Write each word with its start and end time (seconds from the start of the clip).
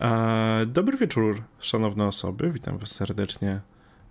E, 0.00 0.66
dobry 0.66 0.98
wieczór, 0.98 1.42
szanowne 1.58 2.06
osoby. 2.06 2.50
Witam 2.50 2.78
Was 2.78 2.90
serdecznie 2.90 3.60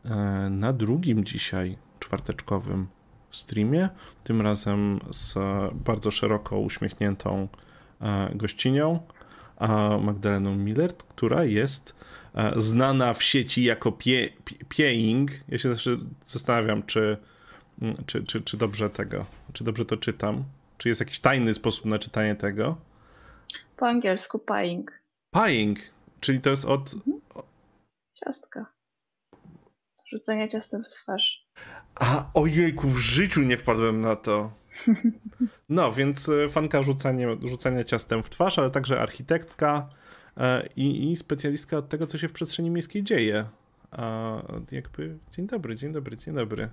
e, 0.06 0.10
na 0.50 0.74
drugim 0.74 1.26
dzisiaj 1.26 1.78
czwarteczkowym 2.00 2.88
streamie. 3.32 3.90
Tym 4.24 4.42
razem 4.42 5.00
z 5.12 5.36
bardzo 5.74 6.12
szeroko 6.12 6.60
uśmiechniętą 6.60 7.48
e, 8.02 8.32
gościnią 8.36 9.00
Magdaleną 10.02 10.56
Millert, 10.56 11.04
która 11.04 11.44
jest 11.44 11.96
znana 12.56 13.14
w 13.14 13.24
sieci 13.24 13.64
jako 13.64 13.92
pie, 13.92 14.30
Pieing. 14.70 15.32
Ja 15.50 15.58
się 15.58 15.70
zawsze 15.70 15.98
zastanawiam, 16.26 16.84
czy, 16.84 17.18
czy, 18.06 18.24
czy, 18.24 18.42
czy 18.42 18.58
dobrze 18.58 18.90
tego, 18.90 19.26
czy 19.54 19.64
dobrze 19.64 19.86
to 19.86 19.98
czytam. 19.98 20.44
Czy 20.78 20.90
jest 20.90 21.02
jakiś 21.02 21.20
tajny 21.20 21.54
sposób 21.54 21.86
na 21.86 21.98
czytanie 21.98 22.36
tego? 22.36 22.78
Po 23.78 23.88
angielsku 23.88 24.40
Pieing. 24.40 24.92
Pieing, 25.36 25.80
czyli 26.20 26.42
to 26.42 26.50
jest 26.50 26.66
od... 26.66 26.96
Ciastka. 28.26 28.66
Rzucenie 30.14 30.48
ciastem 30.48 30.84
w 30.84 30.90
twarz. 30.90 31.48
A, 31.96 32.30
ojejku, 32.34 32.88
w 32.88 32.98
życiu 32.98 33.42
nie 33.42 33.58
wpadłem 33.58 34.02
na 34.02 34.16
to. 34.16 34.52
No, 35.70 35.92
więc 35.92 36.30
e, 36.30 36.50
fanka 36.50 36.84
rzucania, 36.84 37.28
rzucania 37.44 37.84
ciastem 37.84 38.24
w 38.24 38.30
twarz, 38.30 38.60
ale 38.60 38.72
także 38.72 39.02
architektka 39.02 39.90
e, 40.38 40.68
i, 40.76 41.12
i 41.12 41.16
specjalistka 41.16 41.78
od 41.78 41.90
tego, 41.90 42.08
co 42.08 42.18
się 42.18 42.28
w 42.28 42.34
przestrzeni 42.34 42.70
miejskiej 42.70 43.04
dzieje. 43.04 43.46
A 43.92 44.36
jakby, 44.72 45.18
dzień 45.32 45.48
dobry, 45.48 45.76
dzień 45.76 45.92
dobry, 45.92 46.18
dzień 46.18 46.36
dobry. 46.36 46.70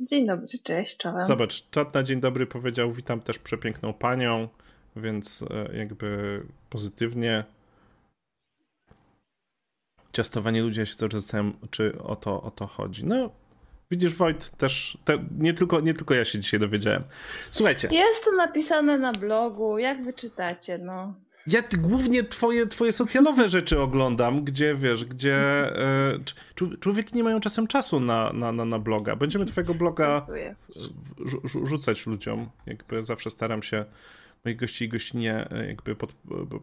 Dzień 0.00 0.26
dobry, 0.26 0.46
cześć, 0.64 0.96
czołem. 0.96 1.24
Zobacz, 1.24 1.70
czat 1.70 1.94
na 1.94 2.02
dzień 2.02 2.20
dobry 2.20 2.46
powiedział, 2.46 2.92
witam 2.92 3.20
też 3.20 3.38
przepiękną 3.38 3.92
panią, 3.92 4.48
więc 4.96 5.44
e, 5.50 5.76
jakby 5.76 6.40
pozytywnie 6.70 7.44
ciastowanie 10.14 10.62
ludzi, 10.62 10.80
ja 10.80 10.86
się 10.86 10.94
cały 10.94 11.08
czas 11.08 11.20
zastanawiam, 11.20 11.56
czy 11.70 12.02
o 12.02 12.16
to, 12.16 12.42
o 12.42 12.50
to 12.50 12.66
chodzi. 12.66 13.04
No, 13.04 13.30
widzisz, 13.90 14.14
Wojt, 14.14 14.50
też, 14.50 14.98
te, 15.04 15.24
nie, 15.38 15.54
tylko, 15.54 15.80
nie 15.80 15.94
tylko 15.94 16.14
ja 16.14 16.24
się 16.24 16.38
dzisiaj 16.38 16.60
dowiedziałem. 16.60 17.02
Słuchajcie. 17.50 17.88
Jest 17.92 18.24
to 18.24 18.32
napisane 18.32 18.98
na 18.98 19.12
blogu, 19.12 19.78
jak 19.78 20.04
wyczytacie, 20.04 20.78
no. 20.78 21.14
Ja 21.46 21.62
głównie 21.78 22.24
twoje, 22.24 22.66
twoje 22.66 22.92
socjalowe 22.92 23.48
rzeczy 23.48 23.80
oglądam, 23.80 24.44
gdzie 24.44 24.74
wiesz, 24.74 25.04
gdzie 25.04 25.36
e, 25.36 26.18
człowieki 26.80 27.16
nie 27.16 27.24
mają 27.24 27.40
czasem 27.40 27.66
czasu 27.66 28.00
na, 28.00 28.32
na, 28.32 28.52
na, 28.52 28.64
na 28.64 28.78
bloga. 28.78 29.16
Będziemy 29.16 29.44
twojego 29.44 29.74
bloga 29.74 30.26
rzucać 31.64 32.06
ludziom. 32.06 32.50
Jakby 32.66 33.04
zawsze 33.04 33.30
staram 33.30 33.62
się 33.62 33.84
moich 34.44 34.56
gości 34.56 34.84
i 34.84 34.88
gościnie 34.88 35.50
e, 35.50 35.66
jakby 35.66 35.96
pod, 35.96 36.12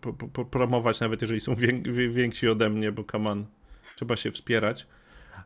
po, 0.01 0.13
po, 0.13 0.45
promować, 0.45 0.99
nawet 0.99 1.21
jeżeli 1.21 1.41
są 1.41 1.55
więksi 2.09 2.47
ode 2.47 2.69
mnie, 2.69 2.91
bo 2.91 3.03
kaman 3.03 3.45
trzeba 3.95 4.15
się 4.15 4.31
wspierać. 4.31 4.88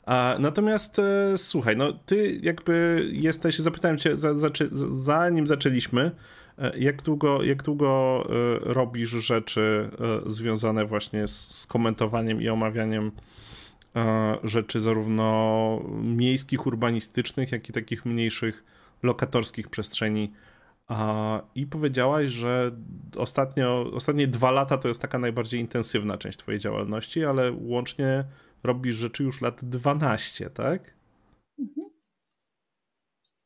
A, 0.06 0.36
natomiast 0.40 1.00
e, 1.00 1.38
słuchaj, 1.38 1.78
no 1.78 1.94
ty 1.94 2.40
jakby 2.42 3.06
jesteś, 3.12 3.60
zapytałem 3.60 3.98
cię 3.98 4.18
za, 4.18 4.34
za, 4.34 4.50
zanim 4.90 5.48
zaczęliśmy, 5.48 6.12
e, 6.58 6.78
jak 6.78 7.02
długo, 7.02 7.44
jak 7.44 7.64
długo 7.64 8.24
e, 8.30 8.74
robisz 8.74 9.10
rzeczy 9.10 9.90
związane 10.28 10.86
właśnie 10.86 11.28
z, 11.28 11.68
komentowaniem 11.68 12.42
i 12.42 12.50
omawianiem 12.50 13.12
rzeczy 14.44 14.80
zarówno 14.80 15.82
miejskich, 16.02 16.68
urbanistycznych, 16.68 17.52
jak 17.52 17.70
i 17.70 17.74
takich 17.74 18.06
mniejszych 18.06 18.64
lokatorskich 19.04 19.70
przestrzeni 19.70 20.32
i 21.56 21.68
powiedziałaś, 21.68 22.26
że 22.26 22.72
ostatnio, 23.18 23.92
ostatnie 23.94 24.28
dwa 24.28 24.52
lata 24.52 24.78
to 24.78 24.88
jest 24.88 25.02
taka 25.02 25.20
najbardziej 25.20 25.60
intensywna 25.62 26.18
część 26.18 26.38
Twojej 26.38 26.60
działalności, 26.60 27.26
ale 27.26 27.52
łącznie 27.52 28.24
robisz 28.64 28.96
rzeczy 28.96 29.24
już 29.24 29.42
lat 29.42 29.66
12, 29.66 30.50
tak? 30.50 30.94
Mhm. 31.60 31.90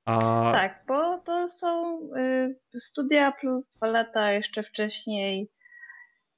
A... 0.06 0.52
Tak, 0.54 0.84
bo 0.88 1.18
to 1.18 1.50
są 1.50 2.00
y, 2.16 2.80
studia 2.80 3.32
plus 3.32 3.70
dwa 3.70 3.88
lata 3.88 4.32
jeszcze 4.32 4.64
wcześniej. 4.64 5.52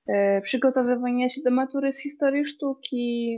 Y, 0.09 0.41
przygotowywanie 0.43 1.29
się 1.29 1.41
do 1.41 1.51
matury 1.51 1.93
z 1.93 2.01
historii 2.01 2.45
sztuki, 2.45 3.35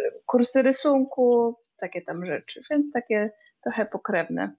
y, 0.00 0.22
kursy 0.26 0.62
rysunku, 0.62 1.56
takie 1.80 2.02
tam 2.02 2.26
rzeczy, 2.26 2.62
więc 2.70 2.92
takie 2.92 3.30
trochę 3.62 3.86
pokrewne. 3.86 4.56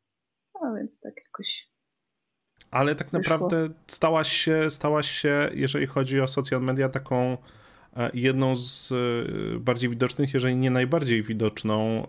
No 0.62 0.75
więc 0.75 1.00
tak 1.00 1.13
jakoś. 1.25 1.68
Ale 2.72 2.95
tak 2.95 3.07
wyszło. 3.07 3.19
naprawdę 3.19 3.69
stałaś 3.88 4.31
się, 4.31 4.69
stałaś 4.69 5.12
się, 5.12 5.50
jeżeli 5.53 5.88
chodzi 5.88 6.22
o 6.22 6.28
social 6.28 6.62
media, 6.62 6.90
taką 6.90 7.38
e, 7.97 8.12
jedną 8.13 8.56
z 8.56 8.91
e, 8.91 9.59
bardziej 9.59 9.90
widocznych, 9.90 10.34
jeżeli 10.34 10.56
nie 10.56 10.72
najbardziej 10.72 11.23
widoczną, 11.23 12.07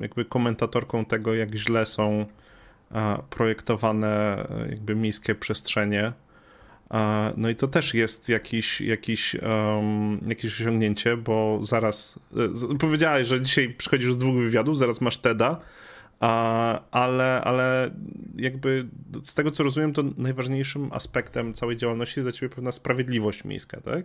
jakby 0.00 0.24
komentatorką 0.24 1.04
tego, 1.04 1.34
jak 1.34 1.54
źle 1.54 1.86
są 1.86 2.26
e, 2.92 3.18
projektowane 3.30 4.44
jakby 4.70 4.94
miejskie 4.94 5.34
przestrzenie. 5.34 6.12
No 7.36 7.48
i 7.48 7.56
to 7.56 7.68
też 7.68 7.94
jest 7.94 8.28
jakiś, 8.28 8.80
jakiś, 8.80 9.34
um, 9.34 10.20
jakieś 10.26 10.60
osiągnięcie, 10.60 11.16
bo 11.16 11.58
zaraz 11.62 12.18
powiedziałeś, 12.80 13.26
że 13.26 13.40
dzisiaj 13.40 13.74
przychodzisz 13.74 14.12
z 14.12 14.16
dwóch 14.16 14.34
wywiadów, 14.34 14.78
zaraz 14.78 15.00
masz 15.00 15.18
TEDa, 15.18 15.60
ale, 16.90 17.40
ale 17.44 17.90
jakby 18.36 18.88
z 19.22 19.34
tego 19.34 19.50
co 19.50 19.62
rozumiem, 19.62 19.92
to 19.92 20.02
najważniejszym 20.16 20.92
aspektem 20.92 21.54
całej 21.54 21.76
działalności 21.76 22.20
jest 22.20 22.28
dla 22.28 22.32
ciebie 22.32 22.54
pewna 22.54 22.72
sprawiedliwość 22.72 23.44
miejska, 23.44 23.80
tak? 23.80 24.04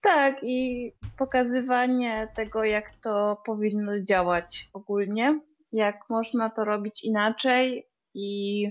Tak, 0.00 0.36
i 0.42 0.92
pokazywanie 1.18 2.28
tego, 2.36 2.64
jak 2.64 2.90
to 3.02 3.42
powinno 3.46 4.02
działać 4.02 4.68
ogólnie, 4.72 5.40
jak 5.72 6.10
można 6.10 6.50
to 6.50 6.64
robić 6.64 7.04
inaczej 7.04 7.86
i 8.14 8.68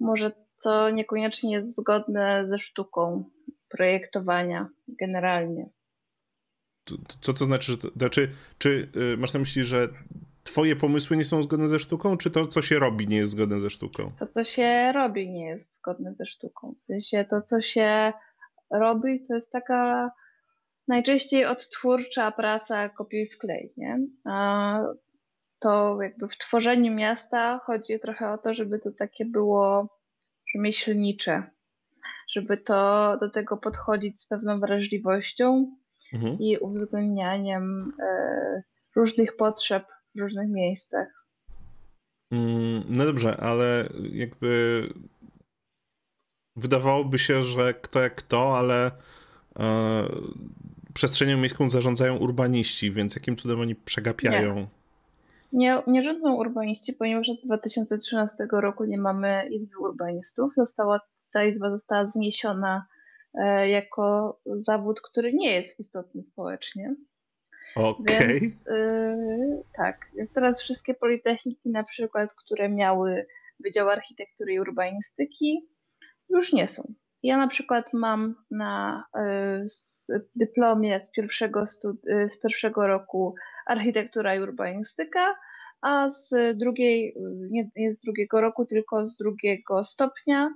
może 0.00 0.32
to 0.62 0.90
niekoniecznie 0.90 1.52
jest 1.52 1.76
zgodne 1.76 2.46
ze 2.48 2.58
sztuką 2.58 3.24
projektowania 3.68 4.68
generalnie. 4.88 5.68
Co 7.20 7.34
to 7.34 7.44
znaczy, 7.44 7.72
że 7.72 7.78
to, 7.78 7.88
znaczy, 7.90 8.30
czy 8.58 8.88
y, 9.14 9.16
masz 9.16 9.32
na 9.32 9.40
myśli, 9.40 9.64
że 9.64 9.88
twoje 10.48 10.76
pomysły 10.76 11.16
nie 11.16 11.24
są 11.24 11.42
zgodne 11.42 11.68
ze 11.68 11.78
sztuką, 11.78 12.16
czy 12.16 12.30
to, 12.30 12.46
co 12.46 12.62
się 12.62 12.78
robi, 12.78 13.06
nie 13.06 13.16
jest 13.16 13.32
zgodne 13.32 13.60
ze 13.60 13.70
sztuką? 13.70 14.12
To, 14.18 14.26
co 14.26 14.44
się 14.44 14.92
robi, 14.94 15.30
nie 15.30 15.46
jest 15.46 15.76
zgodne 15.76 16.14
ze 16.14 16.26
sztuką. 16.26 16.74
W 16.78 16.82
sensie 16.82 17.24
to, 17.30 17.42
co 17.42 17.60
się 17.60 18.12
robi, 18.70 19.26
to 19.26 19.34
jest 19.34 19.52
taka 19.52 20.10
najczęściej 20.88 21.44
odtwórcza 21.44 22.32
praca 22.32 22.88
kopiuj 22.88 23.28
w 23.28 23.38
klej, 23.38 23.72
nie? 23.76 23.98
A 24.24 24.80
to 25.58 26.02
jakby 26.02 26.28
w 26.28 26.38
tworzeniu 26.38 26.94
miasta 26.94 27.58
chodzi 27.58 28.00
trochę 28.00 28.32
o 28.32 28.38
to, 28.38 28.54
żeby 28.54 28.78
to 28.78 28.90
takie 28.98 29.24
było 29.24 29.88
rzemieślnicze, 30.54 31.42
żeby 32.34 32.56
to 32.56 33.16
do 33.20 33.30
tego 33.30 33.56
podchodzić 33.56 34.22
z 34.22 34.26
pewną 34.26 34.60
wrażliwością 34.60 35.76
mhm. 36.12 36.38
i 36.38 36.58
uwzględnianiem 36.58 37.92
e, 38.02 38.62
różnych 38.96 39.36
potrzeb 39.36 39.84
w 40.14 40.20
różnych 40.20 40.48
miejscach. 40.50 41.26
Mm, 42.32 42.84
no 42.88 43.04
dobrze, 43.04 43.36
ale 43.36 43.88
jakby 44.12 44.82
wydawałoby 46.56 47.18
się, 47.18 47.42
że 47.42 47.74
kto 47.74 48.02
jak 48.02 48.14
kto, 48.14 48.58
ale 48.58 48.90
e, 49.58 50.04
przestrzenią 50.94 51.38
miejską 51.38 51.70
zarządzają 51.70 52.16
urbaniści, 52.16 52.92
więc 52.92 53.14
jakim 53.14 53.36
cudem 53.36 53.60
oni 53.60 53.74
przegapiają? 53.74 54.54
Nie. 54.54 54.66
Nie, 55.52 55.82
nie 55.86 56.02
rządzą 56.02 56.34
urbaniści, 56.34 56.92
ponieważ 56.92 57.28
od 57.28 57.40
2013 57.44 58.36
roku 58.52 58.84
nie 58.84 58.98
mamy 58.98 59.48
Izby 59.50 59.78
Urbanistów. 59.78 60.52
Została, 60.56 61.00
ta 61.32 61.44
izba 61.44 61.70
została 61.70 62.06
zniesiona 62.06 62.86
e, 63.34 63.68
jako 63.68 64.38
zawód, 64.46 65.00
który 65.00 65.32
nie 65.32 65.54
jest 65.54 65.80
istotny 65.80 66.22
społecznie. 66.22 66.94
Okay. 67.78 68.16
Więc 68.18 68.66
yy, 68.66 69.62
tak, 69.76 70.10
teraz 70.34 70.60
wszystkie 70.60 70.94
politechniki 70.94 71.70
na 71.70 71.84
przykład, 71.84 72.34
które 72.34 72.68
miały 72.68 73.26
Wydział 73.60 73.88
Architektury 73.88 74.52
i 74.52 74.60
Urbanistyki, 74.60 75.68
już 76.28 76.52
nie 76.52 76.68
są. 76.68 76.94
Ja 77.22 77.36
na 77.36 77.48
przykład 77.48 77.92
mam 77.92 78.34
na 78.50 79.04
y, 80.10 80.20
dyplomie 80.36 81.00
z 81.04 81.10
pierwszego, 81.10 81.64
y, 81.64 82.30
z 82.30 82.40
pierwszego 82.40 82.86
roku 82.86 83.34
architektura 83.66 84.34
i 84.34 84.40
urbanistyka, 84.40 85.34
a 85.80 86.10
z 86.10 86.58
drugiej, 86.58 87.16
nie, 87.50 87.70
nie 87.76 87.94
z 87.94 88.00
drugiego 88.00 88.40
roku, 88.40 88.66
tylko 88.66 89.06
z 89.06 89.16
drugiego 89.16 89.84
stopnia 89.84 90.50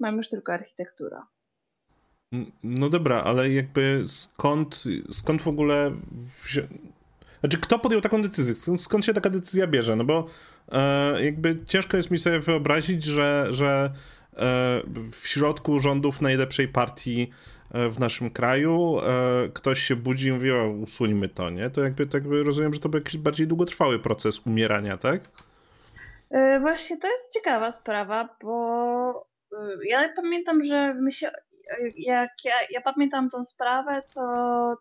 mam 0.00 0.16
już 0.16 0.28
tylko 0.28 0.52
architektura. 0.52 1.26
No 2.62 2.88
dobra, 2.88 3.22
ale 3.22 3.50
jakby 3.50 4.04
skąd, 4.06 4.84
skąd 5.12 5.42
w 5.42 5.48
ogóle. 5.48 5.92
Wzi... 6.44 6.60
Znaczy, 7.40 7.58
kto 7.60 7.78
podjął 7.78 8.00
taką 8.00 8.22
decyzję? 8.22 8.78
Skąd, 8.78 9.04
się 9.04 9.12
taka 9.12 9.30
decyzja 9.30 9.66
bierze? 9.66 9.96
No 9.96 10.04
bo 10.04 10.26
e, 10.72 11.24
jakby 11.24 11.56
ciężko 11.66 11.96
jest 11.96 12.10
mi 12.10 12.18
sobie 12.18 12.40
wyobrazić, 12.40 13.04
że, 13.04 13.46
że 13.50 13.92
w 15.12 15.28
środku 15.28 15.78
rządów 15.78 16.20
najlepszej 16.20 16.68
partii 16.68 17.30
w 17.90 17.98
naszym 17.98 18.30
kraju, 18.30 18.96
ktoś 19.54 19.80
się 19.80 19.96
budzi 19.96 20.28
i 20.28 20.32
mówi, 20.32 20.52
o, 20.52 20.68
usuńmy 20.68 21.28
to, 21.28 21.50
nie? 21.50 21.70
To 21.70 21.82
jakby, 21.82 22.08
jakby 22.14 22.42
rozumiem, 22.42 22.74
że 22.74 22.80
to 22.80 22.88
był 22.88 23.00
jakiś 23.00 23.16
bardziej 23.16 23.46
długotrwały 23.46 23.98
proces 23.98 24.46
umierania, 24.46 24.96
tak? 24.96 25.20
Właśnie 26.60 26.98
to 26.98 27.08
jest 27.08 27.32
ciekawa 27.32 27.72
sprawa, 27.72 28.36
bo 28.42 29.28
ja 29.84 30.12
pamiętam, 30.16 30.64
że 30.64 30.94
my 30.94 31.12
się 31.12 31.30
jak 31.96 32.30
ja, 32.44 32.54
ja 32.70 32.80
pamiętam 32.80 33.30
tą 33.30 33.44
sprawę, 33.44 34.02
to, 34.14 34.22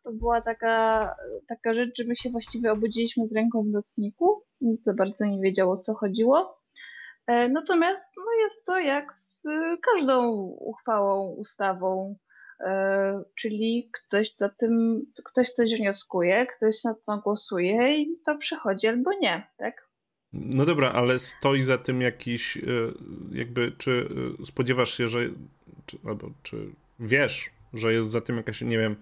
to 0.04 0.12
była 0.12 0.42
taka, 0.42 1.16
taka 1.48 1.74
rzecz, 1.74 1.98
że 1.98 2.04
my 2.04 2.16
się 2.16 2.30
właściwie 2.30 2.72
obudziliśmy 2.72 3.28
z 3.28 3.36
ręką 3.36 3.64
w 3.64 3.68
nocniku. 3.68 4.44
Nikt 4.62 4.84
za 4.84 4.94
bardzo 4.94 5.26
nie 5.26 5.42
wiedział 5.42 5.72
o 5.72 5.78
co 5.78 5.94
chodziło. 5.94 6.62
E, 7.28 7.50
natomiast 7.50 8.06
no 8.18 8.44
jest 8.44 8.66
to 8.66 8.80
jak 8.80 9.18
z 9.18 9.44
każdą 9.82 10.32
uchwałą, 10.60 11.36
ustawą, 11.36 12.16
e, 12.60 13.24
czyli 13.36 13.90
ktoś 13.94 14.36
za 14.36 14.50
tym, 14.50 15.02
ktoś 15.24 15.50
coś 15.50 15.76
wnioskuje, 15.76 16.48
ktoś 16.58 16.84
na 16.84 16.96
to 17.06 17.18
głosuje 17.18 18.02
i 18.02 18.20
to 18.26 18.38
przechodzi 18.38 18.88
albo 18.88 19.12
nie, 19.22 19.48
tak? 19.58 19.88
No 20.34 20.66
dobra, 20.66 20.92
ale 20.92 21.20
stoi 21.20 21.62
za 21.62 21.78
tym 21.78 22.02
jakiś, 22.02 22.58
e, 22.58 22.62
jakby, 23.32 23.72
czy 23.72 24.10
spodziewasz 24.46 24.98
się, 24.98 25.08
że 25.08 25.20
czy, 25.88 25.98
albo 26.08 26.30
czy 26.44 26.58
wiesz, 27.00 27.50
że 27.74 27.94
jest 27.94 28.10
za 28.10 28.22
tym 28.22 28.38
jakaś, 28.38 28.62
nie 28.62 28.78
wiem, 28.78 28.96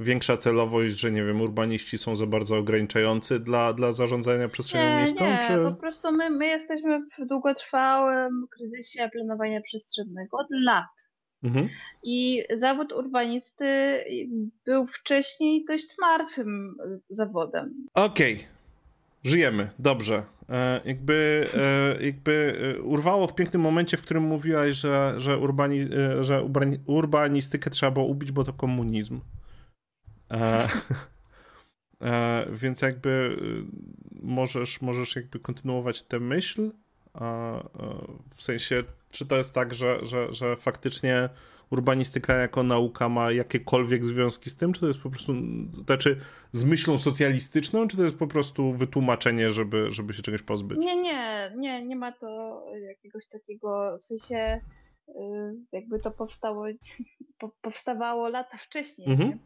większa 0.00 0.36
celowość, 0.36 0.94
że 0.94 1.12
nie 1.12 1.24
wiem, 1.24 1.40
urbaniści 1.40 1.98
są 1.98 2.16
za 2.16 2.26
bardzo 2.26 2.56
ograniczający 2.56 3.40
dla, 3.40 3.72
dla 3.72 3.92
zarządzania 3.92 4.48
przestrzenią 4.48 4.90
nie, 4.90 4.96
miejską? 4.96 5.26
Nie, 5.26 5.40
czy... 5.46 5.64
po 5.64 5.72
prostu 5.72 6.12
my, 6.12 6.30
my 6.30 6.46
jesteśmy 6.46 7.00
w 7.18 7.26
długotrwałym 7.26 8.46
kryzysie 8.50 9.08
planowania 9.12 9.60
przestrzennego 9.60 10.36
od 10.36 10.46
lat. 10.50 11.06
Mhm. 11.44 11.68
I 12.02 12.44
zawód 12.56 12.92
urbanisty 12.92 13.64
był 14.64 14.86
wcześniej 14.86 15.64
dość 15.68 15.94
martwym 16.00 16.76
zawodem. 17.10 17.86
Okej, 17.94 18.34
okay. 18.34 18.46
żyjemy, 19.24 19.70
dobrze. 19.78 20.22
E, 20.48 20.80
jakby, 20.84 21.46
e, 21.54 22.04
jakby 22.04 22.58
e, 22.78 22.82
urwało 22.82 23.26
w 23.26 23.34
pięknym 23.34 23.62
momencie, 23.62 23.96
w 23.96 24.02
którym 24.02 24.22
mówiłaś, 24.22 24.76
że, 24.76 25.14
że, 25.18 25.38
urbani, 25.38 25.80
że 26.20 26.48
urbanistykę 26.86 27.70
trzeba 27.70 27.92
było 27.92 28.06
ubić, 28.06 28.32
bo 28.32 28.44
to 28.44 28.52
komunizm. 28.52 29.20
E, 30.30 30.68
więc 32.60 32.82
jakby 32.82 33.36
możesz, 34.22 34.80
możesz 34.80 35.16
jakby 35.16 35.38
kontynuować 35.38 36.02
tę 36.02 36.20
myśl. 36.20 36.70
E, 37.14 37.60
w 38.34 38.42
sensie, 38.42 38.84
czy 39.10 39.26
to 39.26 39.36
jest 39.36 39.54
tak, 39.54 39.74
że, 39.74 39.98
że, 40.02 40.32
że 40.32 40.56
faktycznie 40.56 41.28
urbanistyka 41.70 42.34
jako 42.34 42.62
nauka 42.62 43.08
ma 43.08 43.32
jakiekolwiek 43.32 44.04
związki 44.04 44.50
z 44.50 44.56
tym, 44.56 44.72
czy 44.72 44.80
to 44.80 44.86
jest 44.86 45.00
po 45.00 45.10
prostu, 45.10 45.32
znaczy 45.86 46.16
z 46.52 46.64
myślą 46.64 46.98
socjalistyczną, 46.98 47.88
czy 47.88 47.96
to 47.96 48.02
jest 48.02 48.18
po 48.18 48.26
prostu 48.26 48.72
wytłumaczenie, 48.72 49.50
żeby, 49.50 49.92
żeby 49.92 50.14
się 50.14 50.22
czegoś 50.22 50.42
pozbyć? 50.42 50.78
Nie, 50.78 51.02
nie, 51.02 51.52
nie, 51.56 51.86
nie 51.86 51.96
ma 51.96 52.12
to 52.12 52.62
jakiegoś 52.88 53.26
takiego, 53.26 53.98
w 54.00 54.04
sensie 54.04 54.60
y, 55.08 55.12
jakby 55.72 55.98
to 55.98 56.10
powstało, 56.10 56.66
powstawało 57.62 58.28
lata 58.28 58.58
wcześniej. 58.58 59.10
Mhm. 59.10 59.38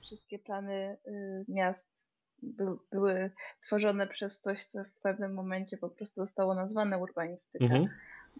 Wszystkie 0.00 0.38
plany 0.38 0.96
y, 1.06 1.44
miast 1.48 2.08
były 2.92 3.30
tworzone 3.66 4.06
przez 4.06 4.40
coś, 4.40 4.64
co 4.64 4.84
w 4.84 5.00
pewnym 5.02 5.34
momencie 5.34 5.76
po 5.76 5.88
prostu 5.88 6.20
zostało 6.20 6.54
nazwane 6.54 6.98
urbanistyką. 6.98 7.64
Mhm. 7.64 7.88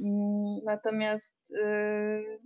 Mm, 0.00 0.58
natomiast 0.64 1.36
y, 1.50 2.38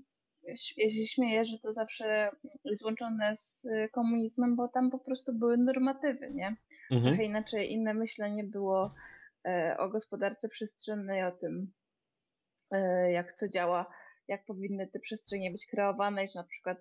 ja 0.76 0.90
się 0.90 1.06
śmieję, 1.06 1.44
że 1.44 1.58
to 1.58 1.72
zawsze 1.72 2.30
jest 2.64 2.84
łączone 2.84 3.36
z 3.36 3.66
komunizmem, 3.92 4.56
bo 4.56 4.68
tam 4.68 4.90
po 4.90 4.98
prostu 4.98 5.34
były 5.34 5.56
normatywy, 5.56 6.30
nie? 6.34 6.56
Mhm. 6.90 7.02
Trochę 7.02 7.24
inaczej 7.24 7.72
inne 7.72 7.94
myślenie 7.94 8.44
było 8.44 8.94
e, 9.46 9.76
o 9.78 9.88
gospodarce 9.88 10.48
przestrzennej, 10.48 11.24
o 11.24 11.32
tym, 11.32 11.72
e, 12.70 13.12
jak 13.12 13.32
to 13.32 13.48
działa, 13.48 13.90
jak 14.28 14.44
powinny 14.44 14.86
te 14.86 14.98
przestrzenie 14.98 15.50
być 15.50 15.66
kreowane, 15.66 16.28
że 16.28 16.38
na 16.38 16.44
przykład 16.44 16.78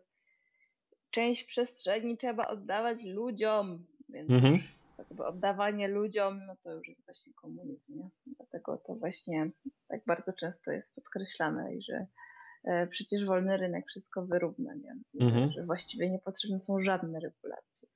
część 1.12 1.44
przestrzeni 1.44 2.18
trzeba 2.18 2.48
oddawać 2.48 3.04
ludziom, 3.04 3.86
więc 4.10 4.32
mhm. 4.32 4.60
jakby 4.98 5.26
oddawanie 5.26 5.88
ludziom, 5.88 6.46
no 6.46 6.56
to 6.64 6.72
już 6.72 6.88
jest 6.88 7.06
właśnie 7.06 7.34
komunizm, 7.34 7.98
nie? 7.98 8.10
Dlatego 8.38 8.78
to 8.78 8.96
właśnie 8.96 9.52
tak 9.88 10.02
bardzo 10.06 10.34
często 10.34 10.72
jest 10.72 10.96
podkreślane 10.96 11.76
i 11.76 11.82
że 11.82 12.06
przecież 12.90 13.26
wolny 13.26 13.58
rynek 13.58 13.88
wszystko 13.88 14.26
wyrówna, 14.26 14.74
nie? 14.74 14.96
Mhm. 15.28 15.52
że 15.52 15.66
właściwie 15.66 16.10
niepotrzebne 16.10 16.60
są 16.60 16.80
żadne 16.80 17.20
regulacje. 17.20 17.88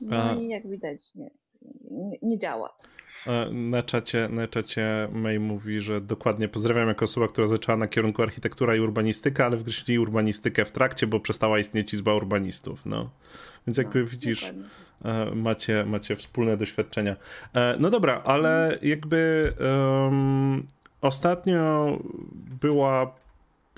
No 0.00 0.30
A... 0.30 0.34
i 0.34 0.48
jak 0.48 0.68
widać, 0.68 1.14
nie, 1.14 1.30
nie, 1.90 2.18
nie, 2.22 2.38
działa. 2.38 2.76
E, 3.26 3.50
na 3.52 3.82
czacie, 3.82 4.28
na 4.28 4.48
czacie 4.48 5.08
May 5.12 5.38
mówi, 5.38 5.80
że 5.80 6.00
dokładnie 6.00 6.48
pozdrawiam 6.48 6.88
jako 6.88 7.04
osoba, 7.04 7.28
która 7.28 7.46
zaczęła 7.46 7.78
na 7.78 7.88
kierunku 7.88 8.22
architektura 8.22 8.76
i 8.76 8.80
urbanistyka, 8.80 9.46
ale 9.46 9.56
wykreślili 9.56 9.98
urbanistykę 9.98 10.64
w 10.64 10.72
trakcie, 10.72 11.06
bo 11.06 11.20
przestała 11.20 11.58
istnieć 11.58 11.94
izba 11.94 12.14
urbanistów. 12.14 12.86
No. 12.86 13.10
Więc 13.66 13.78
jakby 13.78 14.00
no, 14.00 14.06
widzisz, 14.06 14.40
dokładnie. 14.40 14.68
E, 15.04 15.34
macie, 15.34 15.84
macie 15.84 16.16
wspólne 16.16 16.56
doświadczenia. 16.56 17.16
No 17.78 17.90
dobra, 17.90 18.22
ale 18.24 18.78
jakby 18.82 19.52
um, 19.60 20.66
ostatnio 21.00 21.98
była 22.60 23.14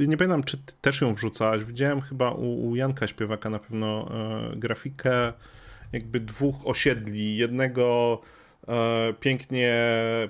nie 0.08 0.16
pamiętam, 0.16 0.44
czy 0.44 0.58
ty 0.58 0.72
też 0.80 1.00
ją 1.00 1.14
wrzucałaś. 1.14 1.64
Widziałem 1.64 2.00
chyba 2.00 2.30
u, 2.30 2.68
u 2.68 2.76
Janka 2.76 3.06
Śpiewaka 3.06 3.50
na 3.50 3.58
pewno 3.58 4.10
e, 4.52 4.56
grafikę 4.56 5.32
jakby 5.92 6.20
dwóch 6.20 6.54
osiedli. 6.64 7.36
Jednego 7.36 8.20
e, 8.68 9.12
pięknie, 9.20 9.74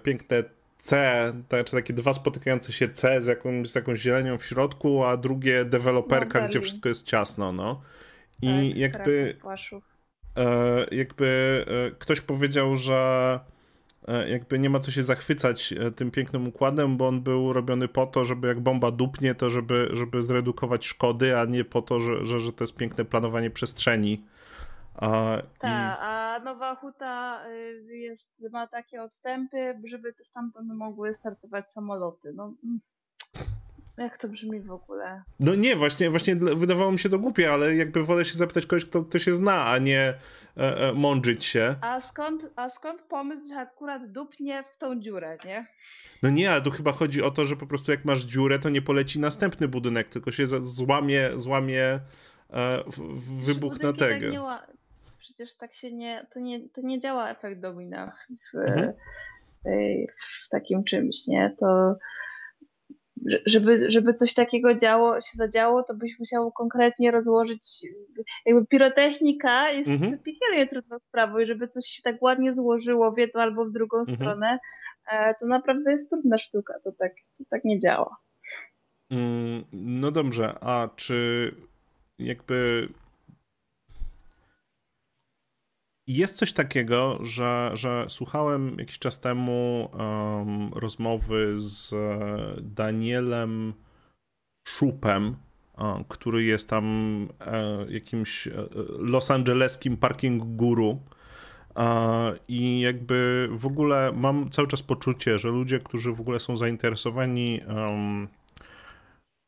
piękne 0.02 0.44
C, 0.76 1.32
czy 1.64 1.72
takie 1.72 1.94
dwa 1.94 2.12
spotykające 2.12 2.72
się 2.72 2.88
C 2.88 3.20
z 3.20 3.26
jakąś, 3.26 3.69
z 3.69 3.75
jakąś 3.75 4.00
zielenią 4.00 4.38
w 4.38 4.44
środku, 4.44 5.05
a 5.05 5.17
drugie 5.17 5.64
deweloperka, 5.64 6.40
no, 6.40 6.49
gdzie 6.49 6.61
wszystko 6.61 6.88
jest 6.88 7.06
ciasno, 7.06 7.52
no. 7.52 7.82
I 8.43 8.70
tak, 8.70 8.76
jakby, 8.76 9.37
e, 10.37 10.87
jakby 10.90 11.64
e, 11.69 11.90
ktoś 11.99 12.20
powiedział, 12.20 12.76
że 12.76 13.40
jakby 14.28 14.58
nie 14.58 14.70
ma 14.70 14.80
co 14.80 14.90
się 14.90 15.02
zachwycać 15.02 15.72
e, 15.72 15.90
tym 15.90 16.10
pięknym 16.10 16.48
układem, 16.48 16.96
bo 16.96 17.08
on 17.08 17.20
był 17.20 17.52
robiony 17.52 17.88
po 17.88 18.06
to, 18.06 18.24
żeby 18.24 18.48
jak 18.48 18.60
bomba 18.60 18.90
dupnie, 18.90 19.34
to 19.34 19.50
żeby, 19.50 19.88
żeby 19.92 20.22
zredukować 20.22 20.86
szkody, 20.86 21.38
a 21.38 21.44
nie 21.44 21.64
po 21.64 21.82
to, 21.82 22.00
że, 22.00 22.24
że, 22.24 22.40
że 22.40 22.52
to 22.52 22.64
jest 22.64 22.76
piękne 22.76 23.04
planowanie 23.04 23.50
przestrzeni. 23.50 24.24
Tak, 25.00 25.44
i... 25.62 26.00
a 26.00 26.40
Nowa 26.44 26.74
Huta 26.74 27.46
y, 27.48 27.96
jest, 27.96 28.26
ma 28.52 28.67
takie 28.67 29.02
odstępy, 29.02 29.81
żeby 29.90 30.14
stamtąd 30.24 30.69
mogły 30.74 31.14
startować 31.14 31.72
samoloty. 31.72 32.32
No, 32.34 32.55
mm. 32.64 32.81
Jak 34.00 34.19
to 34.19 34.28
brzmi 34.28 34.60
w 34.60 34.70
ogóle? 34.70 35.22
No 35.40 35.54
nie, 35.54 35.76
właśnie, 35.76 36.10
właśnie 36.10 36.36
wydawało 36.36 36.92
mi 36.92 36.98
się 36.98 37.08
to 37.08 37.19
głupie, 37.19 37.52
ale 37.52 37.76
jakby 37.76 38.04
wolę 38.04 38.24
się 38.24 38.38
zapytać 38.38 38.66
kogoś, 38.66 38.84
kto, 38.84 39.04
kto 39.04 39.19
się 39.19 39.34
zna, 39.34 39.66
a 39.66 39.78
nie 39.78 40.00
e, 40.00 40.16
e, 40.56 40.92
mądrzyć 40.92 41.44
się. 41.44 41.74
A 41.80 42.00
skąd, 42.00 42.50
a 42.56 42.70
skąd 42.70 43.02
pomysł, 43.02 43.48
że 43.48 43.56
akurat 43.56 44.12
dupnie 44.12 44.64
w 44.74 44.78
tą 44.78 45.00
dziurę, 45.00 45.38
nie? 45.44 45.66
No 46.22 46.30
nie, 46.30 46.50
ale 46.50 46.62
tu 46.62 46.70
chyba 46.70 46.92
chodzi 46.92 47.22
o 47.22 47.30
to, 47.30 47.44
że 47.44 47.56
po 47.56 47.66
prostu 47.66 47.90
jak 47.90 48.04
masz 48.04 48.20
dziurę, 48.20 48.58
to 48.58 48.69
nie 48.69 48.82
poleci 48.82 49.20
następny 49.20 49.69
budynek, 49.69 50.08
tylko 50.08 50.32
się 50.32 50.46
złamie, 50.46 51.30
złamie 51.34 52.00
e, 52.50 52.84
wybuch 53.46 53.82
na 53.82 53.92
tego. 53.92 54.44
Tak 54.44 54.70
Przecież 55.19 55.54
tak 55.54 55.74
się 55.74 55.92
nie 55.92 56.26
to, 56.32 56.40
nie, 56.40 56.69
to 56.69 56.80
nie 56.80 57.00
działa 57.00 57.30
efekt 57.30 57.60
domina 57.60 58.12
w, 58.52 58.58
mhm. 58.58 58.92
w 60.44 60.48
takim 60.48 60.84
czymś, 60.84 61.26
nie? 61.26 61.56
To 61.58 61.96
żeby, 63.46 63.91
żeby 63.91 64.15
coś 64.15 64.34
takiego 64.34 64.74
działo, 64.74 65.20
się 65.20 65.31
zadziało, 65.34 65.82
to 65.82 65.94
byś 65.94 66.19
musiał 66.19 66.53
konkretnie 66.53 67.10
rozłożyć, 67.10 67.86
jakby 68.46 68.67
pirotechnika 68.67 69.70
jest 69.70 69.91
mhm. 69.91 70.19
piekielnie 70.19 70.67
trudną 70.67 70.98
sprawą 70.98 71.39
i 71.39 71.46
żeby 71.46 71.69
coś 71.69 71.86
się 71.86 72.03
tak 72.03 72.22
ładnie 72.22 72.55
złożyło 72.55 73.12
w 73.12 73.19
jedną 73.19 73.41
albo 73.41 73.65
w 73.65 73.72
drugą 73.72 73.98
mhm. 73.98 74.17
stronę, 74.17 74.58
e, 75.12 75.34
to 75.34 75.46
naprawdę 75.46 75.93
jest 75.93 76.10
trudna 76.10 76.39
sztuka, 76.39 76.74
to 76.84 76.93
tak, 76.93 77.12
to 77.39 77.44
tak 77.50 77.65
nie 77.65 77.81
działa. 77.81 78.17
Mm, 79.10 79.65
no 79.72 80.10
dobrze, 80.10 80.58
a 80.60 80.89
czy 80.96 81.50
jakby 82.19 82.89
jest 86.17 86.36
coś 86.36 86.52
takiego, 86.52 87.19
że, 87.22 87.70
że 87.74 88.05
słuchałem 88.08 88.76
jakiś 88.79 88.98
czas 88.98 89.20
temu 89.20 89.90
um, 89.93 90.72
rozmowy 90.72 91.55
z 91.56 91.94
Danielem 92.62 93.74
Szupem, 94.69 95.36
um, 95.79 96.05
który 96.08 96.44
jest 96.44 96.69
tam 96.69 96.84
um, 96.86 97.90
jakimś 97.90 98.46
e, 98.46 98.52
los 98.98 99.31
angeleskim 99.31 99.96
parking 99.96 100.44
guru. 100.44 101.00
I 102.48 102.81
jakby 102.81 103.48
w 103.52 103.67
ogóle 103.67 104.12
mam 104.17 104.50
cały 104.50 104.69
czas 104.69 104.82
poczucie, 104.82 105.38
że 105.38 105.48
ludzie, 105.48 105.79
którzy 105.79 106.12
w 106.12 106.20
ogóle 106.20 106.40
są 106.40 106.56
zainteresowani 106.56 107.60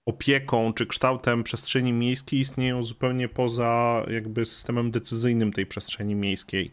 opieką 0.06 0.73
czy 0.73 0.87
kształtem 0.87 1.44
przestrzeni 1.44 1.92
miejskiej 1.92 2.40
istnieją 2.40 2.82
zupełnie 2.82 3.28
poza 3.28 4.02
jakby 4.11 4.44
systemem 4.44 4.90
decyzyjnym 4.90 5.52
tej 5.52 5.66
przestrzeni 5.66 6.14
miejskiej. 6.14 6.71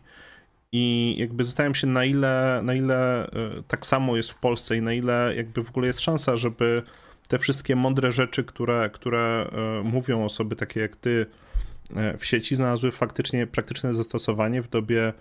I 0.71 1.15
jakby 1.17 1.43
zastanawiam 1.43 1.75
się, 1.75 1.87
na 1.87 2.05
ile, 2.05 2.61
na 2.63 2.73
ile 2.73 3.27
e, 3.27 3.29
tak 3.67 3.85
samo 3.85 4.17
jest 4.17 4.31
w 4.31 4.39
Polsce 4.39 4.77
i 4.77 4.81
na 4.81 4.93
ile 4.93 5.33
jakby 5.35 5.63
w 5.63 5.69
ogóle 5.69 5.87
jest 5.87 5.99
szansa, 5.99 6.35
żeby 6.35 6.83
te 7.27 7.39
wszystkie 7.39 7.75
mądre 7.75 8.11
rzeczy, 8.11 8.43
które, 8.43 8.89
które 8.93 9.49
e, 9.51 9.83
mówią 9.83 10.25
osoby 10.25 10.55
takie 10.55 10.79
jak 10.79 10.95
ty 10.95 11.25
e, 11.95 12.17
w 12.17 12.25
sieci, 12.25 12.55
znalazły 12.55 12.91
faktycznie 12.91 13.47
praktyczne 13.47 13.93
zastosowanie 13.93 14.61
w 14.61 14.69
dobie 14.69 15.13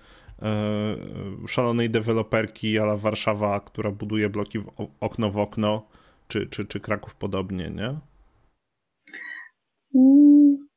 szalonej 1.48 1.90
deweloperki 1.90 2.78
ala 2.78 2.96
Warszawa, 2.96 3.60
która 3.60 3.90
buduje 3.90 4.28
bloki 4.28 4.58
w 4.58 4.70
okno 5.00 5.30
w 5.30 5.38
okno, 5.38 5.86
czy, 6.28 6.47
czy, 6.47 6.66
czy 6.66 6.80
Kraków 6.80 7.14
podobnie, 7.14 7.70
nie? 7.70 7.99
Mm, 9.94 10.68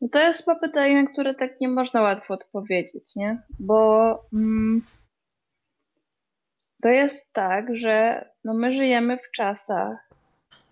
no 0.00 0.08
to 0.08 0.18
jest 0.18 0.44
chyba 0.44 0.54
pytanie, 0.54 1.02
na 1.02 1.10
które 1.10 1.34
tak 1.34 1.60
nie 1.60 1.68
można 1.68 2.02
łatwo 2.02 2.34
odpowiedzieć, 2.34 3.16
nie? 3.16 3.42
Bo 3.58 4.12
mm, 4.32 4.82
to 6.82 6.88
jest 6.88 7.32
tak, 7.32 7.76
że 7.76 8.24
no 8.44 8.54
my 8.54 8.72
żyjemy 8.72 9.18
w 9.18 9.30
czasach, 9.30 10.10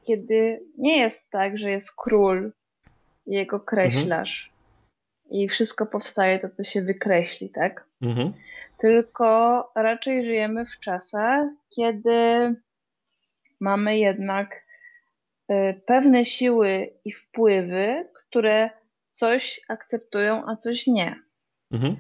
kiedy 0.07 0.61
nie 0.79 0.99
jest 0.99 1.31
tak, 1.31 1.59
że 1.59 1.71
jest 1.71 1.93
król 1.97 2.53
i 3.27 3.35
jego 3.35 3.61
kreślarz 3.61 4.53
mhm. 5.25 5.43
i 5.43 5.49
wszystko 5.49 5.87
powstaje 5.87 6.39
to, 6.39 6.49
co 6.49 6.65
się 6.65 6.83
wykreśli, 6.83 7.51
tak? 7.51 7.87
Mhm. 8.03 8.33
Tylko 8.79 9.71
raczej 9.75 10.25
żyjemy 10.25 10.67
w 10.67 10.81
czasach, 10.81 11.49
kiedy 11.77 12.55
mamy 13.61 13.99
jednak 13.99 14.65
y, 15.51 15.81
pewne 15.87 16.25
siły 16.25 16.91
i 17.05 17.13
wpływy, 17.13 18.09
które 18.15 18.71
coś 19.11 19.61
akceptują, 19.69 20.47
a 20.47 20.57
coś 20.57 20.87
nie. 20.87 21.23
Mhm. 21.71 21.97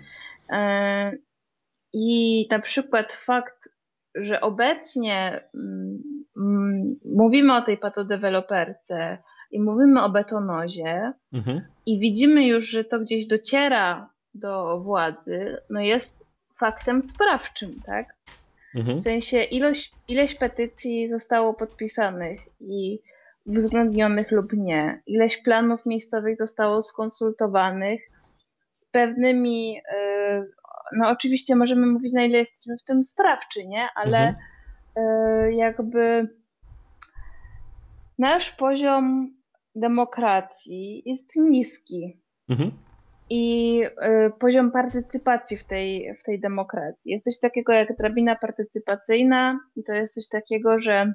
E, 0.50 1.12
I 1.92 2.46
na 2.50 2.58
przykład 2.58 3.12
fakt, 3.12 3.68
że 4.14 4.40
obecnie 4.40 5.40
mm, 5.54 6.02
mm, 6.36 6.96
mówimy 7.04 7.56
o 7.56 7.62
tej 7.62 7.78
patodeweloperce 7.78 9.18
i 9.50 9.60
mówimy 9.60 10.02
o 10.02 10.10
betonozie 10.10 11.12
mhm. 11.32 11.60
i 11.86 11.98
widzimy 11.98 12.46
już, 12.46 12.68
że 12.68 12.84
to 12.84 13.00
gdzieś 13.00 13.26
dociera 13.26 14.10
do 14.34 14.80
władzy, 14.80 15.56
no 15.70 15.80
jest 15.80 16.26
faktem 16.56 17.02
sprawczym, 17.02 17.80
tak? 17.86 18.16
Mhm. 18.78 18.98
W 18.98 19.00
sensie 19.00 19.42
ilość, 19.42 19.92
ileś 20.08 20.34
petycji 20.34 21.08
zostało 21.08 21.54
podpisanych 21.54 22.40
i 22.60 23.00
uwzględnionych 23.46 24.30
lub 24.30 24.52
nie. 24.52 25.02
Ileś 25.06 25.42
planów 25.42 25.86
miejscowych 25.86 26.38
zostało 26.38 26.82
skonsultowanych 26.82 28.00
z 28.72 28.86
pewnymi, 28.86 29.78
y, 29.78 30.50
no 30.96 31.08
oczywiście 31.08 31.56
możemy 31.56 31.86
mówić 31.86 32.12
na 32.12 32.24
ile 32.24 32.38
jesteśmy 32.38 32.76
w 32.78 32.84
tym 32.84 33.04
sprawczy, 33.04 33.66
nie? 33.66 33.88
Ale 33.94 34.18
mhm. 34.18 34.36
Y, 35.48 35.52
jakby 35.52 36.28
nasz 38.18 38.50
poziom 38.50 39.34
demokracji 39.74 41.02
jest 41.06 41.36
niski. 41.36 42.20
Mhm. 42.48 42.70
I 43.30 43.80
y, 43.82 44.30
poziom 44.40 44.72
partycypacji 44.72 45.56
w 45.56 45.64
tej, 45.64 46.14
w 46.20 46.22
tej 46.22 46.40
demokracji. 46.40 47.12
Jest 47.12 47.24
coś 47.24 47.38
takiego 47.38 47.72
jak 47.72 47.96
drabina 47.96 48.36
partycypacyjna, 48.36 49.60
i 49.76 49.84
to 49.84 49.92
jest 49.92 50.14
coś 50.14 50.28
takiego, 50.28 50.80
że 50.80 51.12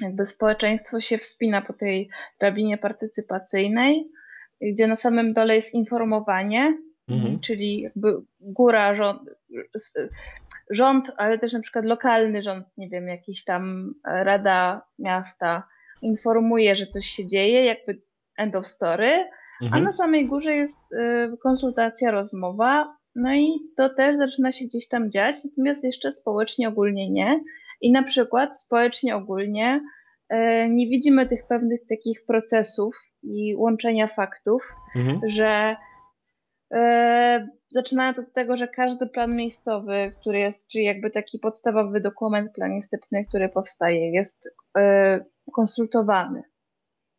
jakby 0.00 0.26
społeczeństwo 0.26 1.00
się 1.00 1.18
wspina 1.18 1.62
po 1.62 1.72
tej 1.72 2.10
drabinie 2.40 2.78
partycypacyjnej, 2.78 4.10
gdzie 4.60 4.86
na 4.86 4.96
samym 4.96 5.32
dole 5.32 5.56
jest 5.56 5.74
informowanie, 5.74 6.78
mhm. 7.08 7.40
czyli 7.40 7.80
jakby 7.80 8.14
góra, 8.40 8.94
rząd, 8.94 9.22
rząd, 10.70 11.12
ale 11.16 11.38
też 11.38 11.52
na 11.52 11.60
przykład 11.60 11.84
lokalny 11.84 12.42
rząd, 12.42 12.66
nie 12.76 12.88
wiem, 12.88 13.08
jakiś 13.08 13.44
tam 13.44 13.94
rada 14.04 14.82
miasta 14.98 15.68
informuje, 16.02 16.76
że 16.76 16.86
coś 16.86 17.06
się 17.06 17.26
dzieje, 17.26 17.64
jakby 17.64 18.02
end 18.36 18.56
of 18.56 18.66
story, 18.66 19.24
mhm. 19.62 19.82
a 19.82 19.86
na 19.86 19.92
samej 19.92 20.26
górze 20.26 20.56
jest 20.56 20.92
y, 20.92 21.36
konsultacja, 21.42 22.10
rozmowa, 22.10 22.98
no 23.14 23.34
i 23.34 23.46
to 23.76 23.88
też 23.88 24.16
zaczyna 24.16 24.52
się 24.52 24.64
gdzieś 24.64 24.88
tam 24.88 25.10
dziać, 25.10 25.36
natomiast 25.44 25.84
jeszcze 25.84 26.12
społecznie 26.12 26.68
ogólnie 26.68 27.10
nie. 27.10 27.40
I 27.80 27.92
na 27.92 28.02
przykład 28.02 28.60
społecznie 28.60 29.16
ogólnie 29.16 29.80
e, 30.28 30.68
nie 30.68 30.88
widzimy 30.88 31.26
tych 31.26 31.46
pewnych 31.46 31.80
takich 31.88 32.26
procesów 32.26 32.96
i 33.22 33.56
łączenia 33.56 34.08
faktów, 34.08 34.62
mhm. 34.96 35.20
że 35.26 35.76
e, 36.74 37.48
zaczynając 37.70 38.18
od 38.18 38.32
tego, 38.32 38.56
że 38.56 38.68
każdy 38.68 39.06
plan 39.06 39.36
miejscowy, 39.36 40.12
który 40.20 40.38
jest, 40.38 40.68
czyli 40.68 40.84
jakby 40.84 41.10
taki 41.10 41.38
podstawowy 41.38 42.00
dokument 42.00 42.52
planistyczny, 42.52 43.24
który 43.24 43.48
powstaje, 43.48 44.12
jest 44.12 44.48
e, 44.78 45.24
konsultowany. 45.52 46.42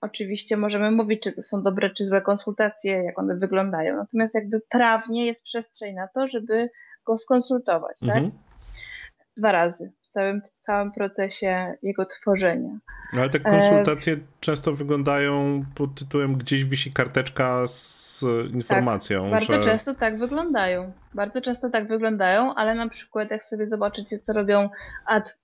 Oczywiście 0.01 0.57
możemy 0.57 0.91
mówić, 0.91 1.23
czy 1.23 1.31
to 1.31 1.41
są 1.41 1.63
dobre, 1.63 1.89
czy 1.89 2.05
złe 2.05 2.21
konsultacje, 2.21 3.03
jak 3.03 3.19
one 3.19 3.35
wyglądają. 3.35 3.95
Natomiast 3.95 4.35
jakby 4.35 4.61
prawnie 4.69 5.25
jest 5.25 5.43
przestrzeń 5.43 5.95
na 5.95 6.07
to, 6.07 6.27
żeby 6.27 6.69
go 7.05 7.17
skonsultować, 7.17 7.99
tak? 7.99 8.09
mhm. 8.09 8.31
tak? 8.31 9.27
Dwa 9.37 9.51
razy 9.51 9.91
w 10.01 10.07
całym, 10.07 10.41
w 10.41 10.61
całym 10.61 10.91
procesie 10.91 11.73
jego 11.83 12.05
tworzenia. 12.05 12.79
Ale 13.17 13.29
te 13.29 13.39
konsultacje 13.39 14.13
e... 14.13 14.17
często 14.39 14.73
wyglądają 14.73 15.63
pod 15.75 15.95
tytułem 15.95 16.37
gdzieś 16.37 16.65
wisi 16.65 16.93
karteczka 16.93 17.67
z 17.67 18.23
informacją. 18.53 19.21
Tak, 19.21 19.31
bardzo 19.31 19.53
że... 19.53 19.63
często 19.63 19.95
tak 19.95 20.19
wyglądają. 20.19 20.91
Bardzo 21.13 21.41
często 21.41 21.69
tak 21.69 21.87
wyglądają, 21.87 22.55
ale 22.55 22.75
na 22.75 22.89
przykład 22.89 23.31
jak 23.31 23.43
sobie 23.43 23.67
zobaczycie, 23.67 24.19
co 24.19 24.33
robią 24.33 24.69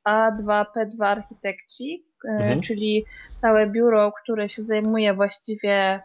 A2, 0.06 0.66
P2 0.76 1.06
architekci, 1.06 2.06
e, 2.06 2.15
mhm. 2.30 2.62
czyli 2.62 3.06
całe 3.42 3.68
biuro, 3.68 4.12
które 4.24 4.50
się 4.50 4.64
zajmuje 4.64 5.14
właściwie 5.14 6.02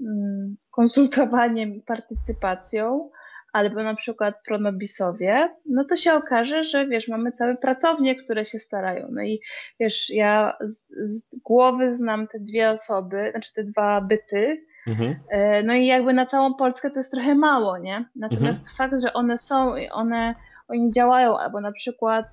mm, 0.00 0.56
konsultowaniem 0.70 1.74
i 1.74 1.80
partycypacją, 1.80 3.10
albo 3.52 3.82
na 3.82 3.94
przykład 3.94 4.34
pronobisowie, 4.46 5.48
no 5.66 5.84
to 5.84 5.96
się 5.96 6.14
okaże, 6.14 6.64
że 6.64 6.86
wiesz, 6.86 7.08
mamy 7.08 7.32
całe 7.32 7.56
pracownie, 7.56 8.16
które 8.16 8.44
się 8.44 8.58
starają. 8.58 9.08
No 9.10 9.22
i 9.22 9.40
wiesz, 9.80 10.10
ja 10.10 10.56
z, 10.60 10.84
z 11.14 11.26
głowy 11.44 11.94
znam 11.94 12.28
te 12.28 12.40
dwie 12.40 12.70
osoby, 12.70 13.28
znaczy 13.30 13.52
te 13.54 13.64
dwa 13.64 14.00
byty, 14.00 14.64
mhm. 14.86 15.14
E, 15.28 15.62
no 15.62 15.74
i 15.74 15.86
jakby 15.86 16.12
na 16.12 16.26
całą 16.26 16.54
Polskę 16.54 16.90
to 16.90 17.00
jest 17.00 17.12
trochę 17.12 17.34
mało, 17.34 17.78
nie? 17.78 18.04
Natomiast 18.16 18.60
mhm. 18.60 18.76
fakt, 18.76 19.02
że 19.02 19.12
one 19.12 19.38
są 19.38 19.76
i 19.76 19.88
one, 19.88 20.34
oni 20.68 20.92
działają, 20.92 21.38
albo 21.38 21.60
na 21.60 21.72
przykład 21.72 22.26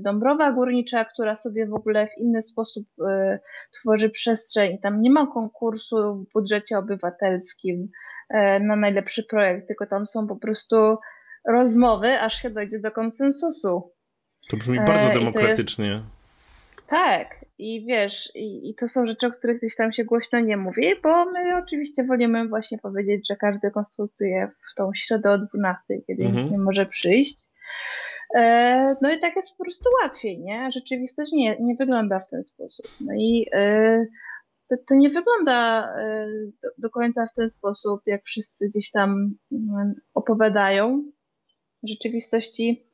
Dąbrowa 0.00 0.52
Górnicza, 0.52 1.04
która 1.04 1.36
sobie 1.36 1.66
w 1.66 1.74
ogóle 1.74 2.06
w 2.06 2.18
inny 2.18 2.42
sposób 2.42 2.86
y, 2.98 3.38
tworzy 3.80 4.10
przestrzeń. 4.10 4.78
Tam 4.78 5.02
nie 5.02 5.10
ma 5.10 5.26
konkursu 5.26 6.14
w 6.14 6.32
budżecie 6.32 6.78
obywatelskim, 6.78 7.88
E, 8.28 8.60
na 8.60 8.76
najlepszy 8.76 9.24
projekt, 9.24 9.68
tylko 9.68 9.86
tam 9.86 10.06
są 10.06 10.26
po 10.26 10.36
prostu 10.36 10.98
rozmowy, 11.48 12.20
aż 12.20 12.42
się 12.42 12.50
dojdzie 12.50 12.78
do 12.78 12.90
konsensusu. 12.90 13.92
To 14.48 14.56
brzmi 14.56 14.80
bardzo 14.80 15.08
demokratycznie. 15.08 15.86
Jest... 15.86 16.04
Tak, 16.86 17.44
i 17.58 17.86
wiesz, 17.86 18.30
i, 18.34 18.70
i, 18.70 18.74
to 18.74 18.88
są 18.88 19.06
rzeczy, 19.06 19.26
o 19.26 19.30
których 19.30 19.58
gdzieś 19.58 19.76
tam 19.76 19.92
się 19.92 20.04
głośno 20.04 20.40
nie 20.40 20.56
mówi, 20.56 20.94
bo 21.02 21.24
my 21.24 21.56
oczywiście 21.64 22.04
wolimy 22.04 22.48
właśnie 22.48 22.78
powiedzieć, 22.78 23.28
że 23.28 23.36
każdy 23.36 23.70
konsultuje 23.70 24.50
w 24.72 24.74
tą 24.76 24.90
środę 24.94 25.30
o 25.30 25.38
12, 25.38 25.84
kiedy 26.06 26.22
mhm. 26.22 26.36
nikt 26.36 26.52
nie 26.52 26.58
może 26.58 26.86
przyjść. 26.86 27.48
E, 28.34 28.96
no 29.02 29.12
i 29.12 29.20
tak 29.20 29.36
jest 29.36 29.56
po 29.56 29.64
prostu 29.64 29.88
łatwiej, 30.02 30.38
nie? 30.38 30.72
Rzeczywistość 30.72 31.32
nie, 31.32 31.56
nie 31.60 31.74
wygląda 31.74 32.20
w 32.20 32.30
ten 32.30 32.44
sposób. 32.44 32.86
No 33.00 33.14
i 33.14 33.46
e, 33.52 34.06
to, 34.68 34.76
to 34.88 34.94
nie 34.94 35.10
wygląda 35.10 35.88
e, 35.98 36.26
do, 36.62 36.68
do, 36.78 36.90
końca 36.90 37.26
w 37.26 37.34
ten 37.34 37.50
sposób, 37.50 38.00
jak 38.06 38.24
wszyscy 38.24 38.68
gdzieś 38.68 38.90
tam 38.90 39.34
mm, 39.52 39.94
opowiadają. 40.14 41.12
W 41.82 41.88
rzeczywistości 41.88 42.86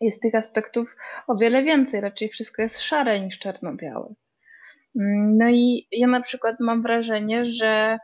jest 0.00 0.22
tych 0.22 0.34
aspektów 0.34 0.96
o 1.26 1.36
wiele 1.36 1.62
więcej, 1.62 2.00
raczej 2.00 2.28
wszystko 2.28 2.62
jest 2.62 2.80
szare 2.80 3.20
niż 3.20 3.38
czarno-białe. 3.38 4.14
Mm, 4.96 5.36
no 5.38 5.48
i 5.48 5.88
ja 5.92 6.06
na 6.06 6.20
przykład 6.20 6.56
mam 6.60 6.82
wrażenie, 6.82 7.50
że 7.50 7.98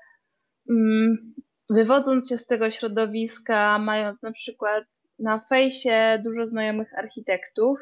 mm, 0.71 1.35
wywodząc 1.71 2.29
się 2.29 2.39
z 2.39 2.47
tego 2.47 2.71
środowiska, 2.71 3.79
mając 3.79 4.23
na 4.23 4.33
przykład 4.33 4.85
na 5.25 5.41
fejsie 5.49 6.23
dużo 6.25 6.47
znajomych 6.47 6.99
architektów, 6.99 7.79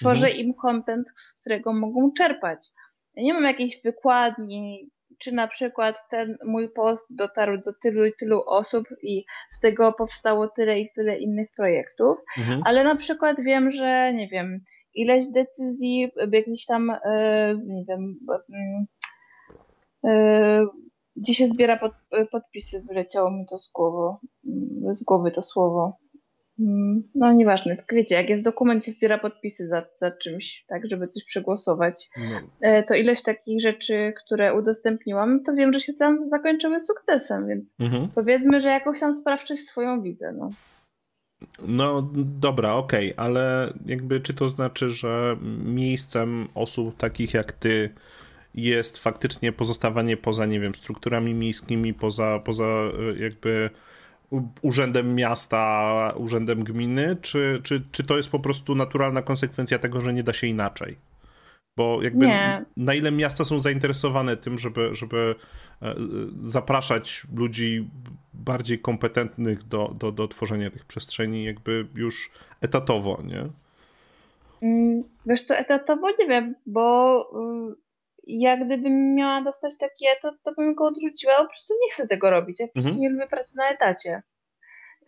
tworzę 0.00 0.26
mhm. 0.26 0.46
im 0.46 0.54
kontent, 0.54 1.08
z 1.14 1.40
którego 1.40 1.72
mogą 1.72 2.12
czerpać 2.12 2.58
nie 3.16 3.34
mam 3.34 3.44
jakiejś 3.44 3.82
wykładni, 3.82 4.90
czy 5.18 5.32
na 5.32 5.48
przykład 5.48 6.08
ten 6.10 6.38
mój 6.44 6.68
post 6.68 7.16
dotarł 7.16 7.58
do 7.58 7.72
tylu 7.82 8.06
i 8.06 8.12
tylu 8.18 8.42
osób 8.46 8.84
i 9.02 9.24
z 9.50 9.60
tego 9.60 9.92
powstało 9.92 10.48
tyle 10.48 10.80
i 10.80 10.92
tyle 10.94 11.18
innych 11.18 11.48
projektów, 11.56 12.18
mhm. 12.38 12.60
ale 12.64 12.84
na 12.84 12.96
przykład 12.96 13.36
wiem, 13.40 13.70
że 13.70 14.14
nie 14.14 14.28
wiem, 14.28 14.60
ileś 14.94 15.26
decyzji, 15.28 16.10
jakichś 16.32 16.66
tam, 16.66 16.90
e, 16.90 17.54
nie 17.66 17.84
wiem, 17.88 18.16
gdzie 21.16 21.34
się 21.34 21.48
zbiera 21.48 21.78
pod, 21.78 21.92
podpisy, 22.32 22.82
wyleciało 22.88 23.30
mi 23.30 23.46
to 23.50 23.58
z 23.58 23.72
głowy, 23.72 24.16
z 24.90 25.04
głowy 25.04 25.30
to 25.30 25.42
słowo. 25.42 25.98
Mm, 26.60 27.02
no 27.14 27.32
nieważne, 27.32 27.76
tylko 27.76 27.96
wiecie, 27.96 28.14
jak 28.14 28.28
jest 28.28 28.42
dokument, 28.42 28.84
się 28.84 28.92
zbiera 28.92 29.18
podpisy 29.18 29.68
za, 29.68 29.86
za 29.96 30.10
czymś, 30.10 30.64
tak, 30.68 30.82
żeby 30.90 31.08
coś 31.08 31.24
przegłosować, 31.24 32.08
no. 32.16 32.40
E, 32.60 32.82
to 32.82 32.94
ileś 32.94 33.22
takich 33.22 33.60
rzeczy, 33.60 34.12
które 34.24 34.54
udostępniłam, 34.54 35.44
to 35.44 35.54
wiem, 35.54 35.72
że 35.72 35.80
się 35.80 35.92
tam 35.94 36.28
zakończyły 36.28 36.80
sukcesem, 36.80 37.48
więc 37.48 37.64
mhm. 37.80 38.08
powiedzmy, 38.14 38.60
że 38.60 38.68
jakoś 38.68 39.00
tam 39.00 39.14
sprawczość 39.14 39.62
swoją 39.62 40.02
widzę, 40.02 40.32
no. 40.32 40.50
No 41.66 42.10
dobra, 42.40 42.72
okej, 42.72 43.12
okay, 43.12 43.24
ale 43.24 43.72
jakby 43.86 44.20
czy 44.20 44.34
to 44.34 44.48
znaczy, 44.48 44.90
że 44.90 45.36
miejscem 45.64 46.48
osób 46.54 46.96
takich 46.96 47.34
jak 47.34 47.52
ty 47.52 47.90
jest 48.54 48.98
faktycznie 48.98 49.52
pozostawanie 49.52 50.16
poza, 50.16 50.46
nie 50.46 50.60
wiem, 50.60 50.74
strukturami 50.74 51.34
miejskimi, 51.34 51.94
poza, 51.94 52.40
poza 52.44 52.64
e, 52.64 53.18
jakby 53.18 53.70
urzędem 54.62 55.14
miasta, 55.14 56.12
urzędem 56.16 56.64
gminy, 56.64 57.16
czy, 57.22 57.60
czy, 57.62 57.82
czy 57.92 58.04
to 58.04 58.16
jest 58.16 58.30
po 58.30 58.38
prostu 58.38 58.74
naturalna 58.74 59.22
konsekwencja 59.22 59.78
tego, 59.78 60.00
że 60.00 60.12
nie 60.12 60.22
da 60.22 60.32
się 60.32 60.46
inaczej? 60.46 60.96
Bo 61.76 62.02
jakby 62.02 62.26
nie. 62.26 62.64
na 62.76 62.94
ile 62.94 63.12
miasta 63.12 63.44
są 63.44 63.60
zainteresowane 63.60 64.36
tym, 64.36 64.58
żeby, 64.58 64.94
żeby 64.94 65.34
e, 65.82 65.94
zapraszać 66.40 67.26
ludzi 67.36 67.88
bardziej 68.34 68.78
kompetentnych 68.78 69.62
do, 69.62 69.94
do, 69.98 70.12
do 70.12 70.28
tworzenia 70.28 70.70
tych 70.70 70.84
przestrzeni 70.84 71.44
jakby 71.44 71.86
już 71.94 72.30
etatowo, 72.60 73.22
nie? 73.24 73.48
Mm, 74.62 75.04
wiesz 75.26 75.42
co, 75.42 75.56
etatowo 75.56 76.10
nie 76.18 76.26
wiem, 76.28 76.54
bo 76.66 77.20
y, 77.70 77.74
jak 78.26 78.66
gdybym 78.66 79.14
miała 79.14 79.42
dostać 79.42 79.78
taki 79.78 80.06
etat, 80.06 80.34
to 80.42 80.52
bym 80.54 80.74
go 80.74 80.86
odrzuciła, 80.86 81.36
po 81.36 81.48
prostu 81.48 81.74
nie 81.84 81.90
chcę 81.92 82.08
tego 82.08 82.30
robić. 82.30 82.60
Ja 82.60 82.66
po 82.66 82.72
prostu 82.72 82.88
mhm. 82.88 83.00
nie 83.00 83.10
lubię 83.10 83.26
pracy 83.26 83.52
na 83.56 83.70
etacie. 83.70 84.22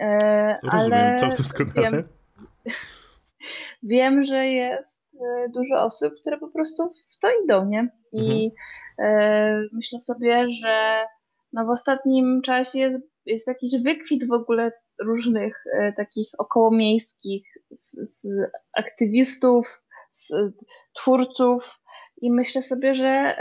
E, 0.01 0.59
Rozumiem 0.73 0.93
ale 0.93 1.21
to 1.21 1.37
doskonale. 1.37 1.75
Wiem, 1.75 2.09
wiem, 3.83 4.25
że 4.25 4.47
jest 4.47 5.03
e, 5.15 5.49
dużo 5.49 5.83
osób, 5.83 6.15
które 6.21 6.39
po 6.39 6.49
prostu 6.49 6.93
w 7.17 7.19
to 7.21 7.29
idą, 7.45 7.65
nie? 7.65 7.89
I 8.13 8.51
mhm. 8.99 9.13
e, 9.13 9.69
myślę 9.73 10.01
sobie, 10.01 10.47
że 10.51 11.05
no 11.53 11.65
w 11.67 11.71
ostatnim 11.71 12.43
czasie 12.43 12.79
jest, 12.79 13.05
jest 13.27 13.47
jakiś 13.47 13.83
wykwit 13.83 14.29
w 14.29 14.33
ogóle 14.33 14.73
różnych 15.01 15.65
e, 15.73 15.93
takich 15.93 16.29
okołomiejskich 16.39 17.47
z, 17.71 18.21
z 18.21 18.51
aktywistów, 18.73 19.83
z 20.13 20.33
twórców, 21.01 21.81
i 22.21 22.33
myślę 22.33 22.63
sobie, 22.63 22.95
że 22.95 23.37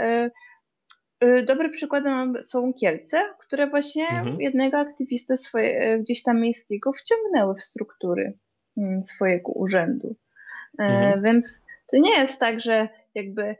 y, 1.22 1.26
y, 1.26 1.42
dobrym 1.42 1.70
przykładem 1.70 2.36
są 2.44 2.72
Kielce, 2.72 3.22
które 3.38 3.66
właśnie 3.66 4.08
mhm. 4.08 4.40
jednego 4.40 4.78
aktywistę 4.78 5.36
swoje, 5.36 5.94
y, 5.94 5.98
gdzieś 5.98 6.22
tam 6.22 6.40
miejskiego 6.40 6.92
wciągnęły 6.92 7.54
w 7.54 7.64
struktury 7.64 8.38
mm, 8.76 9.06
swojego 9.06 9.52
urzędu. 9.52 10.16
E, 10.78 10.82
mhm. 10.82 11.22
Więc 11.22 11.62
to 11.86 11.96
nie 11.96 12.20
jest 12.20 12.40
tak, 12.40 12.60
że 12.60 12.88
jakby 13.14 13.56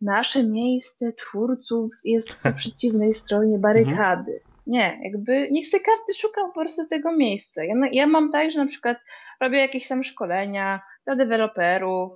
nasze 0.00 0.44
miejsce 0.44 1.12
twórców 1.12 1.92
jest 2.04 2.42
po 2.42 2.52
przeciwnej 2.58 3.14
stronie 3.14 3.58
barykady. 3.58 4.32
Mhm. 4.32 4.50
Nie, 4.66 5.00
jakby 5.02 5.48
niech 5.50 5.68
sobie 5.68 5.84
każdy 5.84 6.14
szuka 6.14 6.40
po 6.44 6.60
prostu 6.60 6.88
tego 6.88 7.12
miejsca. 7.12 7.64
Ja, 7.64 7.74
ja 7.92 8.06
mam 8.06 8.32
tak, 8.32 8.50
że 8.50 8.58
na 8.58 8.66
przykład 8.66 8.98
robię 9.40 9.58
jakieś 9.58 9.88
tam 9.88 10.04
szkolenia 10.04 10.80
dla 11.04 11.16
deweloperów, 11.16 12.12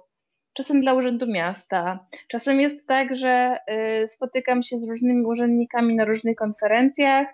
czasem 0.55 0.81
dla 0.81 0.95
Urzędu 0.95 1.27
Miasta. 1.27 2.07
Czasem 2.29 2.61
jest 2.61 2.87
tak, 2.87 3.17
że 3.17 3.59
y, 4.05 4.09
spotykam 4.09 4.63
się 4.63 4.79
z 4.79 4.89
różnymi 4.89 5.27
urzędnikami 5.27 5.95
na 5.95 6.05
różnych 6.05 6.37
konferencjach 6.37 7.29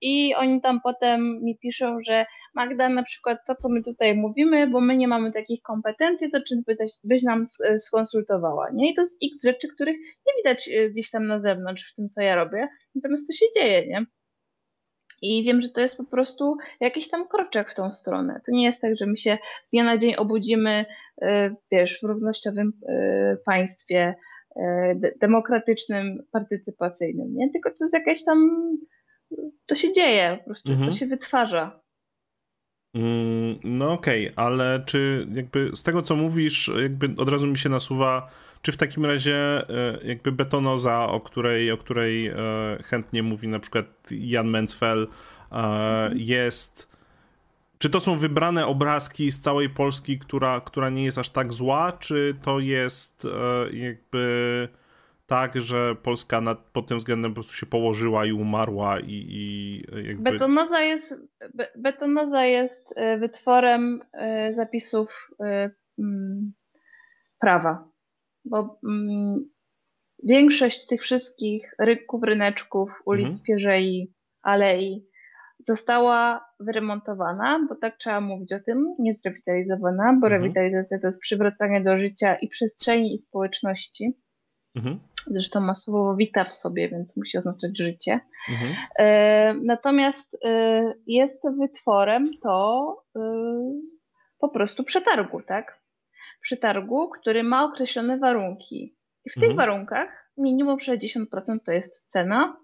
i 0.00 0.34
oni 0.34 0.60
tam 0.60 0.80
potem 0.80 1.44
mi 1.44 1.58
piszą, 1.58 1.98
że 2.06 2.26
Magda, 2.54 2.88
na 2.88 3.02
przykład 3.02 3.38
to, 3.46 3.54
co 3.54 3.68
my 3.68 3.82
tutaj 3.82 4.16
mówimy, 4.16 4.66
bo 4.66 4.80
my 4.80 4.96
nie 4.96 5.08
mamy 5.08 5.32
takich 5.32 5.62
kompetencji, 5.62 6.30
to 6.30 6.40
czy 6.48 6.54
byś, 7.04 7.22
nam 7.22 7.44
skonsultowała, 7.78 8.70
nie? 8.72 8.90
I 8.90 8.94
to 8.94 9.02
jest 9.02 9.18
x 9.24 9.44
rzeczy, 9.44 9.68
których 9.68 9.96
nie 9.98 10.32
widać 10.36 10.68
y, 10.68 10.90
gdzieś 10.90 11.10
tam 11.10 11.26
na 11.26 11.40
zewnątrz 11.40 11.92
w 11.92 11.94
tym, 11.94 12.08
co 12.08 12.20
ja 12.20 12.36
robię, 12.36 12.68
natomiast 12.94 13.26
to 13.26 13.32
się 13.32 13.46
dzieje, 13.54 13.86
nie? 13.86 14.06
I 15.24 15.44
wiem, 15.44 15.60
że 15.60 15.68
to 15.68 15.80
jest 15.80 15.96
po 15.96 16.04
prostu 16.04 16.56
jakiś 16.80 17.08
tam 17.08 17.28
kroczek 17.28 17.70
w 17.70 17.74
tą 17.74 17.92
stronę. 17.92 18.40
To 18.46 18.52
nie 18.52 18.64
jest 18.64 18.80
tak, 18.80 18.96
że 18.96 19.06
my 19.06 19.16
się 19.16 19.38
z 19.66 19.70
dnia 19.70 19.84
na 19.84 19.98
dzień 19.98 20.14
obudzimy, 20.14 20.84
y, 21.22 21.26
wiesz, 21.72 21.98
w 22.00 22.06
równościowym 22.06 22.72
y, 22.88 23.38
państwie 23.44 24.14
y, 24.56 24.60
demokratycznym, 25.20 26.22
partycypacyjnym, 26.32 27.34
nie? 27.34 27.50
Tylko 27.50 27.70
to 27.70 27.84
jest 27.84 27.94
jakaś 27.94 28.24
tam, 28.24 28.68
to 29.66 29.74
się 29.74 29.92
dzieje, 29.92 30.38
po 30.38 30.44
prostu 30.44 30.72
mhm. 30.72 30.90
to 30.90 30.96
się 30.96 31.06
wytwarza. 31.06 31.80
Mm, 32.94 33.58
no 33.64 33.92
okej, 33.92 34.30
okay, 34.30 34.44
ale 34.44 34.82
czy 34.86 35.26
jakby 35.32 35.70
z 35.74 35.82
tego 35.82 36.02
co 36.02 36.16
mówisz, 36.16 36.70
jakby 36.82 37.22
od 37.22 37.28
razu 37.28 37.46
mi 37.46 37.58
się 37.58 37.68
nasuwa 37.68 38.30
czy 38.64 38.72
w 38.72 38.76
takim 38.76 39.06
razie 39.06 39.36
e, 39.36 39.64
jakby 40.04 40.32
betonoza, 40.32 41.08
o 41.08 41.20
której, 41.20 41.72
o 41.72 41.76
której 41.76 42.26
e, 42.26 42.34
chętnie 42.84 43.22
mówi 43.22 43.48
na 43.48 43.58
przykład 43.58 43.86
Jan 44.10 44.48
Mencfel, 44.48 45.08
e, 45.52 46.10
jest. 46.14 46.94
Czy 47.78 47.90
to 47.90 48.00
są 48.00 48.18
wybrane 48.18 48.66
obrazki 48.66 49.30
z 49.30 49.40
całej 49.40 49.70
Polski, 49.70 50.18
która, 50.18 50.60
która 50.60 50.90
nie 50.90 51.04
jest 51.04 51.18
aż 51.18 51.30
tak 51.30 51.52
zła, 51.52 51.92
czy 51.92 52.36
to 52.42 52.60
jest 52.60 53.26
jakby 53.72 54.68
tak, 55.26 55.60
że 55.60 55.96
Polska 56.02 56.40
nad, 56.40 56.58
pod 56.58 56.86
tym 56.86 56.98
względem 56.98 57.30
po 57.30 57.34
prostu 57.34 57.54
się 57.54 57.66
położyła 57.66 58.26
i 58.26 58.32
umarła 58.32 59.00
i, 59.00 59.26
i 59.28 59.82
jakby... 60.06 60.30
Betonoza 60.30 60.80
jest, 60.80 61.14
be, 61.54 61.68
betonoza 61.76 62.44
jest 62.44 62.94
wytworem 63.18 64.00
zapisów 64.54 65.30
prawa 67.40 67.93
bo 68.44 68.78
mm, 68.84 69.50
większość 70.22 70.86
tych 70.86 71.02
wszystkich 71.02 71.74
rynków, 71.78 72.22
ryneczków, 72.22 72.90
ulic 73.04 73.26
mhm. 73.26 73.44
Pierzei, 73.44 74.14
alei 74.42 75.06
została 75.58 76.44
wyremontowana, 76.60 77.66
bo 77.68 77.74
tak 77.74 77.96
trzeba 77.96 78.20
mówić 78.20 78.52
o 78.52 78.60
tym, 78.60 78.94
nie 78.98 79.14
zrewitalizowana, 79.14 80.04
bo 80.20 80.26
mhm. 80.26 80.32
rewitalizacja 80.32 80.98
to 80.98 81.06
jest 81.06 81.20
przywracanie 81.20 81.80
do 81.80 81.98
życia 81.98 82.34
i 82.34 82.48
przestrzeni 82.48 83.14
i 83.14 83.18
społeczności. 83.18 84.18
Mhm. 84.76 85.00
Zresztą 85.26 85.60
masowo 85.60 86.16
wita 86.16 86.44
w 86.44 86.52
sobie, 86.52 86.88
więc 86.88 87.16
musi 87.16 87.38
oznaczać 87.38 87.78
życie. 87.78 88.20
Mhm. 88.50 88.74
E, 88.98 89.54
natomiast 89.54 90.36
e, 90.44 90.94
jest 91.06 91.42
wytworem 91.58 92.24
to 92.42 92.96
e, 93.16 93.20
po 94.38 94.48
prostu 94.48 94.84
przetargu, 94.84 95.42
tak? 95.42 95.83
Przetargu, 96.44 97.08
który 97.08 97.42
ma 97.42 97.64
określone 97.64 98.18
warunki. 98.18 98.96
I 99.24 99.30
w 99.30 99.34
tych 99.34 99.50
mhm. 99.50 99.56
warunkach 99.56 100.30
minimum 100.36 100.78
60% 100.78 101.26
to 101.64 101.72
jest 101.72 102.06
cena, 102.08 102.56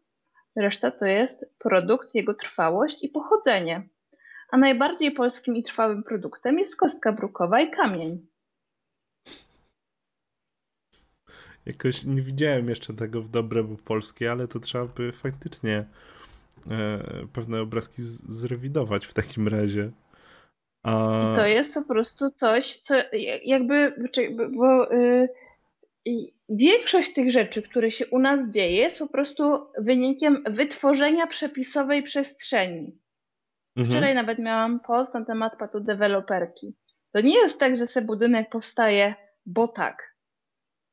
reszta 0.57 0.91
to 0.91 1.07
jest 1.07 1.47
produkt, 1.59 2.15
jego 2.15 2.35
trwałość 2.35 3.05
i 3.05 3.09
pochodzenie. 3.09 3.89
A 4.51 4.57
najbardziej 4.57 5.13
polskim 5.13 5.57
i 5.57 5.63
trwałym 5.63 6.03
produktem 6.03 6.59
jest 6.59 6.77
kostka 6.77 7.13
brukowa 7.13 7.61
i 7.61 7.71
kamień. 7.71 8.27
Jakoś 11.67 12.05
nie 12.05 12.23
widziałem 12.23 12.69
jeszcze 12.69 12.95
tego 12.95 13.23
w 13.23 13.29
dobre 13.29 13.77
polskie, 13.85 14.31
ale 14.31 14.49
to 14.49 14.61
trzeba 14.61 14.85
by 14.85 15.13
faktycznie 15.13 15.85
e, 16.71 17.03
pewne 17.33 17.61
obrazki 17.61 18.03
zrewidować 18.03 19.07
w 19.07 19.15
takim 19.15 19.49
razie. 19.49 19.91
I 20.85 21.37
to 21.37 21.47
jest 21.47 21.75
po 21.75 21.83
prostu 21.83 22.31
coś, 22.31 22.77
co 22.77 22.95
jakby, 23.45 23.95
bo 24.51 24.95
y, 24.95 25.29
większość 26.49 27.13
tych 27.13 27.31
rzeczy, 27.31 27.63
które 27.63 27.91
się 27.91 28.07
u 28.07 28.19
nas 28.19 28.53
dzieje, 28.53 28.77
jest 28.77 28.99
po 28.99 29.09
prostu 29.09 29.67
wynikiem 29.79 30.43
wytworzenia 30.51 31.27
przepisowej 31.27 32.03
przestrzeni. 32.03 32.99
Mhm. 33.77 33.91
Wczoraj 33.91 34.15
nawet 34.15 34.39
miałam 34.39 34.81
post 34.81 35.15
na 35.15 35.25
temat 35.25 35.59
patu 35.59 35.81
deweloperki. 35.81 36.75
To 37.13 37.21
nie 37.21 37.39
jest 37.39 37.61
tak, 37.61 37.77
że 37.77 37.87
se 37.87 38.03
budynek 38.03 38.51
powstaje, 38.51 39.15
bo 39.47 39.69
tak. 39.69 40.15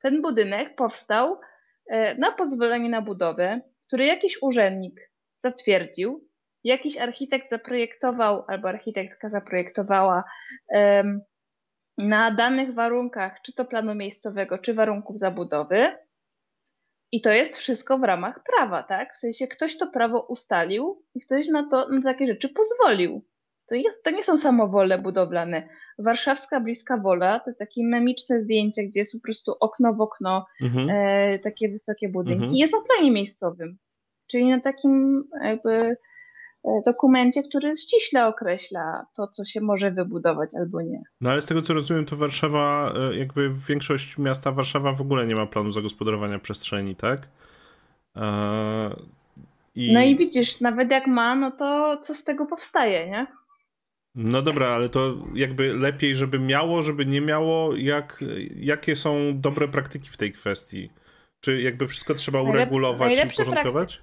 Ten 0.01 0.21
budynek 0.21 0.75
powstał 0.75 1.39
e, 1.87 2.15
na 2.15 2.31
pozwolenie 2.31 2.89
na 2.89 3.01
budowę, 3.01 3.61
który 3.87 4.05
jakiś 4.05 4.41
urzędnik 4.41 5.11
zatwierdził, 5.43 6.26
jakiś 6.67 6.97
architekt 6.97 7.49
zaprojektował 7.49 8.43
albo 8.47 8.69
architektka 8.69 9.29
zaprojektowała 9.29 10.23
na 11.97 12.31
danych 12.31 12.73
warunkach, 12.73 13.41
czy 13.41 13.53
to 13.53 13.65
planu 13.65 13.95
miejscowego, 13.95 14.57
czy 14.57 14.73
warunków 14.73 15.19
zabudowy. 15.19 15.91
I 17.11 17.21
to 17.21 17.31
jest 17.31 17.57
wszystko 17.57 17.97
w 17.97 18.03
ramach 18.03 18.43
prawa, 18.43 18.83
tak? 18.83 19.13
W 19.13 19.17
sensie 19.17 19.47
ktoś 19.47 19.77
to 19.77 19.87
prawo 19.87 20.21
ustalił 20.21 21.03
i 21.15 21.21
ktoś 21.21 21.47
na 21.47 21.69
to, 21.69 21.89
na 21.89 22.01
takie 22.01 22.27
rzeczy 22.27 22.49
pozwolił. 22.49 23.25
to, 23.67 23.75
jest, 23.75 24.03
to 24.03 24.11
nie 24.11 24.23
są 24.23 24.37
samowole 24.37 24.97
budowlane. 24.97 25.69
Warszawska 25.99 26.59
Bliska 26.59 26.97
Wola 26.97 27.39
to 27.39 27.51
takie 27.59 27.87
memiczne 27.87 28.41
zdjęcie, 28.41 28.83
gdzie 28.83 28.99
jest 28.99 29.13
po 29.13 29.19
prostu 29.19 29.55
okno 29.59 29.93
w 29.93 30.01
okno, 30.01 30.45
mhm. 30.61 30.89
e, 30.89 31.39
takie 31.39 31.69
wysokie 31.69 32.09
budynki. 32.09 32.43
Mhm. 32.43 32.55
Jest 32.55 32.73
na 32.73 32.81
planie 32.81 33.11
miejscowym, 33.11 33.77
czyli 34.27 34.45
na 34.45 34.61
takim 34.61 35.23
jakby 35.43 35.97
dokumencie, 36.85 37.43
który 37.43 37.77
ściśle 37.77 38.27
określa 38.27 39.05
to, 39.15 39.27
co 39.27 39.45
się 39.45 39.61
może 39.61 39.91
wybudować 39.91 40.55
albo 40.55 40.81
nie. 40.81 41.01
No 41.21 41.29
ale 41.29 41.41
z 41.41 41.45
tego 41.45 41.61
co 41.61 41.73
rozumiem, 41.73 42.05
to 42.05 42.17
Warszawa, 42.17 42.93
e, 43.11 43.17
jakby 43.17 43.51
większość 43.67 44.17
miasta 44.17 44.51
Warszawa 44.51 44.93
w 44.93 45.01
ogóle 45.01 45.27
nie 45.27 45.35
ma 45.35 45.45
planu 45.45 45.71
zagospodarowania 45.71 46.39
przestrzeni, 46.39 46.95
tak? 46.95 47.29
Eee, 48.15 48.95
i... 49.75 49.93
No 49.93 50.01
i 50.01 50.17
widzisz, 50.17 50.61
nawet 50.61 50.91
jak 50.91 51.07
ma, 51.07 51.35
no 51.35 51.51
to 51.51 51.97
co 52.01 52.13
z 52.13 52.23
tego 52.23 52.45
powstaje, 52.45 53.09
nie? 53.09 53.27
No 54.15 54.41
dobra, 54.41 54.67
ale 54.67 54.89
to 54.89 55.13
jakby 55.35 55.73
lepiej, 55.73 56.15
żeby 56.15 56.39
miało, 56.39 56.83
żeby 56.83 57.05
nie 57.05 57.21
miało, 57.21 57.75
jak, 57.75 58.23
jakie 58.55 58.95
są 58.95 59.15
dobre 59.35 59.67
praktyki 59.67 60.09
w 60.09 60.17
tej 60.17 60.31
kwestii? 60.31 60.89
Czy 61.39 61.61
jakby 61.61 61.87
wszystko 61.87 62.13
trzeba 62.13 62.41
uregulować 62.41 63.17
i 63.17 63.27
uporządkować? 63.27 64.01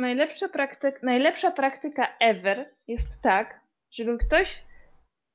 Najlepsza, 0.00 0.48
praktyk, 0.48 1.02
najlepsza 1.02 1.50
praktyka 1.50 2.06
ever 2.20 2.74
jest 2.88 3.22
tak, 3.22 3.60
żeby 3.92 4.18
ktoś 4.18 4.62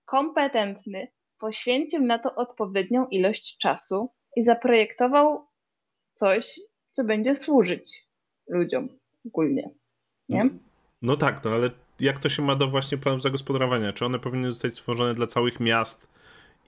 kompetentny 0.06 1.08
poświęcił 1.39 2.01
na 2.01 2.19
to 2.19 2.36
odpowiednią 2.36 3.08
ilość 3.08 3.58
czasu 3.58 4.10
i 4.36 4.43
zaprojektował 4.43 5.47
coś, 6.15 6.60
co 6.91 7.04
będzie 7.04 7.36
służyć 7.36 8.08
ludziom 8.49 8.89
ogólnie. 9.25 9.69
Nie? 10.30 10.43
No, 10.43 10.49
no 11.01 11.15
tak, 11.15 11.43
no 11.43 11.51
ale 11.51 11.69
jak 11.99 12.19
to 12.19 12.30
się 12.30 12.41
ma 12.41 12.56
do 12.56 12.67
właśnie 12.67 12.97
planów 12.97 13.21
zagospodarowania? 13.21 13.93
Czy 13.93 14.06
one 14.06 14.19
powinny 14.19 14.51
zostać 14.51 14.73
stworzone 14.73 15.13
dla 15.13 15.28
całych 15.28 15.60
miast 15.60 16.10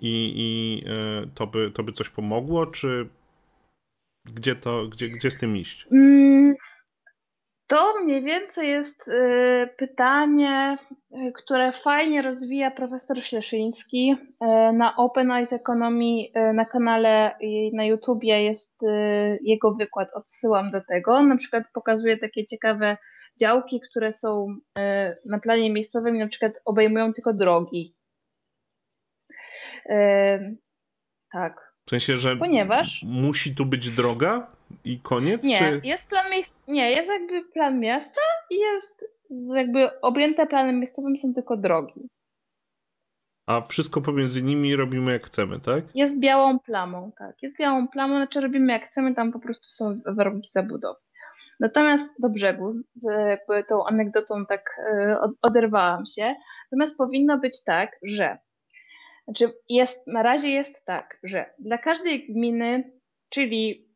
i, 0.01 0.33
i 0.35 0.83
y, 1.23 1.29
to, 1.35 1.47
by, 1.47 1.71
to 1.71 1.83
by 1.83 1.91
coś 1.91 2.09
pomogło, 2.09 2.65
czy 2.65 3.09
gdzie 4.33 4.55
to, 4.55 4.87
gdzie, 4.87 5.09
gdzie 5.09 5.31
z 5.31 5.37
tym 5.37 5.57
iść? 5.57 5.87
Mm, 5.91 6.55
to 7.67 7.93
mniej 8.03 8.23
więcej 8.23 8.69
jest 8.69 9.07
y, 9.07 9.69
pytanie, 9.77 10.77
y, 11.11 11.31
które 11.35 11.71
fajnie 11.71 12.21
rozwija 12.21 12.71
profesor 12.71 13.23
Śleszyński 13.23 14.15
na 14.73 14.95
Open 14.95 15.31
Eyes 15.31 15.53
Economy 15.53 16.25
na 16.53 16.65
kanale 16.65 17.35
na 17.73 17.85
YouTubie 17.85 18.43
jest 18.43 18.81
jego 19.41 19.71
wykład, 19.73 20.09
odsyłam 20.13 20.71
do 20.71 20.81
tego. 20.81 21.23
Na 21.23 21.37
przykład 21.37 21.63
pokazuje 21.73 22.17
takie 22.17 22.45
ciekawe 22.45 22.97
działki, 23.39 23.81
które 23.89 24.13
są 24.13 24.57
na 25.25 25.39
planie 25.41 25.73
miejscowym, 25.73 26.17
na 26.17 26.27
przykład 26.27 26.53
obejmują 26.65 27.13
tylko 27.13 27.33
drogi. 27.33 27.95
Tak. 31.31 31.73
W 31.85 31.89
sensie, 31.89 32.17
że 32.17 32.37
Ponieważ... 32.37 33.03
musi 33.03 33.55
tu 33.55 33.65
być 33.65 33.89
droga 33.89 34.56
i 34.83 34.99
koniec? 34.99 35.43
Nie, 35.43 35.55
czy... 35.55 35.81
jest 35.83 36.07
plan 36.07 36.31
miejsc... 36.31 36.55
nie, 36.67 36.91
jest 36.91 37.07
jakby 37.07 37.45
plan 37.45 37.79
miasta 37.79 38.21
i 38.49 38.55
jest 38.55 39.05
jakby 39.55 40.01
objęte 40.01 40.47
planem 40.47 40.79
miejscowym 40.79 41.17
są 41.17 41.33
tylko 41.33 41.57
drogi. 41.57 42.09
A 43.47 43.61
wszystko 43.61 44.01
pomiędzy 44.01 44.43
nimi 44.43 44.75
robimy 44.75 45.11
jak 45.11 45.25
chcemy, 45.25 45.59
tak? 45.59 45.83
Jest 45.95 46.19
białą 46.19 46.59
plamą, 46.59 47.11
tak. 47.17 47.43
Jest 47.43 47.57
białą 47.57 47.87
plamą, 47.87 48.15
znaczy 48.15 48.41
robimy 48.41 48.73
jak 48.73 48.87
chcemy, 48.87 49.15
tam 49.15 49.31
po 49.31 49.39
prostu 49.39 49.67
są 49.67 49.99
warunki 50.05 50.49
zabudowy. 50.51 50.99
Natomiast 51.59 52.09
do 52.19 52.29
brzegu, 52.29 52.73
jakby 53.29 53.63
tą 53.63 53.85
anegdotą 53.85 54.45
tak 54.45 54.79
e, 54.91 55.17
oderwałam 55.41 56.05
się. 56.05 56.35
Natomiast 56.71 56.97
powinno 56.97 57.37
być 57.37 57.63
tak, 57.63 57.97
że 58.03 58.37
znaczy 59.27 59.53
jest, 59.69 60.07
na 60.07 60.23
razie 60.23 60.49
jest 60.49 60.85
tak, 60.85 61.19
że 61.23 61.45
dla 61.59 61.77
każdej 61.77 62.27
gminy, 62.33 62.91
czyli 63.29 63.86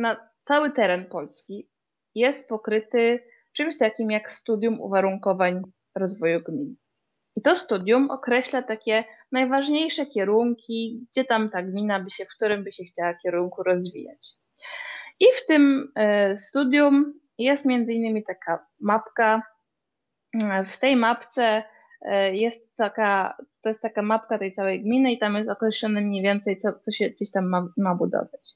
na 0.00 0.30
cały 0.44 0.72
teren 0.72 1.06
Polski, 1.06 1.68
jest 2.14 2.48
pokryty 2.48 3.24
czymś 3.52 3.78
takim 3.78 4.10
jak 4.10 4.32
studium 4.32 4.80
uwarunkowań 4.80 5.62
rozwoju 5.94 6.40
gmin. 6.40 6.76
I 7.36 7.42
to 7.42 7.56
studium 7.56 8.10
określa 8.10 8.62
takie 8.62 9.04
najważniejsze 9.32 10.06
kierunki, 10.06 11.06
gdzie 11.10 11.24
tam 11.24 11.50
ta 11.50 11.62
gmina 11.62 12.00
by 12.00 12.10
się, 12.10 12.24
w 12.24 12.36
którym 12.36 12.64
by 12.64 12.72
się 12.72 12.84
chciała 12.84 13.14
kierunku 13.14 13.62
rozwijać. 13.62 14.28
I 15.20 15.26
w 15.36 15.46
tym 15.46 15.92
e, 15.96 16.38
studium 16.38 17.20
jest 17.38 17.66
między 17.66 17.92
innymi 17.92 18.24
taka 18.24 18.66
mapka. 18.80 19.42
W 20.66 20.76
tej 20.76 20.96
mapce 20.96 21.44
e, 21.44 21.62
jest 22.32 22.76
taka, 22.76 23.36
to 23.62 23.68
jest 23.68 23.82
taka 23.82 24.02
mapka 24.02 24.38
tej 24.38 24.54
całej 24.54 24.82
gminy 24.82 25.12
i 25.12 25.18
tam 25.18 25.34
jest 25.34 25.50
określone 25.50 26.00
mniej 26.00 26.22
więcej, 26.22 26.56
co, 26.58 26.72
co 26.72 26.92
się 26.92 27.10
gdzieś 27.10 27.30
tam 27.30 27.48
ma, 27.48 27.68
ma 27.76 27.94
budować. 27.94 28.54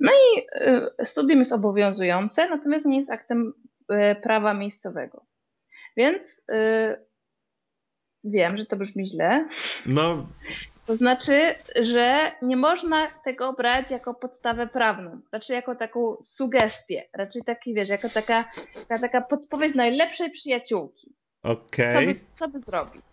No 0.00 0.12
i 0.12 0.42
e, 0.54 1.04
studium 1.04 1.38
jest 1.38 1.52
obowiązujące, 1.52 2.48
natomiast 2.48 2.86
nie 2.86 2.98
jest 2.98 3.10
aktem 3.10 3.52
prawa 4.22 4.54
miejscowego. 4.54 5.26
Więc 5.96 6.44
wiem, 8.24 8.56
że 8.56 8.66
to 8.66 8.76
brzmi 8.76 9.06
źle. 9.06 9.48
No, 9.86 10.26
to 10.86 10.96
znaczy, 10.96 11.54
że 11.82 12.32
nie 12.42 12.56
można 12.56 13.06
tego 13.24 13.52
brać 13.52 13.90
jako 13.90 14.14
podstawę 14.14 14.66
prawną, 14.66 15.20
raczej 15.32 15.54
jako 15.54 15.74
taką 15.74 16.16
sugestię, 16.24 17.08
raczej 17.12 17.42
taki, 17.42 17.74
wiesz, 17.74 17.88
jako 17.88 18.08
taka, 18.08 18.44
taka, 18.88 19.00
taka 19.00 19.20
podpowiedź 19.20 19.74
najlepszej 19.74 20.30
przyjaciółki. 20.30 21.14
Okej. 21.42 21.96
Okay. 21.96 22.14
Co, 22.14 22.14
by, 22.14 22.20
co 22.34 22.48
by 22.48 22.60
zrobić? 22.60 23.04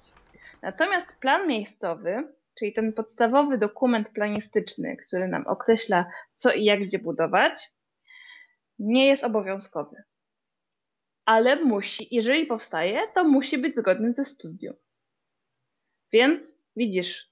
Natomiast 0.62 1.08
plan 1.20 1.48
miejscowy, 1.48 2.34
czyli 2.60 2.74
ten 2.74 2.94
podstawowy 2.94 3.58
dokument 3.58 4.10
planistyczny, 4.10 4.98
który 4.98 5.28
nam 5.28 5.48
określa, 5.48 6.06
co 6.36 6.54
i 6.54 6.64
jak 6.64 6.80
gdzie 6.80 7.00
budować, 7.00 7.72
nie 8.80 9.08
jest 9.08 9.24
obowiązkowy. 9.24 10.04
Ale 11.26 11.56
musi, 11.56 12.08
jeżeli 12.16 12.46
powstaje, 12.46 13.02
to 13.16 13.24
musi 13.24 13.58
być 13.58 13.76
zgodny 13.76 14.14
ze 14.14 14.26
studium. 14.26 14.76
Więc 16.12 16.56
widzisz 16.76 17.32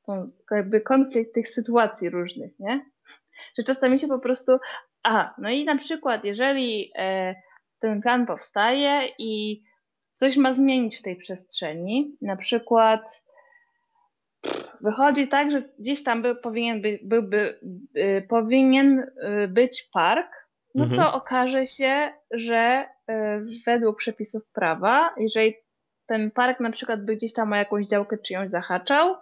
jakby 0.52 0.82
konflikt 0.82 1.34
tych 1.34 1.48
sytuacji 1.48 2.10
różnych, 2.10 2.60
nie? 2.60 2.86
Że 3.58 3.64
czasami 3.64 4.00
się 4.00 4.08
po 4.08 4.20
prostu. 4.20 4.52
A, 5.04 5.36
no 5.38 5.50
i 5.50 5.66
na 5.66 5.78
przykład, 5.78 6.26
jeżeli 6.26 6.92
e, 6.96 7.36
ten 7.80 8.02
plan 8.02 8.26
powstaje 8.26 9.10
i 9.20 9.64
coś 10.18 10.38
ma 10.38 10.54
zmienić 10.54 10.98
w 10.98 11.02
tej 11.02 11.16
przestrzeni, 11.16 12.18
na 12.22 12.36
przykład 12.36 13.24
wychodzi 14.82 15.28
tak, 15.28 15.52
że 15.52 15.70
gdzieś 15.80 16.04
tam 16.04 16.22
by, 16.22 16.36
powinien, 16.36 16.82
by, 16.82 17.00
byłby, 17.04 17.60
by, 17.64 18.26
powinien 18.30 19.00
y, 19.00 19.48
być 19.48 19.90
park, 19.94 20.28
no 20.76 20.84
mhm. 20.84 21.02
to 21.02 21.14
okaże 21.14 21.68
się, 21.68 22.14
że 22.32 22.86
y, 23.10 23.14
według 23.66 23.98
przepisów 23.98 24.44
prawa, 24.54 25.14
jeżeli 25.18 25.56
ten 26.08 26.32
park 26.32 26.60
na 26.60 26.72
przykład 26.72 27.06
by 27.06 27.16
gdzieś 27.16 27.34
tam 27.34 27.54
o 27.54 27.56
jakąś 27.56 27.88
działkę 27.88 28.18
czyjąś 28.18 28.50
zahaczał, 28.50 29.16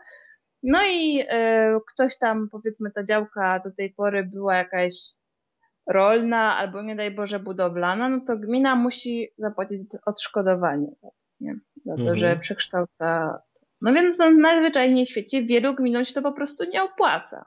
no 0.63 0.85
i 0.85 1.21
y, 1.21 1.25
ktoś 1.93 2.17
tam, 2.17 2.49
powiedzmy, 2.51 2.91
ta 2.91 3.03
działka 3.03 3.59
do 3.59 3.71
tej 3.71 3.89
pory 3.89 4.23
była 4.23 4.55
jakaś 4.55 4.93
rolna 5.87 6.57
albo 6.57 6.81
nie 6.81 6.95
daj 6.95 7.11
Boże 7.11 7.39
budowlana, 7.39 8.09
no 8.09 8.21
to 8.27 8.37
gmina 8.37 8.75
musi 8.75 9.29
zapłacić 9.37 9.81
odszkodowanie 10.05 10.87
nie? 11.39 11.55
za 11.85 11.95
to, 11.95 12.01
mhm. 12.01 12.19
że 12.19 12.37
przekształca. 12.39 13.39
No 13.81 13.93
więc 13.93 14.19
no, 14.19 14.31
najzwyczajniej 14.31 15.05
w 15.05 15.09
świecie 15.09 15.43
wielu 15.43 15.75
gminom 15.75 16.05
się 16.05 16.13
to 16.13 16.21
po 16.21 16.31
prostu 16.31 16.63
nie 16.63 16.83
opłaca. 16.83 17.45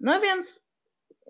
No 0.00 0.20
więc 0.20 0.64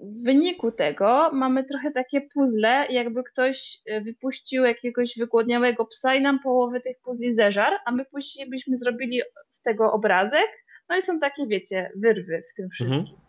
w 0.02 0.24
wyniku 0.24 0.72
tego 0.72 1.30
mamy 1.32 1.64
trochę 1.64 1.90
takie 1.90 2.20
puzzle, 2.20 2.86
jakby 2.90 3.24
ktoś 3.24 3.80
e, 3.86 4.00
wypuścił 4.00 4.64
jakiegoś 4.64 5.18
wygłodniałego 5.18 5.84
psa 5.86 6.14
i 6.14 6.22
nam 6.22 6.40
połowę 6.42 6.80
tych 6.80 7.00
puzli 7.00 7.34
zeżar, 7.34 7.72
a 7.86 7.92
my 7.92 8.04
później 8.04 8.50
byśmy 8.50 8.76
zrobili 8.76 9.22
z 9.48 9.62
tego 9.62 9.92
obrazek. 9.92 10.64
No 10.88 10.96
i 10.96 11.02
są 11.02 11.20
takie, 11.20 11.46
wiecie, 11.46 11.90
wyrwy 11.96 12.42
w 12.50 12.54
tym 12.54 12.70
wszystkim. 12.70 13.00
Mhm. 13.00 13.23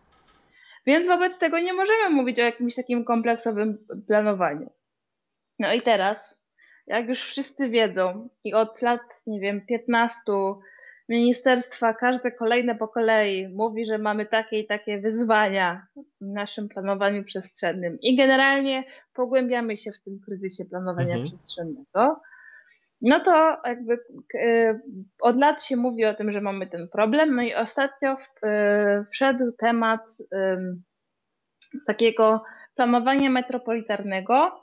Więc 0.87 1.07
wobec 1.07 1.39
tego 1.39 1.59
nie 1.59 1.73
możemy 1.73 2.09
mówić 2.09 2.39
o 2.39 2.43
jakimś 2.43 2.75
takim 2.75 3.05
kompleksowym 3.05 3.77
planowaniu. 4.07 4.69
No 5.59 5.73
i 5.73 5.81
teraz, 5.81 6.41
jak 6.87 7.07
już 7.07 7.21
wszyscy 7.21 7.69
wiedzą 7.69 8.29
i 8.43 8.53
od 8.53 8.81
lat, 8.81 9.01
nie 9.27 9.39
wiem, 9.39 9.65
15 9.65 10.21
ministerstwa, 11.09 11.93
każde 11.93 12.31
kolejne 12.31 12.75
po 12.75 12.87
kolei 12.87 13.47
mówi, 13.47 13.85
że 13.85 13.97
mamy 13.97 14.25
takie 14.25 14.59
i 14.59 14.67
takie 14.67 14.99
wyzwania 14.99 15.87
w 16.21 16.25
naszym 16.25 16.69
planowaniu 16.69 17.23
przestrzennym 17.23 17.97
i 18.01 18.17
generalnie 18.17 18.83
pogłębiamy 19.13 19.77
się 19.77 19.91
w 19.91 20.01
tym 20.01 20.19
kryzysie 20.25 20.65
planowania 20.65 21.15
mhm. 21.15 21.25
przestrzennego, 21.25 22.21
no 23.01 23.19
to 23.19 23.57
jakby 23.65 23.99
e, 24.39 24.79
od 25.21 25.37
lat 25.37 25.63
się 25.63 25.75
mówi 25.75 26.05
o 26.05 26.13
tym, 26.13 26.31
że 26.31 26.41
mamy 26.41 26.67
ten 26.67 26.89
problem, 26.89 27.35
no 27.35 27.41
i 27.41 27.53
ostatnio 27.53 28.17
e, 28.43 29.05
wszedł 29.11 29.51
temat 29.59 30.01
takiego 31.87 32.43
planowania 32.75 33.29
metropolitarnego, 33.29 34.61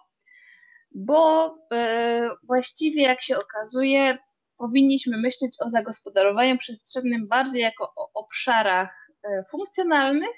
bo 0.95 1.55
e, 1.73 2.31
właściwie 2.47 3.03
jak 3.03 3.23
się 3.23 3.37
okazuje, 3.39 4.19
powinniśmy 4.59 5.19
myśleć 5.19 5.57
o 5.61 5.71
zagospodarowaniu 5.71 6.59
przestrzennym 6.59 7.29
bardziej 7.29 7.63
jako 7.63 7.93
o 7.97 8.11
obszarach 8.15 9.09
funkcjonalnych, 9.51 10.37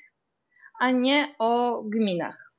a 0.80 0.90
nie 0.90 1.35
o 1.38 1.83
gminach. 1.83 2.53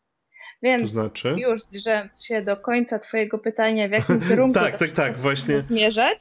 Więc 0.66 0.82
to 0.82 0.88
znaczy? 0.88 1.36
już 1.38 1.62
zbliżając 1.62 2.26
się 2.26 2.42
do 2.42 2.58
końca 2.58 3.00
Twojego 3.00 3.40
pytania, 3.40 3.88
w 3.88 3.92
jakim 3.92 4.20
kierunku 4.30 4.60
tak, 4.60 4.78
tak, 4.78 4.92
tak, 4.92 5.18
właśnie. 5.18 5.62
zmierzać, 5.62 6.20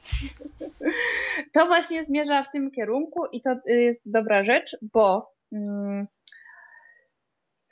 to 1.53 1.65
właśnie 1.65 2.05
zmierza 2.05 2.43
w 2.43 2.51
tym 2.51 2.71
kierunku 2.71 3.25
i 3.31 3.41
to 3.41 3.55
jest 3.65 4.11
dobra 4.11 4.43
rzecz, 4.43 4.77
bo 4.93 5.31
mm, 5.53 6.07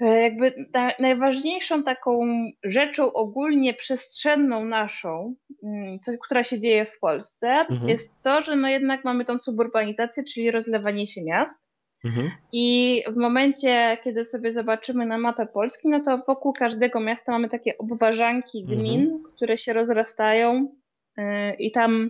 e, 0.02 0.22
jakby 0.22 0.54
najważniejszą 1.00 1.84
taką 1.84 2.22
rzeczą 2.64 3.14
ogólnie 3.14 3.74
przestrzenną 3.74 4.66
naszą, 4.66 5.36
mm, 5.64 6.00
co, 6.00 6.12
która 6.26 6.44
się 6.44 6.60
dzieje 6.60 6.86
w 6.86 7.00
Polsce, 7.00 7.48
mhm. 7.48 7.90
jest 7.90 8.10
to, 8.24 8.42
że 8.42 8.56
no 8.56 8.68
jednak 8.68 9.04
mamy 9.04 9.26
tą 9.26 9.40
suburbanizację, 9.40 10.24
czyli 10.24 10.52
rozlewanie 10.52 11.08
się 11.08 11.24
miast. 11.24 11.64
Mhm. 12.04 12.32
I 12.52 13.04
w 13.08 13.16
momencie, 13.16 13.98
kiedy 14.04 14.26
sobie 14.26 14.54
zobaczymy 14.54 15.06
na 15.06 15.18
mapę 15.18 15.46
Polski, 15.46 15.90
no 15.90 16.00
to 16.00 16.18
wokół 16.18 16.54
każdego 16.54 17.00
miasta 17.00 17.32
mamy 17.32 17.50
takie 17.50 17.78
obwarzanki 17.78 18.62
mhm. 18.62 18.80
gmin, 18.80 19.02
mhm. 19.02 19.24
które 19.36 19.58
się 19.58 19.74
rozrastają 19.74 20.76
yy, 21.18 21.54
i 21.60 21.72
tam 21.72 22.10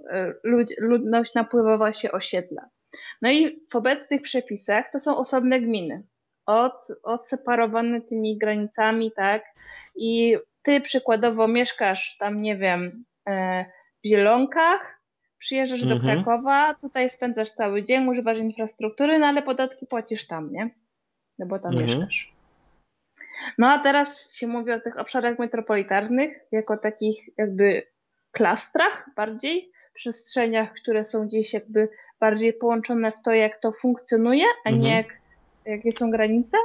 yy, 0.00 0.34
lud 0.44 0.68
ludność 0.78 1.34
napływowa 1.34 1.92
się 1.92 2.12
osiedla. 2.12 2.68
No 3.22 3.30
i 3.30 3.60
w 3.72 3.76
obecnych 3.76 4.22
przepisach 4.22 4.90
to 4.92 5.00
są 5.00 5.16
osobne 5.16 5.60
gminy, 5.60 6.02
od, 6.46 6.88
odseparowane 7.02 8.00
tymi 8.00 8.38
granicami, 8.38 9.12
tak? 9.12 9.44
I 9.96 10.36
ty 10.62 10.80
przykładowo 10.80 11.48
mieszkasz 11.48 12.16
tam, 12.18 12.42
nie 12.42 12.56
wiem, 12.56 13.04
yy, 13.26 13.64
w 14.04 14.08
Zielonkach, 14.08 14.93
przyjeżdżasz 15.44 15.82
mhm. 15.82 16.00
do 16.00 16.06
Krakowa, 16.06 16.74
tutaj 16.74 17.10
spędzasz 17.10 17.50
cały 17.50 17.82
dzień, 17.82 18.08
używasz 18.08 18.38
infrastruktury, 18.38 19.18
no 19.18 19.26
ale 19.26 19.42
podatki 19.42 19.86
płacisz 19.86 20.26
tam, 20.26 20.52
nie? 20.52 20.70
No 21.38 21.46
bo 21.46 21.58
tam 21.58 21.72
mhm. 21.72 21.86
mieszkasz. 21.86 22.34
No 23.58 23.70
a 23.70 23.78
teraz 23.78 24.34
się 24.34 24.46
mówi 24.46 24.72
o 24.72 24.80
tych 24.80 24.98
obszarach 24.98 25.38
metropolitarnych 25.38 26.40
jako 26.52 26.76
takich 26.76 27.28
jakby 27.38 27.82
klastrach 28.30 29.10
bardziej, 29.16 29.72
przestrzeniach, 29.94 30.72
które 30.72 31.04
są 31.04 31.26
gdzieś 31.26 31.52
jakby 31.52 31.88
bardziej 32.20 32.52
połączone 32.52 33.12
w 33.12 33.22
to, 33.24 33.32
jak 33.34 33.60
to 33.60 33.72
funkcjonuje, 33.72 34.44
a 34.64 34.68
mhm. 34.68 34.82
nie 34.82 34.96
jak, 34.96 35.06
jakie 35.66 35.92
są 35.92 36.10
granice. 36.10 36.56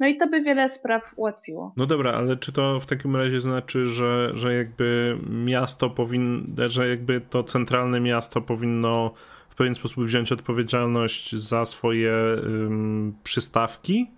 No 0.00 0.06
i 0.06 0.16
to 0.16 0.26
by 0.26 0.42
wiele 0.42 0.68
spraw 0.68 1.02
ułatwiło. 1.16 1.72
No 1.76 1.86
dobra, 1.86 2.12
ale 2.12 2.36
czy 2.36 2.52
to 2.52 2.80
w 2.80 2.86
takim 2.86 3.16
razie 3.16 3.40
znaczy, 3.40 3.86
że, 3.86 4.30
że 4.34 4.54
jakby 4.54 5.18
miasto 5.30 5.90
powinno, 5.90 6.68
że 6.68 6.88
jakby 6.88 7.20
to 7.20 7.44
centralne 7.44 8.00
miasto 8.00 8.40
powinno 8.40 9.12
w 9.48 9.54
pewien 9.54 9.74
sposób 9.74 10.04
wziąć 10.04 10.32
odpowiedzialność 10.32 11.36
za 11.36 11.64
swoje 11.64 12.12
ym, 12.44 13.14
przystawki? 13.24 14.10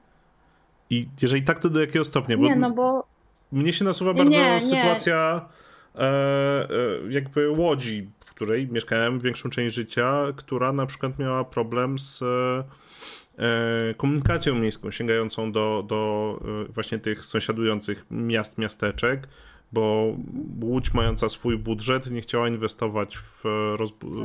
I 0.90 1.08
jeżeli 1.22 1.42
tak, 1.42 1.58
to 1.58 1.70
do 1.70 1.80
jakiego 1.80 2.04
stopnia? 2.04 2.36
Bo 2.36 2.42
nie, 2.42 2.56
no 2.56 2.70
bo... 2.70 3.06
Mnie 3.52 3.72
się 3.72 3.84
nasuwa 3.84 4.14
bardzo 4.14 4.30
nie, 4.30 4.60
sytuacja 4.60 5.48
e, 5.94 6.00
e, 6.00 6.68
jakby 7.08 7.50
Łodzi, 7.50 8.08
w 8.24 8.30
której 8.30 8.68
mieszkałem 8.68 9.20
większą 9.20 9.50
część 9.50 9.74
życia, 9.74 10.24
która 10.36 10.72
na 10.72 10.86
przykład 10.86 11.18
miała 11.18 11.44
problem 11.44 11.98
z... 11.98 12.22
E, 12.22 12.64
komunikacją 13.96 14.54
miejską 14.54 14.90
sięgającą 14.90 15.52
do, 15.52 15.84
do 15.86 16.40
e, 16.68 16.72
właśnie 16.72 16.98
tych 16.98 17.24
sąsiadujących 17.24 18.06
miast, 18.10 18.58
miasteczek, 18.58 19.28
bo 19.72 20.16
Łódź 20.62 20.94
mająca 20.94 21.28
swój 21.28 21.58
budżet 21.58 22.10
nie 22.10 22.20
chciała 22.20 22.48
inwestować 22.48 23.18
w, 23.18 23.42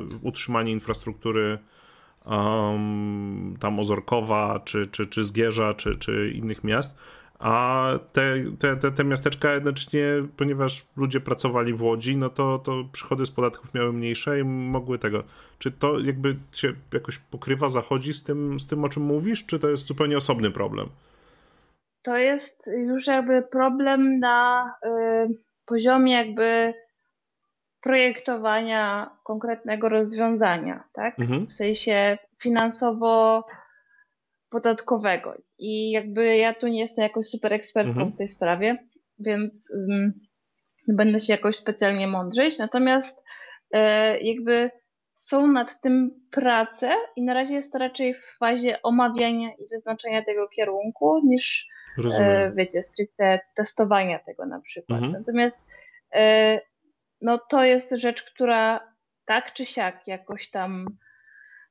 w 0.10 0.20
utrzymanie 0.22 0.72
infrastruktury 0.72 1.60
um, 2.26 3.58
tam 3.60 3.80
Ozorkowa, 3.80 4.60
czy, 4.66 4.88
czy, 4.88 5.06
czy 5.06 5.26
Zgierza, 5.26 5.74
czy, 5.74 5.96
czy 5.96 6.32
innych 6.36 6.64
miast, 6.64 6.98
a 7.40 7.92
te, 8.14 8.36
te, 8.60 8.76
te, 8.76 8.92
te 8.92 9.04
miasteczka 9.04 9.54
jednocześnie, 9.54 10.06
ponieważ 10.38 10.88
ludzie 10.98 11.20
pracowali 11.20 11.74
w 11.74 11.82
Łodzi, 11.82 12.18
no 12.18 12.30
to, 12.30 12.60
to 12.60 12.84
przychody 12.92 13.26
z 13.26 13.32
podatków 13.32 13.74
miały 13.74 13.94
mniejsze 13.94 14.40
i 14.40 14.44
mogły 14.44 15.00
tego. 15.00 15.24
Czy 15.58 15.72
to 15.72 16.00
jakby 16.00 16.36
się 16.52 16.74
jakoś 16.94 17.18
pokrywa, 17.18 17.70
zachodzi 17.70 18.14
z 18.14 18.24
tym, 18.24 18.60
z 18.60 18.68
tym 18.68 18.84
o 18.84 18.90
czym 18.90 19.04
mówisz, 19.04 19.46
czy 19.46 19.60
to 19.60 19.70
jest 19.70 19.88
zupełnie 19.88 20.18
osobny 20.18 20.52
problem? 20.52 20.90
To 22.02 22.18
jest 22.18 22.70
już 22.78 23.08
jakby 23.08 23.42
problem 23.42 24.20
na 24.20 24.66
y, 24.86 24.90
poziomie 25.66 26.14
jakby 26.14 26.74
projektowania 27.82 29.10
konkretnego 29.24 29.90
rozwiązania, 29.90 30.84
tak? 30.94 31.20
Mhm. 31.20 31.48
W 31.48 31.54
sensie 31.54 32.18
finansowo 32.40 33.46
podatkowego. 34.50 35.36
I 35.60 35.92
jakby 35.92 36.38
ja 36.38 36.54
tu 36.54 36.68
nie 36.68 36.80
jestem 36.80 37.04
jakoś 37.04 37.28
super 37.28 37.54
ekspertką 37.54 37.92
mhm. 37.92 38.12
w 38.12 38.18
tej 38.18 38.28
sprawie, 38.28 38.78
więc 39.20 39.72
um, 39.72 40.14
będę 40.88 41.20
się 41.20 41.34
jakoś 41.34 41.56
specjalnie 41.56 42.08
mądrzeć. 42.08 42.58
Natomiast 42.58 43.24
e, 43.72 44.20
jakby 44.20 44.72
są 45.16 45.48
nad 45.48 45.82
tym 45.82 46.12
prace 46.32 46.96
i 47.16 47.24
na 47.24 47.34
razie 47.34 47.54
jest 47.54 47.72
to 47.72 47.78
raczej 47.78 48.14
w 48.14 48.38
fazie 48.38 48.82
omawiania 48.82 49.50
i 49.50 49.68
wyznaczenia 49.72 50.26
tego 50.26 50.48
kierunku 50.48 51.22
niż 51.26 51.68
e, 52.20 52.52
wiecie, 52.56 52.84
stricte 52.84 53.40
testowania 53.56 54.20
tego 54.20 54.46
na 54.46 54.62
przykład. 54.62 55.04
Mhm. 55.04 55.14
Natomiast 55.20 55.66
e, 56.14 56.62
no 57.22 57.40
to 57.50 57.64
jest 57.64 57.92
rzecz, 57.92 58.24
która 58.24 58.94
tak 59.26 59.54
czy 59.54 59.66
siak 59.66 60.08
jakoś 60.08 60.50
tam 60.50 60.86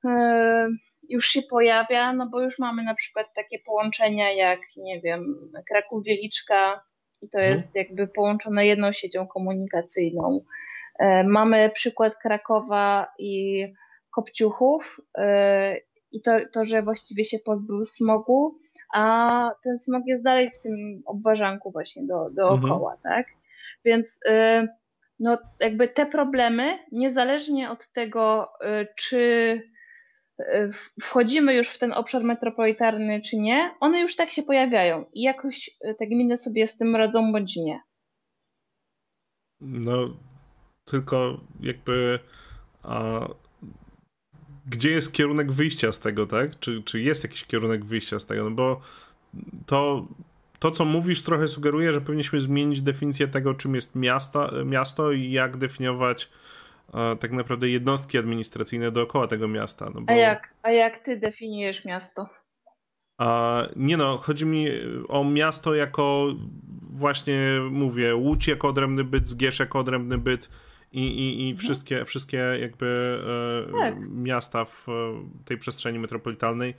e, 0.04 0.68
już 1.08 1.26
się 1.26 1.42
pojawia, 1.42 2.12
no 2.12 2.28
bo 2.28 2.40
już 2.40 2.58
mamy 2.58 2.82
na 2.82 2.94
przykład 2.94 3.26
takie 3.34 3.58
połączenia 3.58 4.32
jak, 4.32 4.60
nie 4.76 5.00
wiem, 5.00 5.50
Kraków-Wieliczka 5.68 6.80
i 7.20 7.28
to 7.28 7.38
mhm. 7.38 7.56
jest 7.56 7.74
jakby 7.74 8.06
połączone 8.06 8.66
jedną 8.66 8.92
siecią 8.92 9.26
komunikacyjną. 9.26 10.44
E, 10.98 11.24
mamy 11.24 11.70
przykład 11.70 12.14
Krakowa 12.16 13.12
i 13.18 13.64
Kopciuchów 14.10 15.00
e, 15.18 15.76
i 16.12 16.22
to, 16.22 16.32
to, 16.52 16.64
że 16.64 16.82
właściwie 16.82 17.24
się 17.24 17.38
pozbył 17.38 17.84
smogu, 17.84 18.58
a 18.94 19.50
ten 19.64 19.78
smog 19.78 20.02
jest 20.06 20.24
dalej 20.24 20.50
w 20.50 20.62
tym 20.62 21.02
obwarzanku 21.06 21.70
właśnie 21.70 22.06
do, 22.06 22.30
dookoła, 22.30 22.94
mhm. 22.94 22.98
tak? 23.02 23.26
Więc 23.84 24.20
e, 24.26 24.66
no 25.20 25.38
jakby 25.60 25.88
te 25.88 26.06
problemy, 26.06 26.78
niezależnie 26.92 27.70
od 27.70 27.92
tego, 27.92 28.52
czy 28.96 29.62
wchodzimy 31.02 31.54
już 31.54 31.68
w 31.68 31.78
ten 31.78 31.92
obszar 31.92 32.24
metropolitarny 32.24 33.20
czy 33.20 33.36
nie, 33.36 33.74
one 33.80 34.00
już 34.00 34.16
tak 34.16 34.30
się 34.30 34.42
pojawiają 34.42 35.04
i 35.12 35.22
jakoś 35.22 35.70
e, 35.80 35.94
te 35.94 36.06
gminy 36.06 36.36
sobie 36.38 36.68
z 36.68 36.76
tym 36.76 36.96
radzą 36.96 37.32
bądź 37.32 37.56
nie. 37.56 37.80
No, 39.60 40.16
tylko 40.84 41.40
jakby 41.60 42.18
a, 42.82 43.28
gdzie 44.66 44.90
jest 44.90 45.12
kierunek 45.12 45.52
wyjścia 45.52 45.92
z 45.92 46.00
tego, 46.00 46.26
tak? 46.26 46.58
Czy, 46.58 46.82
czy 46.82 47.00
jest 47.00 47.24
jakiś 47.24 47.44
kierunek 47.44 47.84
wyjścia 47.84 48.18
z 48.18 48.26
tego? 48.26 48.44
No 48.44 48.50
bo 48.50 48.80
to, 49.66 50.06
to, 50.58 50.70
co 50.70 50.84
mówisz, 50.84 51.22
trochę 51.22 51.48
sugeruje, 51.48 51.92
że 51.92 52.00
powinniśmy 52.00 52.40
zmienić 52.40 52.82
definicję 52.82 53.28
tego, 53.28 53.54
czym 53.54 53.74
jest 53.74 53.94
miasta, 53.94 54.50
miasto 54.64 55.12
i 55.12 55.30
jak 55.30 55.56
definiować 55.56 56.30
tak 57.20 57.32
naprawdę 57.32 57.68
jednostki 57.68 58.18
administracyjne 58.18 58.90
dookoła 58.90 59.26
tego 59.26 59.48
miasta. 59.48 59.90
No 59.94 60.00
bo... 60.00 60.12
a, 60.12 60.16
jak, 60.16 60.54
a 60.62 60.70
jak 60.70 61.04
ty 61.04 61.16
definiujesz 61.16 61.84
miasto? 61.84 62.28
A, 63.18 63.62
nie 63.76 63.96
no, 63.96 64.16
chodzi 64.16 64.46
mi 64.46 64.68
o 65.08 65.24
miasto 65.24 65.74
jako 65.74 66.26
właśnie 66.90 67.60
mówię, 67.70 68.14
Łódź 68.14 68.48
jako 68.48 68.68
odrębny 68.68 69.04
byt, 69.04 69.28
Zgierz 69.28 69.58
jako 69.58 69.78
odrębny 69.78 70.18
byt 70.18 70.50
i, 70.92 71.00
i, 71.00 71.40
i 71.40 71.50
mhm. 71.50 71.56
wszystkie, 71.56 72.04
wszystkie 72.04 72.36
jakby 72.36 73.20
e, 73.68 73.72
tak. 73.72 73.94
miasta 74.10 74.64
w 74.64 74.86
tej 75.44 75.58
przestrzeni 75.58 75.98
metropolitalnej 75.98 76.74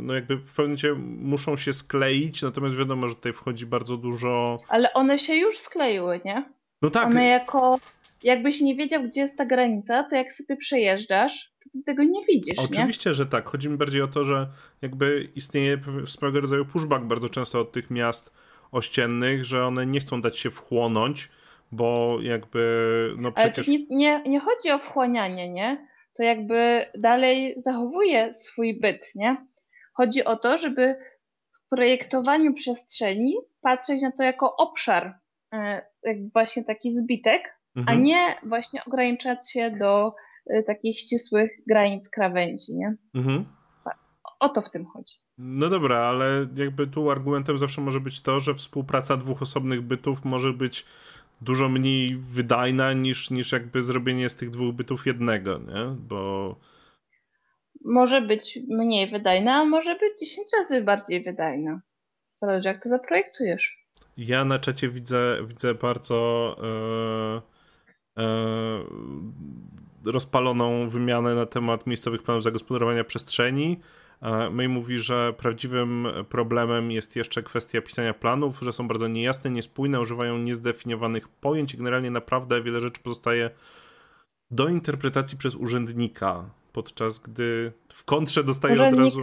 no 0.00 0.14
jakby 0.14 0.36
w 0.36 0.54
pewnym 0.54 0.64
momencie 0.64 0.94
muszą 1.18 1.56
się 1.56 1.72
skleić, 1.72 2.42
natomiast 2.42 2.76
wiadomo, 2.76 3.08
że 3.08 3.14
tutaj 3.14 3.32
wchodzi 3.32 3.66
bardzo 3.66 3.96
dużo... 3.96 4.58
Ale 4.68 4.92
one 4.92 5.18
się 5.18 5.34
już 5.34 5.58
skleiły, 5.58 6.20
nie? 6.24 6.44
No 6.82 6.90
tak. 6.90 7.06
One 7.06 7.26
jako 7.26 7.78
jakbyś 8.24 8.60
nie 8.60 8.76
wiedział, 8.76 9.02
gdzie 9.02 9.20
jest 9.20 9.38
ta 9.38 9.44
granica, 9.44 10.02
to 10.10 10.16
jak 10.16 10.34
sobie 10.34 10.56
przejeżdżasz, 10.56 11.52
to 11.64 11.70
ty 11.72 11.82
tego 11.84 12.02
nie 12.04 12.24
widzisz. 12.26 12.58
Oczywiście, 12.58 13.10
nie? 13.10 13.14
że 13.14 13.26
tak. 13.26 13.48
Chodzi 13.48 13.68
mi 13.68 13.76
bardziej 13.76 14.02
o 14.02 14.08
to, 14.08 14.24
że 14.24 14.46
jakby 14.82 15.28
istnieje 15.34 15.78
swego 16.06 16.40
rodzaju 16.40 16.64
pushback 16.64 17.04
bardzo 17.04 17.28
często 17.28 17.60
od 17.60 17.72
tych 17.72 17.90
miast 17.90 18.32
ościennych, 18.72 19.44
że 19.44 19.66
one 19.66 19.86
nie 19.86 20.00
chcą 20.00 20.20
dać 20.20 20.38
się 20.38 20.50
wchłonąć, 20.50 21.28
bo 21.72 22.18
jakby 22.22 23.14
no 23.18 23.32
przecież... 23.32 23.68
Ale 23.68 23.78
nie, 23.78 23.86
nie, 23.90 24.22
nie 24.26 24.40
chodzi 24.40 24.70
o 24.70 24.78
wchłanianie, 24.78 25.50
nie? 25.50 25.88
To 26.14 26.22
jakby 26.22 26.86
dalej 26.98 27.54
zachowuje 27.56 28.34
swój 28.34 28.80
byt, 28.80 29.12
nie? 29.14 29.46
Chodzi 29.92 30.24
o 30.24 30.36
to, 30.36 30.58
żeby 30.58 30.96
w 31.52 31.68
projektowaniu 31.68 32.54
przestrzeni 32.54 33.36
patrzeć 33.62 34.02
na 34.02 34.12
to 34.12 34.22
jako 34.22 34.56
obszar, 34.56 35.14
e, 35.52 35.86
jakby 36.02 36.28
właśnie 36.32 36.64
taki 36.64 36.92
zbitek, 36.92 37.61
mhm. 37.76 37.98
a 37.98 38.00
nie 38.00 38.34
właśnie 38.42 38.84
ograniczać 38.84 39.52
się 39.52 39.70
do 39.70 40.14
y, 40.50 40.62
takich 40.66 41.00
ścisłych 41.00 41.50
granic 41.66 42.08
krawędzi, 42.08 42.74
nie? 42.74 42.96
Mhm. 43.14 43.44
O 44.40 44.48
to 44.48 44.62
w 44.62 44.70
tym 44.70 44.86
chodzi. 44.86 45.14
No 45.38 45.68
dobra, 45.68 45.98
ale 45.98 46.46
jakby 46.56 46.86
tu 46.86 47.10
argumentem 47.10 47.58
zawsze 47.58 47.80
może 47.80 48.00
być 48.00 48.20
to, 48.20 48.40
że 48.40 48.54
współpraca 48.54 49.16
dwóch 49.16 49.42
osobnych 49.42 49.82
bytów 49.82 50.24
może 50.24 50.52
być 50.52 50.86
dużo 51.40 51.68
mniej 51.68 52.16
wydajna 52.16 52.92
niż, 52.92 53.30
niż 53.30 53.52
jakby 53.52 53.82
zrobienie 53.82 54.28
z 54.28 54.36
tych 54.36 54.50
dwóch 54.50 54.74
bytów 54.74 55.06
jednego, 55.06 55.58
nie? 55.58 55.96
Bo 56.08 56.56
może 57.84 58.20
być 58.20 58.58
mniej 58.68 59.10
wydajna, 59.10 59.54
a 59.54 59.64
może 59.64 59.94
być 59.94 60.20
10 60.20 60.48
razy 60.58 60.82
bardziej 60.82 61.22
wydajna. 61.22 61.80
Zależy 62.36 62.68
jak 62.68 62.82
to 62.82 62.88
zaprojektujesz. 62.88 63.86
Ja 64.16 64.44
na 64.44 64.58
czacie 64.58 64.88
widzę, 64.88 65.38
widzę 65.46 65.74
bardzo 65.74 66.56
e, 66.62 67.51
rozpaloną 70.04 70.88
wymianę 70.88 71.34
na 71.34 71.46
temat 71.46 71.86
miejscowych 71.86 72.22
planów 72.22 72.42
zagospodarowania 72.42 73.04
przestrzeni. 73.04 73.80
E, 74.22 74.50
May 74.50 74.68
mówi, 74.68 74.98
że 74.98 75.32
prawdziwym 75.32 76.08
problemem 76.28 76.90
jest 76.90 77.16
jeszcze 77.16 77.42
kwestia 77.42 77.80
pisania 77.80 78.14
planów, 78.14 78.60
że 78.62 78.72
są 78.72 78.88
bardzo 78.88 79.08
niejasne, 79.08 79.50
niespójne, 79.50 80.00
używają 80.00 80.38
niezdefiniowanych 80.38 81.28
pojęć 81.28 81.74
i 81.74 81.76
generalnie 81.76 82.10
naprawdę 82.10 82.62
wiele 82.62 82.80
rzeczy 82.80 83.00
pozostaje 83.02 83.50
do 84.50 84.68
interpretacji 84.68 85.38
przez 85.38 85.54
urzędnika, 85.54 86.44
podczas 86.72 87.18
gdy 87.18 87.72
w 87.88 88.04
kontrze 88.04 88.44
dostaje 88.44 88.88
od 88.88 88.94
razu... 88.94 89.20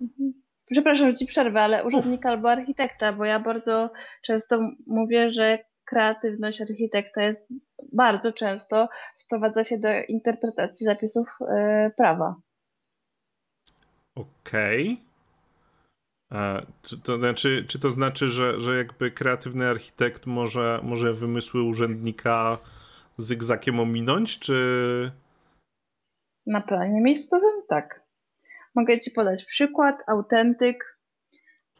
Mhm. 0.00 0.32
Przepraszam, 0.70 1.16
ci 1.16 1.26
przerwę, 1.26 1.62
ale 1.62 1.84
urzędnika 1.84 2.28
Uf. 2.28 2.34
albo 2.34 2.50
architekta, 2.50 3.12
bo 3.12 3.24
ja 3.24 3.40
bardzo 3.40 3.90
często 4.22 4.60
mówię, 4.86 5.32
że 5.32 5.58
kreatywność 5.90 6.60
architekta 6.60 7.22
jest 7.22 7.46
bardzo 7.92 8.32
często 8.32 8.88
wprowadza 9.24 9.64
się 9.64 9.78
do 9.78 9.88
interpretacji 10.08 10.84
zapisów 10.86 11.28
yy, 11.40 11.90
prawa. 11.96 12.34
Okej. 14.14 14.92
Okay. 14.92 15.10
Czy 16.82 17.00
to 17.00 17.16
znaczy, 17.16 17.64
czy 17.68 17.80
to 17.80 17.90
znaczy, 17.90 18.28
że, 18.28 18.60
że 18.60 18.76
jakby 18.76 19.10
kreatywny 19.10 19.68
architekt 19.68 20.26
może, 20.26 20.80
może 20.82 21.14
wymysły 21.14 21.62
urzędnika 21.62 22.58
zygzakiem 23.18 23.80
ominąć, 23.80 24.38
czy... 24.38 25.12
Na 26.46 26.60
planie 26.60 27.00
miejscowym 27.00 27.62
tak. 27.68 28.02
Mogę 28.74 28.98
Ci 28.98 29.10
podać 29.10 29.44
przykład. 29.44 29.96
Autentyk. 30.06 30.89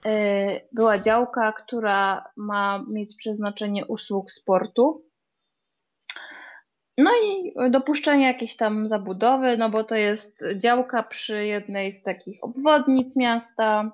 E, 0.06 0.60
była 0.72 0.98
działka, 0.98 1.52
która 1.52 2.24
ma 2.36 2.84
mieć 2.88 3.16
przeznaczenie 3.16 3.86
usług 3.86 4.32
sportu. 4.32 5.10
No 6.98 7.10
i 7.24 7.54
dopuszczenie 7.70 8.26
jakiejś 8.26 8.56
tam 8.56 8.88
zabudowy, 8.88 9.56
no 9.56 9.70
bo 9.70 9.84
to 9.84 9.94
jest 9.94 10.40
działka 10.56 11.02
przy 11.02 11.46
jednej 11.46 11.92
z 11.92 12.02
takich 12.02 12.44
obwodnic 12.44 13.16
miasta, 13.16 13.92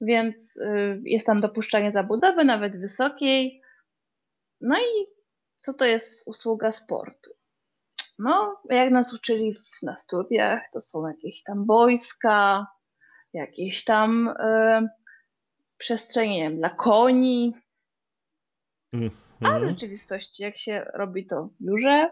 więc 0.00 0.56
y, 0.56 1.00
jest 1.04 1.26
tam 1.26 1.40
dopuszczenie 1.40 1.92
zabudowy, 1.92 2.44
nawet 2.44 2.80
wysokiej. 2.80 3.62
No 4.60 4.78
i 4.78 5.06
co 5.60 5.74
to 5.74 5.84
jest 5.84 6.28
usługa 6.28 6.72
sportu? 6.72 7.30
No, 8.18 8.60
jak 8.70 8.90
nas 8.90 9.14
uczyli 9.14 9.56
na 9.82 9.96
studiach, 9.96 10.62
to 10.72 10.80
są 10.80 11.08
jakieś 11.08 11.42
tam 11.42 11.66
boiska, 11.66 12.66
jakieś 13.32 13.84
tam 13.84 14.28
y, 14.28 14.88
wiem, 16.16 16.56
dla 16.56 16.70
koni. 16.70 17.54
Mm 18.92 19.08
-hmm. 19.08 19.46
A 19.46 19.60
w 19.60 19.68
rzeczywistości, 19.68 20.42
jak 20.42 20.58
się 20.58 20.86
robi 20.94 21.26
to 21.26 21.42
w 21.42 21.64
biurze, 21.64 22.10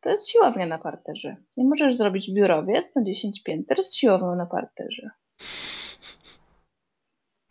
to 0.00 0.10
jest 0.10 0.28
siłownia 0.28 0.66
na 0.66 0.78
parterze. 0.78 1.36
Nie 1.56 1.64
możesz 1.64 1.96
zrobić 1.96 2.30
biurowiec 2.30 2.94
na 2.96 3.04
10 3.04 3.42
pięter 3.42 3.84
z 3.84 3.94
siłownią 3.94 4.34
na 4.34 4.46
parterze. 4.46 5.10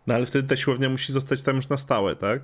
No 0.07 0.15
ale 0.15 0.25
wtedy 0.25 0.47
ta 0.47 0.55
siłownia 0.55 0.89
musi 0.89 1.11
zostać 1.11 1.43
tam 1.43 1.55
już 1.55 1.69
na 1.69 1.77
stałe, 1.77 2.15
tak? 2.15 2.41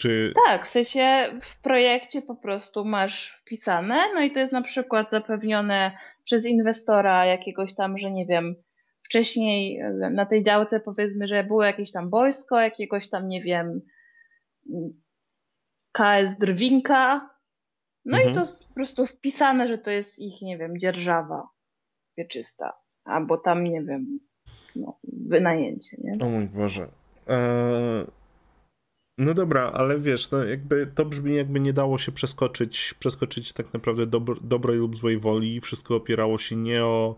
Czy... 0.00 0.32
Tak, 0.46 0.66
w 0.66 0.70
sensie 0.70 1.32
w 1.42 1.60
projekcie 1.62 2.22
po 2.22 2.36
prostu 2.36 2.84
masz 2.84 3.40
wpisane, 3.40 4.14
no 4.14 4.22
i 4.22 4.32
to 4.32 4.40
jest 4.40 4.52
na 4.52 4.62
przykład 4.62 5.10
zapewnione 5.10 5.98
przez 6.24 6.46
inwestora 6.46 7.26
jakiegoś 7.26 7.74
tam, 7.74 7.98
że 7.98 8.10
nie 8.10 8.26
wiem, 8.26 8.54
wcześniej 9.02 9.80
na 10.10 10.26
tej 10.26 10.44
działce 10.44 10.80
powiedzmy, 10.80 11.28
że 11.28 11.44
było 11.44 11.64
jakieś 11.64 11.92
tam 11.92 12.10
boisko, 12.10 12.60
jakiegoś 12.60 13.08
tam, 13.08 13.28
nie 13.28 13.42
wiem, 13.42 13.80
KS 15.92 16.38
Drwinka, 16.38 17.30
no 18.04 18.16
mhm. 18.16 18.30
i 18.30 18.34
to 18.34 18.40
jest 18.40 18.68
po 18.68 18.74
prostu 18.74 19.06
wpisane, 19.06 19.68
że 19.68 19.78
to 19.78 19.90
jest 19.90 20.18
ich, 20.18 20.42
nie 20.42 20.58
wiem, 20.58 20.78
dzierżawa 20.78 21.48
wieczysta, 22.18 22.72
albo 23.04 23.38
tam, 23.38 23.64
nie 23.64 23.82
wiem, 23.82 24.20
no, 24.76 24.98
wynajęcie, 25.02 25.96
nie? 26.00 26.26
O 26.26 26.30
mój 26.30 26.46
Boże. 26.46 26.88
Eee... 27.26 28.06
No 29.18 29.34
dobra, 29.34 29.72
ale 29.74 29.98
wiesz, 29.98 30.30
no 30.30 30.44
jakby 30.44 30.86
to 30.94 31.04
brzmi 31.04 31.34
jakby 31.34 31.60
nie 31.60 31.72
dało 31.72 31.98
się 31.98 32.12
przeskoczyć, 32.12 32.94
przeskoczyć 32.98 33.52
tak 33.52 33.74
naprawdę 33.74 34.06
dobro, 34.06 34.34
dobrej 34.40 34.78
lub 34.78 34.96
złej 34.96 35.18
woli. 35.18 35.60
Wszystko 35.60 35.96
opierało 35.96 36.38
się 36.38 36.56
nie 36.56 36.84
o 36.84 37.16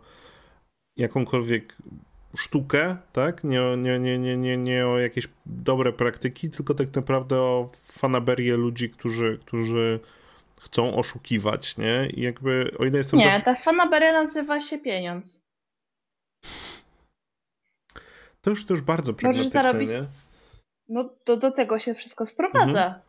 jakąkolwiek 0.96 1.76
sztukę, 2.36 2.96
tak? 3.12 3.44
Nie, 3.44 3.60
nie, 3.76 3.98
nie, 3.98 4.18
nie, 4.18 4.36
nie, 4.36 4.56
nie 4.56 4.86
o 4.86 4.98
jakieś 4.98 5.28
dobre 5.46 5.92
praktyki, 5.92 6.50
tylko 6.50 6.74
tak 6.74 6.94
naprawdę 6.94 7.36
o 7.36 7.70
fanaberię 7.84 8.56
ludzi, 8.56 8.90
którzy, 8.90 9.38
którzy 9.46 10.00
chcą 10.60 10.96
oszukiwać, 10.96 11.76
nie? 11.76 12.08
I 12.14 12.20
jakby, 12.20 12.74
o 12.78 12.84
ile 12.84 12.98
jestem... 12.98 13.18
Nie, 13.18 13.24
zawsze... 13.24 13.42
ta 13.42 13.54
fanaberia 13.54 14.24
nazywa 14.24 14.60
się 14.60 14.78
pieniądz. 14.78 15.40
To 18.40 18.50
już, 18.50 18.66
to 18.66 18.74
już 18.74 18.82
bardzo 18.82 19.14
pragmatyczne, 19.14 19.62
zarobić... 19.62 19.90
nie? 19.90 20.04
No 20.88 21.04
to 21.24 21.36
do 21.36 21.50
tego 21.50 21.78
się 21.78 21.94
wszystko 21.94 22.26
sprowadza. 22.26 22.86
Mhm. 22.86 23.00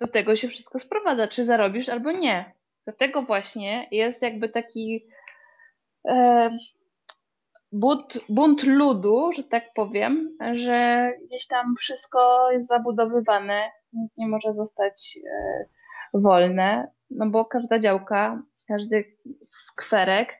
Do 0.00 0.06
tego 0.06 0.36
się 0.36 0.48
wszystko 0.48 0.80
sprowadza, 0.80 1.28
czy 1.28 1.44
zarobisz 1.44 1.88
albo 1.88 2.12
nie. 2.12 2.54
Do 2.86 2.92
tego 2.92 3.22
właśnie 3.22 3.88
jest 3.90 4.22
jakby 4.22 4.48
taki 4.48 5.06
e, 6.08 6.50
bunt, 7.72 8.18
bunt 8.28 8.62
ludu, 8.62 9.32
że 9.32 9.44
tak 9.44 9.64
powiem, 9.74 10.36
że 10.54 11.10
gdzieś 11.26 11.46
tam 11.46 11.74
wszystko 11.78 12.50
jest 12.52 12.68
zabudowywane, 12.68 13.70
nic 13.92 14.18
nie 14.18 14.28
może 14.28 14.54
zostać 14.54 15.18
e, 15.24 15.64
wolne, 16.14 16.90
no 17.10 17.30
bo 17.30 17.44
każda 17.44 17.78
działka, 17.78 18.42
każdy 18.68 19.04
skwerek 19.44 20.38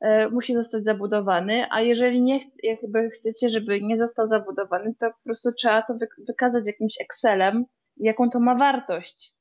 e, 0.00 0.28
musi 0.28 0.54
zostać 0.54 0.84
zabudowany, 0.84 1.66
a 1.70 1.80
jeżeli 1.80 2.22
nie 2.22 2.40
jakby 2.62 3.10
chcecie, 3.10 3.48
żeby 3.48 3.80
nie 3.80 3.98
został 3.98 4.26
zabudowany, 4.26 4.94
to 5.00 5.10
po 5.10 5.24
prostu 5.24 5.52
trzeba 5.52 5.82
to 5.82 5.94
wykazać 6.28 6.66
jakimś 6.66 7.00
Excelem, 7.00 7.64
jaką 7.96 8.30
to 8.30 8.40
ma 8.40 8.54
wartość, 8.54 9.34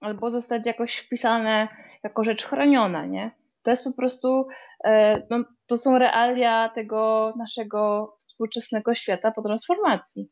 albo 0.00 0.30
zostać 0.30 0.66
jakoś 0.66 0.96
wpisane 0.98 1.68
jako 2.04 2.24
rzecz 2.24 2.44
chroniona, 2.44 3.06
nie? 3.06 3.30
To 3.62 3.70
jest 3.70 3.84
po 3.84 3.92
prostu, 3.92 4.46
e, 4.84 5.22
no, 5.30 5.44
to 5.66 5.78
są 5.78 5.98
realia 5.98 6.68
tego 6.68 7.32
naszego 7.38 8.12
współczesnego 8.18 8.94
świata 8.94 9.32
po 9.36 9.42
transformacji. 9.42 10.28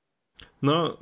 No, 0.63 0.99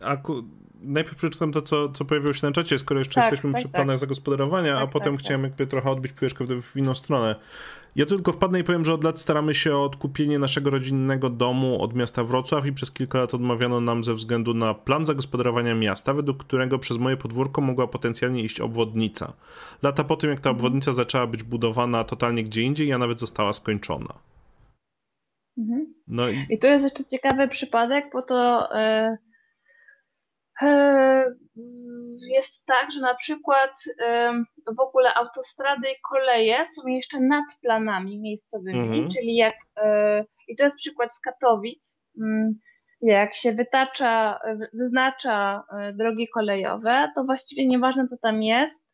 aku... 0.00 0.42
najpierw 0.74 1.16
przeczytam 1.16 1.52
to, 1.52 1.62
co, 1.62 1.88
co 1.88 2.04
pojawiło 2.04 2.32
się 2.32 2.46
na 2.46 2.52
czacie, 2.52 2.78
skoro 2.78 3.00
jeszcze 3.00 3.20
tak, 3.20 3.24
jesteśmy 3.24 3.50
tak, 3.50 3.60
przy 3.60 3.68
tak. 3.68 3.74
planach 3.74 3.98
zagospodarowania, 3.98 4.74
tak, 4.74 4.84
a 4.84 4.86
potem 4.86 5.16
tak, 5.16 5.24
chciałem 5.24 5.42
tak. 5.42 5.50
jakby 5.50 5.66
trochę 5.66 5.90
odbić 5.90 6.12
piłeczkę 6.12 6.44
w, 6.44 6.62
w 6.62 6.76
inną 6.76 6.94
stronę. 6.94 7.36
Ja 7.96 8.06
tylko 8.06 8.32
wpadnę 8.32 8.60
i 8.60 8.64
powiem, 8.64 8.84
że 8.84 8.94
od 8.94 9.04
lat 9.04 9.20
staramy 9.20 9.54
się 9.54 9.76
o 9.76 9.84
odkupienie 9.84 10.38
naszego 10.38 10.70
rodzinnego 10.70 11.30
domu 11.30 11.82
od 11.82 11.94
miasta 11.94 12.24
Wrocław 12.24 12.66
i 12.66 12.72
przez 12.72 12.90
kilka 12.90 13.18
lat 13.18 13.34
odmawiano 13.34 13.80
nam 13.80 14.04
ze 14.04 14.14
względu 14.14 14.54
na 14.54 14.74
plan 14.74 15.06
zagospodarowania 15.06 15.74
miasta, 15.74 16.14
według 16.14 16.44
którego 16.44 16.78
przez 16.78 16.98
moje 16.98 17.16
podwórko 17.16 17.60
mogła 17.60 17.86
potencjalnie 17.86 18.42
iść 18.42 18.60
obwodnica. 18.60 19.32
Lata 19.82 20.04
po 20.04 20.16
tym, 20.16 20.30
jak 20.30 20.40
ta 20.40 20.50
obwodnica 20.50 20.92
zaczęła 20.92 21.26
być 21.26 21.42
budowana 21.42 22.04
totalnie 22.04 22.44
gdzie 22.44 22.62
indziej, 22.62 22.88
ja 22.88 22.98
nawet 22.98 23.20
została 23.20 23.52
skończona. 23.52 24.14
Mhm. 25.58 25.94
No 26.08 26.28
i... 26.28 26.46
I 26.50 26.58
to 26.58 26.66
jest 26.66 26.82
jeszcze 26.82 27.04
ciekawy 27.04 27.48
przypadek, 27.48 28.04
bo 28.12 28.22
to 28.22 28.68
e, 28.76 29.18
jest 32.34 32.66
tak, 32.66 32.92
że 32.92 33.00
na 33.00 33.14
przykład 33.14 33.70
e, 34.02 34.32
w 34.76 34.80
ogóle 34.80 35.14
autostrady 35.14 35.88
i 35.88 36.00
koleje 36.10 36.66
są 36.76 36.86
jeszcze 36.86 37.20
nad 37.20 37.44
planami 37.62 38.20
miejscowymi, 38.20 38.78
mhm. 38.78 39.08
czyli 39.08 39.36
jak 39.36 39.54
e, 39.76 40.24
i 40.48 40.56
to 40.56 40.64
jest 40.64 40.78
przykład 40.78 41.16
z 41.16 41.20
Katowic, 41.20 42.02
mm, 42.20 42.54
jak 43.00 43.34
się 43.34 43.52
wytacza, 43.52 44.40
wyznacza 44.72 45.64
e, 45.72 45.92
drogi 45.92 46.28
kolejowe, 46.28 47.12
to 47.14 47.24
właściwie 47.24 47.66
nieważne 47.66 48.06
co 48.08 48.16
tam 48.22 48.42
jest, 48.42 48.84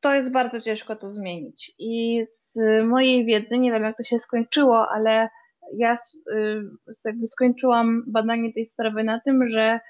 to 0.00 0.14
jest 0.14 0.32
bardzo 0.32 0.60
ciężko 0.60 0.96
to 0.96 1.10
zmienić. 1.10 1.72
I 1.78 2.24
z 2.32 2.58
mojej 2.84 3.24
wiedzy, 3.24 3.58
nie 3.58 3.72
wiem 3.72 3.82
jak 3.82 3.96
to 3.96 4.02
się 4.02 4.18
skończyło, 4.18 4.88
ale 4.90 5.28
ja 5.76 5.96
y, 6.32 6.62
jakby 7.04 7.26
skończyłam 7.26 8.04
badanie 8.06 8.52
tej 8.52 8.66
sprawy 8.66 9.04
na 9.04 9.20
tym, 9.20 9.48
że 9.48 9.80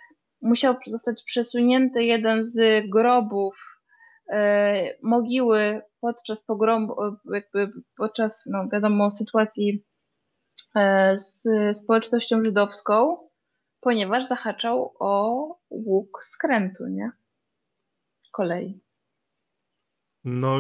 musiał 0.43 0.74
zostać 0.87 1.22
przesunięty 1.24 2.05
jeden 2.05 2.45
z 2.45 2.87
grobów 2.91 3.81
e, 4.31 4.95
mogiły 5.03 5.83
podczas 6.01 6.45
pogromu, 6.45 6.97
jakby 7.33 7.72
podczas, 7.97 8.43
no 8.47 8.68
wiadomo, 8.68 9.11
sytuacji 9.11 9.85
e, 10.76 11.18
z 11.18 11.43
społecznością 11.78 12.43
żydowską, 12.43 13.16
ponieważ 13.81 14.28
zahaczał 14.28 14.95
o 14.99 15.47
łuk 15.70 16.22
skrętu, 16.24 16.87
nie? 16.87 17.11
Kolei. 18.33 18.81
No. 20.24 20.59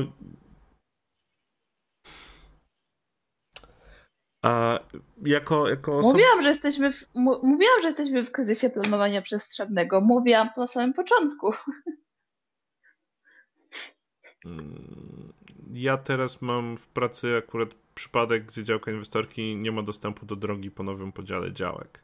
A 4.42 4.78
jako, 5.24 5.68
jako 5.68 5.98
osoba... 5.98 6.12
Mówiłam, 6.12 6.42
że 6.42 6.48
jesteśmy 6.48 6.92
w, 6.92 7.06
mówiłam, 7.14 7.82
że 7.82 7.88
jesteśmy 7.88 8.26
w 8.26 8.32
kryzysie 8.32 8.70
planowania 8.70 9.22
przestrzennego. 9.22 10.00
Mówiłam 10.00 10.50
to 10.54 10.60
na 10.60 10.66
samym 10.66 10.92
początku. 10.94 11.52
Mm, 14.46 15.32
ja 15.72 15.96
teraz 15.96 16.42
mam 16.42 16.76
w 16.76 16.88
pracy 16.88 17.36
akurat 17.36 17.68
przypadek, 17.94 18.46
gdzie 18.46 18.64
działka 18.64 18.90
inwestorki 18.90 19.56
nie 19.56 19.72
ma 19.72 19.82
dostępu 19.82 20.26
do 20.26 20.36
drogi 20.36 20.70
po 20.70 20.82
nowym 20.82 21.12
podziale 21.12 21.52
działek. 21.52 22.00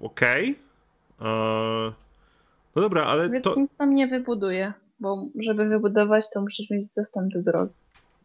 Okej. 0.00 0.56
Okay. 1.18 1.94
No 2.76 2.82
dobra, 2.82 3.04
ale 3.04 3.30
Więc 3.30 3.44
to... 3.44 3.54
nic 3.56 3.70
tam 3.78 3.94
nie 3.94 4.06
wybuduje, 4.06 4.72
bo 5.00 5.28
żeby 5.38 5.68
wybudować, 5.68 6.24
to 6.34 6.40
musisz 6.40 6.70
mieć 6.70 6.86
dostęp 6.96 7.32
do 7.32 7.42
drogi. 7.42 7.74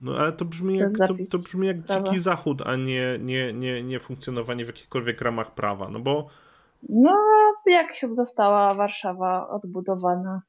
No 0.01 0.17
ale 0.17 0.31
to 0.31 0.45
brzmi 0.45 0.77
jak, 0.77 0.97
to, 0.97 1.13
to 1.31 1.39
brzmi 1.39 1.67
jak 1.67 1.77
dziki 1.81 2.19
zachód, 2.19 2.61
a 2.65 2.75
nie, 2.75 3.17
nie, 3.19 3.53
nie, 3.53 3.83
nie 3.83 3.99
funkcjonowanie 3.99 4.65
w 4.65 4.67
jakichkolwiek 4.67 5.21
ramach 5.21 5.53
prawa, 5.53 5.89
no 5.89 5.99
bo... 5.99 6.27
No, 6.89 7.17
jak 7.65 7.87
została 8.11 8.73
Warszawa 8.73 9.49
odbudowana? 9.49 10.41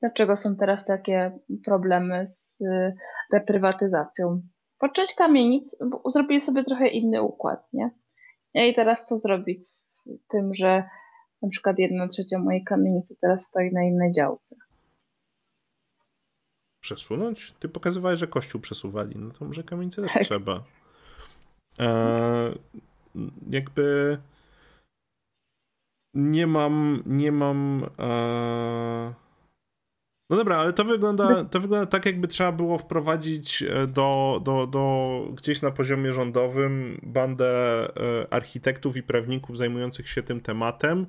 Dlaczego 0.00 0.36
są 0.36 0.56
teraz 0.56 0.84
takie 0.84 1.38
problemy 1.64 2.26
z 2.28 2.60
y, 2.60 2.94
reprywatyzacją? 3.32 4.42
Po 4.78 4.88
część 4.88 5.14
kamienic 5.14 5.76
zrobili 6.12 6.40
sobie 6.40 6.64
trochę 6.64 6.88
inny 6.88 7.22
układ, 7.22 7.68
nie? 7.72 7.90
I 8.54 8.74
teraz 8.74 9.06
co 9.06 9.18
zrobić 9.18 9.68
z 9.68 10.08
tym, 10.28 10.54
że 10.54 10.84
na 11.42 11.48
przykład 11.48 11.78
jedna 11.78 12.08
trzecia 12.08 12.38
mojej 12.38 12.64
kamienicy 12.64 13.16
teraz 13.20 13.44
stoi 13.44 13.72
na 13.72 13.82
innej 13.82 14.12
działce? 14.12 14.56
Przesunąć? 16.80 17.54
Ty 17.58 17.68
pokazywałeś, 17.68 18.18
że 18.18 18.26
kościół 18.26 18.60
przesuwali, 18.60 19.16
no 19.18 19.30
to 19.30 19.44
może 19.44 19.62
kamienicę 19.62 20.02
też 20.02 20.12
tak. 20.12 20.22
trzeba. 20.22 20.64
E, 21.78 22.54
jakby 23.50 24.18
nie 26.14 26.46
mam, 26.46 27.02
nie 27.06 27.32
mam 27.32 27.86
e, 27.98 29.14
no 30.30 30.36
dobra, 30.36 30.56
ale 30.56 30.72
to 30.72 30.84
wygląda, 30.84 31.44
to 31.44 31.60
wygląda 31.60 31.86
tak, 31.86 32.06
jakby 32.06 32.28
trzeba 32.28 32.52
było 32.52 32.78
wprowadzić 32.78 33.62
e, 33.62 33.86
do, 33.86 34.40
do, 34.44 34.66
do 34.66 35.24
gdzieś 35.34 35.62
na 35.62 35.70
poziomie 35.70 36.12
rządowym 36.12 37.00
bandę 37.02 37.46
e, 37.88 38.32
architektów 38.34 38.96
i 38.96 39.02
prawników 39.02 39.58
zajmujących 39.58 40.08
się 40.08 40.22
tym 40.22 40.40
tematem, 40.40 41.06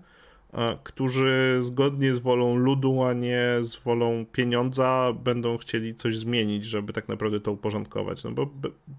którzy 0.83 1.57
zgodnie 1.61 2.13
z 2.13 2.19
wolą 2.19 2.55
ludu, 2.55 3.03
a 3.03 3.13
nie 3.13 3.49
z 3.61 3.75
wolą 3.75 4.25
pieniądza 4.25 5.13
będą 5.23 5.57
chcieli 5.57 5.95
coś 5.95 6.17
zmienić, 6.17 6.65
żeby 6.65 6.93
tak 6.93 7.07
naprawdę 7.09 7.39
to 7.39 7.51
uporządkować. 7.51 8.23
No 8.23 8.31
bo 8.31 8.49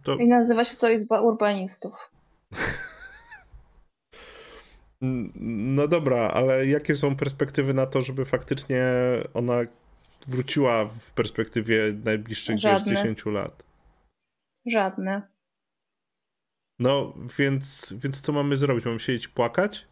to... 0.04 0.16
I 0.16 0.28
nazywa 0.28 0.64
się 0.64 0.76
to 0.76 0.90
Izba 0.90 1.20
Urbanistów. 1.20 2.10
No 5.40 5.88
dobra, 5.88 6.28
ale 6.28 6.66
jakie 6.66 6.96
są 6.96 7.16
perspektywy 7.16 7.74
na 7.74 7.86
to, 7.86 8.02
żeby 8.02 8.24
faktycznie 8.24 8.84
ona 9.34 9.60
wróciła 10.26 10.84
w 10.84 11.12
perspektywie 11.12 11.94
najbliższych 12.04 12.58
Żadne. 12.58 12.96
10 12.96 13.26
lat? 13.26 13.64
Żadne. 14.66 15.22
No, 16.78 17.14
więc, 17.38 17.94
więc 17.96 18.20
co 18.20 18.32
mamy 18.32 18.56
zrobić? 18.56 18.84
Mamy 18.84 19.00
siedzieć 19.00 19.28
płakać? 19.28 19.91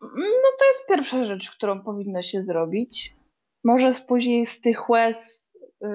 No 0.00 0.48
to 0.58 0.64
jest 0.64 0.86
pierwsza 0.88 1.24
rzecz, 1.24 1.50
którą 1.50 1.82
powinno 1.82 2.22
się 2.22 2.42
zrobić. 2.42 3.16
Może 3.64 3.92
później 4.08 4.46
z 4.46 4.60
tych 4.60 4.90
łez 4.90 5.52
yy, 5.80 5.88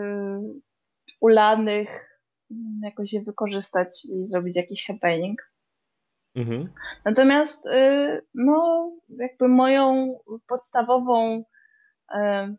ulanych 1.21 2.13
jakoś 2.83 3.13
je 3.13 3.21
wykorzystać 3.21 4.05
i 4.05 4.27
zrobić 4.27 4.55
jakiś 4.55 4.85
happening. 4.85 5.53
Mhm. 6.35 6.69
Natomiast 7.05 7.65
y, 7.65 8.21
no, 8.33 8.91
jakby 9.09 9.47
moją 9.47 10.15
podstawową 10.47 11.43
e, 12.13 12.55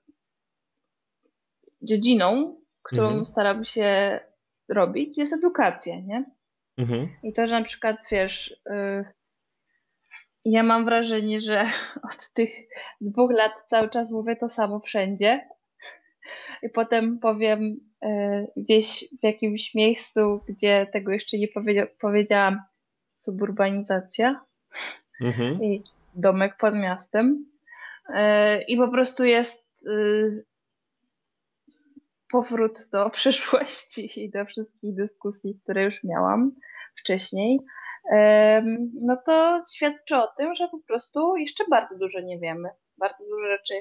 dziedziną, 1.83 2.57
którą 2.83 3.07
mhm. 3.07 3.27
staram 3.27 3.65
się 3.65 4.21
robić, 4.69 5.19
jest 5.19 5.33
edukacja, 5.33 6.01
nie? 6.01 6.25
Mhm. 6.79 7.09
I 7.23 7.33
to, 7.33 7.47
że 7.47 7.59
na 7.59 7.65
przykład, 7.65 7.97
wiesz, 8.11 8.61
y, 8.71 9.05
ja 10.45 10.63
mam 10.63 10.85
wrażenie, 10.85 11.41
że 11.41 11.65
od 12.13 12.33
tych 12.35 12.51
dwóch 13.01 13.33
lat 13.33 13.53
cały 13.69 13.89
czas 13.91 14.11
mówię 14.11 14.37
to 14.37 14.49
samo 14.49 14.81
wszędzie. 14.81 15.49
I 16.63 16.69
potem 16.69 17.19
powiem 17.19 17.63
y, 18.05 18.47
gdzieś 18.57 19.05
w 19.21 19.25
jakimś 19.25 19.75
miejscu, 19.75 20.41
gdzie 20.49 20.87
tego 20.93 21.13
jeszcze 21.13 21.39
nie 21.39 21.49
powiedziałam, 22.01 22.59
suburbanizacja 23.13 24.45
mhm. 25.21 25.63
i 25.63 25.85
domek 26.15 26.57
pod 26.57 26.75
miastem. 26.75 27.47
E, 28.15 28.63
I 28.63 28.77
po 28.77 28.89
prostu 28.89 29.25
jest 29.25 29.65
y, 29.87 30.45
powrót 32.31 32.79
do 32.93 33.11
przeszłości 33.19 34.25
i 34.25 34.31
do 34.31 34.45
wszystkich 34.45 34.95
dyskusji, 34.95 35.61
które 35.63 35.85
już 35.85 36.05
miałam 36.05 36.53
wcześniej. 37.01 37.61
No 39.03 39.17
to 39.27 39.63
świadczy 39.75 40.17
o 40.17 40.29
tym, 40.39 40.55
że 40.55 40.69
po 40.69 40.79
prostu 40.87 41.37
jeszcze 41.37 41.65
bardzo 41.71 41.99
dużo 41.99 42.21
nie 42.21 42.39
wiemy. 42.39 42.69
Bardzo 42.99 43.25
dużo 43.25 43.49
rzeczy, 43.49 43.75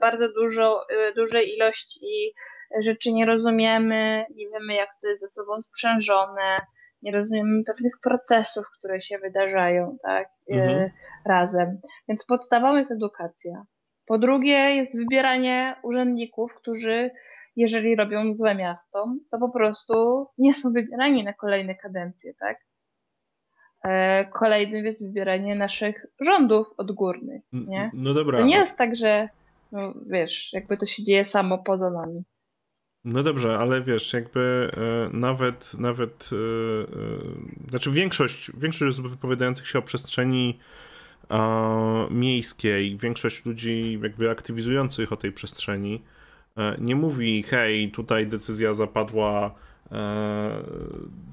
bardzo 0.00 0.28
dużo, 0.28 0.86
y, 0.90 1.14
duże 1.14 1.44
ilości 1.44 2.34
rzeczy 2.80 3.12
nie 3.12 3.26
rozumiemy, 3.26 4.26
nie 4.36 4.48
wiemy, 4.48 4.74
jak 4.74 4.88
to 5.02 5.08
jest 5.08 5.20
ze 5.20 5.28
sobą 5.28 5.62
sprzężone, 5.62 6.60
nie 7.02 7.12
rozumiem 7.12 7.62
pewnych 7.66 7.92
procesów, 8.02 8.64
które 8.78 9.00
się 9.00 9.18
wydarzają 9.18 9.96
tak, 10.02 10.28
e, 10.52 10.62
mhm. 10.62 10.90
razem. 11.26 11.80
Więc 12.08 12.24
podstawą 12.24 12.76
jest 12.76 12.90
edukacja. 12.90 13.64
Po 14.06 14.18
drugie 14.18 14.76
jest 14.76 14.96
wybieranie 14.96 15.76
urzędników, 15.82 16.54
którzy 16.54 17.10
jeżeli 17.56 17.96
robią 17.96 18.34
złe 18.34 18.54
miasto, 18.54 19.14
to 19.30 19.38
po 19.38 19.50
prostu 19.50 20.26
nie 20.38 20.54
są 20.54 20.72
wybierani 20.72 21.24
na 21.24 21.32
kolejne 21.32 21.74
kadencje, 21.74 22.34
tak? 22.40 22.58
E, 23.84 24.24
kolejnym 24.24 24.84
jest 24.84 25.06
wybieranie 25.06 25.54
naszych 25.54 26.06
rządów 26.20 26.66
odgórnych, 26.76 27.42
nie? 27.52 27.90
No 27.94 28.14
dobra. 28.14 28.38
To 28.38 28.44
nie 28.44 28.56
jest 28.56 28.78
tak, 28.78 28.96
że 28.96 29.28
no, 29.72 29.94
wiesz, 30.06 30.52
jakby 30.52 30.76
to 30.76 30.86
się 30.86 31.04
dzieje 31.04 31.24
samo 31.24 31.58
poza 31.58 31.90
nami. 31.90 32.22
No 33.04 33.22
dobrze, 33.22 33.58
ale 33.58 33.82
wiesz, 33.82 34.12
jakby 34.12 34.70
e, 34.76 35.16
nawet, 35.16 35.74
nawet 35.78 36.30
e, 36.32 36.36
e, 37.66 37.68
znaczy 37.68 37.90
większość, 37.90 38.50
większość 38.56 38.98
osób 38.98 39.08
wypowiadających 39.08 39.66
się 39.66 39.78
o 39.78 39.82
przestrzeni 39.82 40.58
miejskiej, 42.10 42.96
większość 42.96 43.44
ludzi 43.44 43.98
jakby 44.02 44.30
aktywizujących 44.30 45.12
o 45.12 45.16
tej 45.16 45.32
przestrzeni 45.32 46.02
e, 46.56 46.76
nie 46.78 46.96
mówi, 46.96 47.42
hej, 47.42 47.90
tutaj 47.90 48.26
decyzja 48.26 48.74
zapadła 48.74 49.54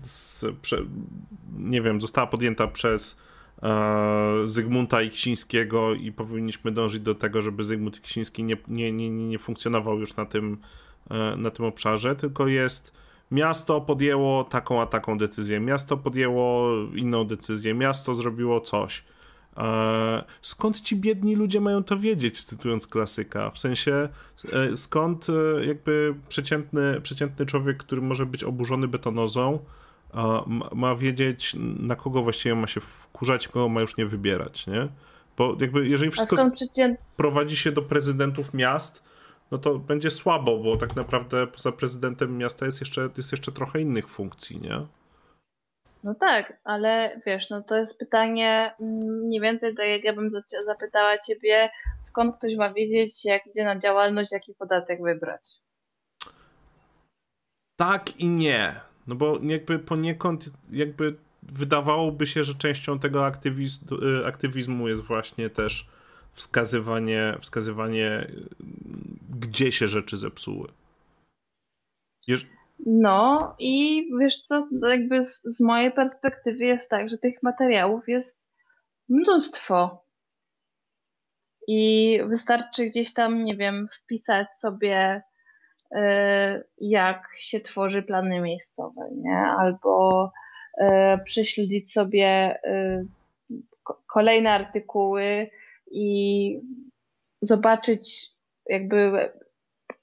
z, 0.02 0.46
prze, 0.62 0.78
nie 1.58 1.82
wiem, 1.82 2.02
została 2.02 2.28
podjęta 2.28 2.68
przez 2.68 3.20
Zygmunta 4.46 5.02
Iksińskiego 5.02 5.94
i 5.94 6.12
powinniśmy 6.12 6.72
dążyć 6.72 7.02
do 7.02 7.16
tego, 7.16 7.42
żeby 7.42 7.64
Zygmunt 7.64 7.98
Iksiński 7.98 8.44
nie, 8.44 8.58
nie, 8.68 8.92
nie, 8.92 9.10
nie 9.10 9.40
funkcjonował 9.40 10.00
już 10.00 10.16
na 10.16 10.26
tym 10.26 10.58
E, 11.12 11.36
na 11.36 11.52
tym 11.52 11.66
obszarze, 11.66 12.16
tylko 12.16 12.48
jest 12.48 12.94
miasto 13.32 13.82
podjęło 13.82 14.44
taką 14.44 14.82
a 14.82 14.86
taką 14.86 15.18
decyzję, 15.18 15.60
miasto 15.60 15.98
podjęło 15.98 16.70
inną 16.96 17.26
decyzję, 17.26 17.74
miasto 17.74 18.16
zrobiło 18.16 18.62
coś. 18.62 19.04
E, 19.58 20.24
skąd 20.42 20.82
ci 20.82 20.96
biedni 20.96 21.36
ludzie 21.36 21.62
mają 21.62 21.84
to 21.84 21.98
wiedzieć, 21.98 22.44
cytując 22.44 22.88
klasyka? 22.88 23.50
W 23.50 23.60
sensie, 23.60 24.10
e, 24.54 24.78
skąd 24.78 25.28
jakby 25.68 26.16
przeciętny, 26.28 27.02
przeciętny 27.02 27.46
człowiek, 27.46 27.78
który 27.78 28.02
może 28.02 28.26
być 28.26 28.44
oburzony 28.44 28.88
betonozą, 28.88 29.60
ma 30.76 30.96
wiedzieć, 30.96 31.56
na 31.80 31.96
kogo 31.96 32.24
właściwie 32.24 32.56
ma 32.56 32.68
się 32.68 32.82
wkurzać, 32.82 33.48
kogo 33.48 33.70
ma 33.70 33.82
już 33.82 33.98
nie 33.98 34.06
wybierać, 34.06 34.68
nie? 34.68 34.88
Bo 35.38 35.58
jakby 35.60 35.88
jeżeli 35.88 36.12
wszystko 36.12 36.52
prowadzi 37.18 37.56
się 37.56 37.72
do 37.72 37.82
prezydentów 37.82 38.54
miast, 38.54 39.04
no 39.52 39.58
to 39.58 39.80
będzie 39.80 40.12
słabo, 40.12 40.58
bo 40.58 40.78
tak 40.78 40.96
naprawdę 40.96 41.48
poza 41.48 41.72
prezydentem 41.72 42.38
miasta 42.38 42.66
jest 42.66 42.80
jeszcze, 42.80 43.10
jest 43.18 43.32
jeszcze 43.32 43.52
trochę 43.52 43.82
innych 43.82 44.08
funkcji, 44.08 44.62
nie? 44.62 44.86
No 46.04 46.16
tak, 46.16 46.60
ale 46.64 47.22
wiesz, 47.26 47.50
no 47.50 47.62
to 47.62 47.78
jest 47.78 48.00
pytanie 48.00 48.74
mm, 48.80 49.26
mniej 49.26 49.42
więcej 49.42 49.76
tak 49.76 49.88
jak 49.88 50.04
ja 50.04 50.14
bym 50.14 50.32
zapytała 50.66 51.18
ciebie, 51.18 51.70
skąd 52.00 52.38
ktoś 52.38 52.56
ma 52.56 52.74
wiedzieć, 52.74 53.26
jak 53.26 53.48
idzie 53.48 53.64
na 53.64 53.80
działalność, 53.80 54.32
jaki 54.32 54.56
podatek 54.56 55.04
wybrać. 55.04 55.50
Tak 57.76 58.20
i 58.20 58.28
nie. 58.28 58.76
No 59.08 59.16
bo 59.16 59.40
jakby 59.42 59.80
poniekąd 59.80 60.46
jakby 60.72 61.16
wydawałoby 61.44 62.28
się, 62.28 62.44
że 62.44 62.56
częścią 62.56 63.00
tego 63.00 63.26
aktywizmu, 63.26 63.98
y, 63.98 64.26
aktywizmu 64.26 64.88
jest 64.88 65.02
właśnie 65.02 65.50
też 65.50 65.88
wskazywanie, 66.34 67.38
wskazywanie, 67.42 68.28
y, 68.30 68.46
gdzie 69.40 69.72
się 69.72 69.88
rzeczy 69.88 70.18
zepsuły. 70.18 70.68
Jeż... 72.28 72.46
No 72.86 73.56
i 73.60 74.06
wiesz 74.20 74.44
co, 74.44 74.68
jakby 74.90 75.24
z, 75.24 75.42
z 75.44 75.60
mojej 75.60 75.92
perspektywy 75.92 76.66
jest 76.66 76.90
tak, 76.90 77.10
że 77.10 77.18
tych 77.18 77.44
materiałów 77.44 78.10
jest 78.10 78.52
mnóstwo. 79.10 80.06
I 81.68 82.20
wystarczy 82.28 82.86
gdzieś 82.86 83.14
tam, 83.14 83.44
nie 83.44 83.56
wiem, 83.56 83.88
wpisać 83.92 84.48
sobie, 84.58 85.22
y, 85.96 85.98
jak 86.78 87.28
się 87.40 87.60
tworzy 87.60 88.04
plany 88.04 88.42
miejscowe, 88.42 89.02
nie? 89.16 89.38
Albo 89.38 90.32
y, 90.82 90.84
prześledzić 91.26 91.94
sobie 91.94 92.60
y, 92.66 93.08
kolejne 94.08 94.52
artykuły 94.52 95.50
i 95.92 96.60
zobaczyć 97.42 98.30
jakby 98.66 99.32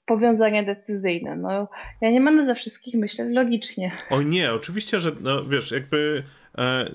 powiązania 0.09 0.63
decyzyjne. 0.63 1.35
No, 1.35 1.67
ja 2.01 2.11
nie 2.11 2.21
będę 2.21 2.45
ze 2.45 2.55
wszystkich 2.55 2.95
myśleć 2.95 3.35
logicznie. 3.35 3.91
O 4.09 4.21
nie, 4.21 4.53
oczywiście, 4.53 4.99
że 4.99 5.11
no, 5.21 5.45
wiesz, 5.45 5.71
jakby 5.71 6.23
e, 6.57 6.91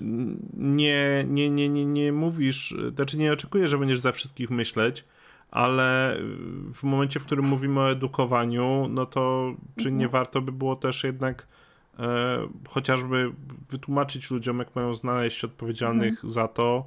nie, 0.57 1.25
nie, 1.27 1.49
nie, 1.49 1.69
nie, 1.69 1.85
nie 1.85 2.11
mówisz, 2.11 2.75
znaczy 2.95 3.17
nie 3.17 3.33
oczekuję, 3.33 3.67
że 3.67 3.77
będziesz 3.77 3.99
za 3.99 4.11
wszystkich 4.11 4.49
myśleć, 4.49 5.05
ale 5.51 6.17
w 6.73 6.83
momencie, 6.83 7.19
w 7.19 7.25
którym 7.25 7.45
mówimy 7.45 7.79
o 7.79 7.91
edukowaniu, 7.91 8.87
no 8.89 9.05
to 9.05 9.53
czy 9.75 9.91
nie 9.91 10.05
mhm. 10.05 10.09
warto 10.09 10.41
by 10.41 10.51
było 10.51 10.75
też 10.75 11.03
jednak 11.03 11.47
e, 11.99 12.37
chociażby 12.67 13.31
wytłumaczyć 13.69 14.31
ludziom, 14.31 14.59
jak 14.59 14.75
mają 14.75 14.95
znaleźć 14.95 15.43
odpowiedzialnych 15.43 16.09
mhm. 16.09 16.29
za 16.29 16.47
to, 16.47 16.85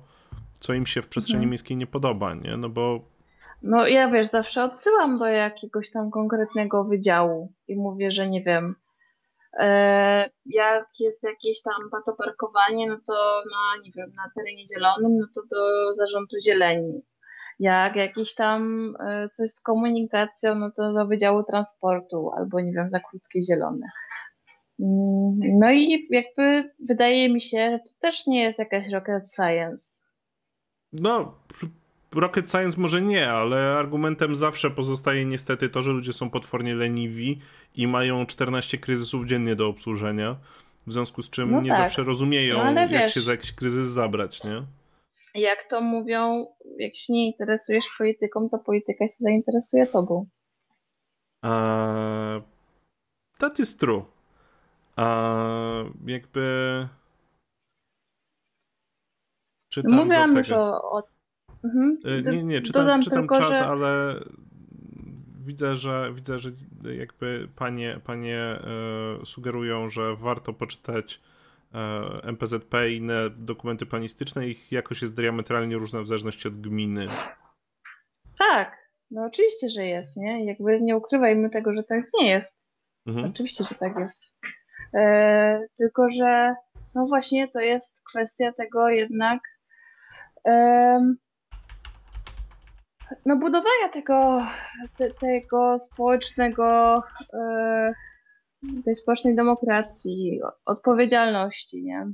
co 0.61 0.75
im 0.75 0.87
się 0.87 1.03
w 1.03 1.09
przestrzeni 1.09 1.37
mhm. 1.37 1.51
miejskiej 1.51 1.77
nie 1.77 1.87
podoba, 1.87 2.35
nie? 2.35 2.57
No 2.57 2.69
bo 2.69 3.05
no 3.63 3.87
ja 3.87 4.11
wiesz, 4.11 4.29
zawsze 4.29 4.65
odsyłam 4.65 5.19
do 5.19 5.27
jakiegoś 5.27 5.91
tam 5.91 6.11
konkretnego 6.11 6.85
wydziału 6.85 7.53
i 7.69 7.77
mówię, 7.77 8.11
że 8.11 8.29
nie 8.29 8.43
wiem, 8.43 8.75
e, 9.59 10.31
jak 10.47 10.87
jest 11.01 11.25
jakieś 11.25 11.63
tam 11.63 11.91
patoparkowanie, 11.91 12.89
no 12.89 12.97
to 13.07 13.43
na, 13.53 13.83
nie 13.83 13.91
wiem, 13.97 14.13
na 14.17 14.31
terenie 14.37 14.65
zielonym, 14.67 15.19
no 15.19 15.27
to 15.35 15.43
do 15.51 15.95
zarządu 15.95 16.37
zieleni. 16.45 17.03
Jak 17.61 17.97
jakieś 17.97 18.35
tam 18.35 18.93
e, 19.01 19.29
coś 19.29 19.51
z 19.51 19.61
komunikacją, 19.61 20.55
no 20.55 20.71
to 20.77 20.93
do 20.93 21.07
Wydziału 21.07 21.45
Transportu 21.45 22.31
albo 22.37 22.61
nie 22.61 22.73
wiem, 22.73 22.91
za 22.91 23.01
krótkie 23.01 23.43
zielone. 23.43 23.87
Mm, 24.81 25.59
no 25.59 25.71
i 25.73 26.09
jakby 26.11 26.71
wydaje 26.89 27.33
mi 27.33 27.41
się, 27.41 27.71
że 27.71 27.79
to 27.79 28.01
też 28.01 28.27
nie 28.27 28.43
jest 28.43 28.59
jakaś 28.59 28.93
rocket 28.93 29.33
science. 29.35 30.03
No, 30.93 31.35
Rocket 32.21 32.51
Science 32.51 32.81
może 32.81 33.03
nie, 33.03 33.31
ale 33.31 33.77
argumentem 33.79 34.37
zawsze 34.37 34.71
pozostaje 34.71 35.25
niestety 35.25 35.69
to, 35.69 35.83
że 35.83 35.91
ludzie 35.91 36.13
są 36.13 36.31
potwornie 36.31 36.75
leniwi 36.75 37.41
i 37.75 37.87
mają 37.87 38.27
14 38.27 38.79
kryzysów 38.79 39.27
dziennie 39.27 39.57
do 39.57 39.69
obsłużenia, 39.69 40.37
w 40.87 40.93
związku 40.93 41.23
z 41.23 41.31
czym 41.31 41.51
no 41.51 41.61
nie 41.61 41.71
tak. 41.71 41.79
zawsze 41.79 42.05
rozumieją, 42.05 42.75
no, 42.75 42.81
jak 42.81 42.91
wiesz, 42.91 43.15
się 43.15 43.21
za 43.21 43.33
jakiś 43.33 43.53
kryzys 43.53 43.89
zabrać, 43.89 44.45
nie? 44.45 44.63
Jak 45.35 45.69
to 45.71 45.81
mówią, 45.81 46.47
jak 46.79 46.97
się 46.97 47.13
nie 47.13 47.27
interesujesz 47.27 47.85
polityką, 47.99 48.49
to 48.49 48.59
polityka 48.59 49.09
się 49.09 49.17
zainteresuje 49.19 49.87
tobą. 49.87 50.27
Uh, 51.43 52.43
that 53.39 53.59
is 53.59 53.77
true. 53.77 54.05
Uh, 54.97 56.07
jakby... 56.07 56.89
Czytam 59.73 59.93
Mówiłam 59.93 60.37
już 60.37 60.53
o, 60.53 60.91
o 60.91 61.03
Mhm. 61.65 61.99
E, 62.05 62.33
nie, 62.33 62.43
nie, 62.43 62.63
czytam, 62.63 63.03
czytam 63.03 63.19
tylko, 63.19 63.37
czat, 63.37 63.51
że... 63.51 63.67
ale 63.67 64.21
widzę, 65.49 65.77
że 65.77 66.13
widzę, 66.15 66.39
że 66.39 66.51
jakby 66.99 67.49
panie, 67.57 68.01
panie 68.05 68.39
e, 68.39 69.27
sugerują, 69.27 69.89
że 69.89 70.17
warto 70.17 70.53
poczytać 70.53 71.21
e, 71.75 71.79
MPZP 72.23 72.91
i 72.91 72.97
inne 72.97 73.31
dokumenty 73.31 73.87
planistyczne. 73.87 74.49
Ich 74.49 74.73
jakość 74.73 75.03
jest 75.03 75.15
diametralnie 75.15 75.77
różna 75.77 76.03
w 76.03 76.07
zależności 76.07 76.49
od 76.49 76.59
gminy. 76.59 77.09
Tak, 78.39 78.77
no 79.11 79.25
oczywiście, 79.25 79.69
że 79.69 79.87
jest, 79.87 80.17
nie? 80.17 80.45
Jakby 80.45 80.81
nie 80.81 80.97
ukrywajmy 80.97 81.51
tego, 81.51 81.75
że 81.75 81.83
tak 81.83 82.05
nie 82.15 82.29
jest. 82.29 82.61
Mhm. 83.07 83.31
Oczywiście, 83.31 83.65
że 83.65 83.75
tak 83.75 83.97
jest. 83.99 84.23
E, 84.95 85.67
tylko, 85.79 86.11
że 86.11 86.55
no 86.95 87.07
właśnie 87.07 87.49
to 87.49 87.61
jest 87.61 88.03
kwestia 88.11 88.53
tego 88.53 88.89
jednak 88.89 89.41
no, 93.27 93.37
budowania 93.37 93.89
tego, 93.93 94.47
te, 94.97 95.11
tego 95.11 95.79
społecznego, 95.79 97.03
e, 97.35 97.93
tej 98.85 98.97
społecznej 98.97 99.37
demokracji, 99.37 100.41
odpowiedzialności, 100.65 101.83
nie? 101.83 102.13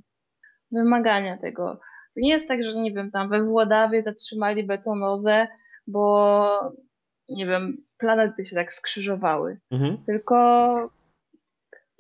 Wymagania 0.73 1.39
tego. 1.39 1.81
To 2.15 2.21
nie 2.21 2.31
jest 2.31 2.49
tak, 2.49 2.65
że 2.65 2.75
nie 2.75 2.93
wiem, 2.93 3.11
tam 3.11 3.29
we 3.29 3.45
Włodawie 3.45 4.03
zatrzymali 4.03 4.65
betonozę, 4.65 5.49
bo 5.87 6.75
nie 7.29 7.47
wiem, 7.47 7.77
planety 7.99 8.47
się 8.47 8.57
tak 8.57 8.75
skrzyżowały. 8.75 9.61
Mhm. 9.71 10.05
Tylko 10.07 10.91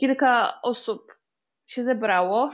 kilka 0.00 0.62
osób 0.62 1.18
się 1.66 1.84
zebrało, 1.84 2.50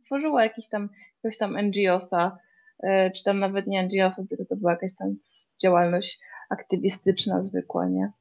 stworzyło 0.00 0.40
jakiś 0.40 0.68
tam, 0.68 0.88
jakoś 1.22 1.38
tam 1.38 1.56
NGO-sa, 1.56 2.38
E, 2.82 3.10
czy 3.10 3.24
tam 3.24 3.38
nawet 3.38 3.66
nie 3.66 3.82
NGO, 3.82 4.26
tylko 4.28 4.44
to 4.44 4.56
była 4.56 4.72
jakaś 4.72 4.94
tam 4.94 5.16
działalność 5.62 6.20
aktywistyczna 6.50 7.42
zwykła, 7.42 7.86
nie? 7.88 8.12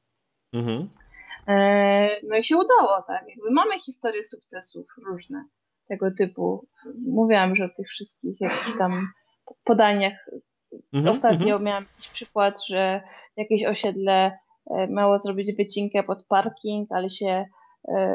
Mhm. 0.54 0.90
E, 1.48 2.10
no 2.28 2.38
i 2.38 2.44
się 2.44 2.58
udało, 2.58 3.02
tak? 3.08 3.28
Jakby 3.28 3.52
mamy 3.52 3.80
historie 3.80 4.24
sukcesów 4.24 4.86
różne 5.08 5.46
tego 5.88 6.12
typu. 6.12 6.68
Mówiłam 7.08 7.50
już 7.50 7.62
o 7.62 7.70
tych 7.70 7.88
wszystkich 7.88 8.42
jakichś 8.42 8.78
tam 8.78 9.08
podaniach. 9.64 10.30
Mhm, 10.94 11.14
Ostatnio 11.14 11.46
mhm. 11.46 11.64
miałam 11.64 11.84
jakiś 11.84 12.12
przykład, 12.12 12.66
że 12.66 13.02
jakieś 13.38 13.66
osiedle 13.66 14.38
e, 14.72 14.88
miało 14.88 15.20
zrobić 15.20 15.58
wycinkę 15.58 16.04
pod 16.04 16.26
parking, 16.26 16.92
ale 16.92 17.10
się 17.10 17.46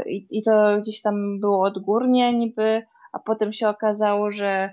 i, 0.07 0.27
i 0.31 0.43
to 0.43 0.81
gdzieś 0.83 1.03
tam 1.03 1.41
było 1.41 1.62
odgórnie 1.64 2.33
niby, 2.33 2.83
a 3.12 3.19
potem 3.19 3.53
się 3.53 3.69
okazało, 3.69 4.31
że 4.31 4.73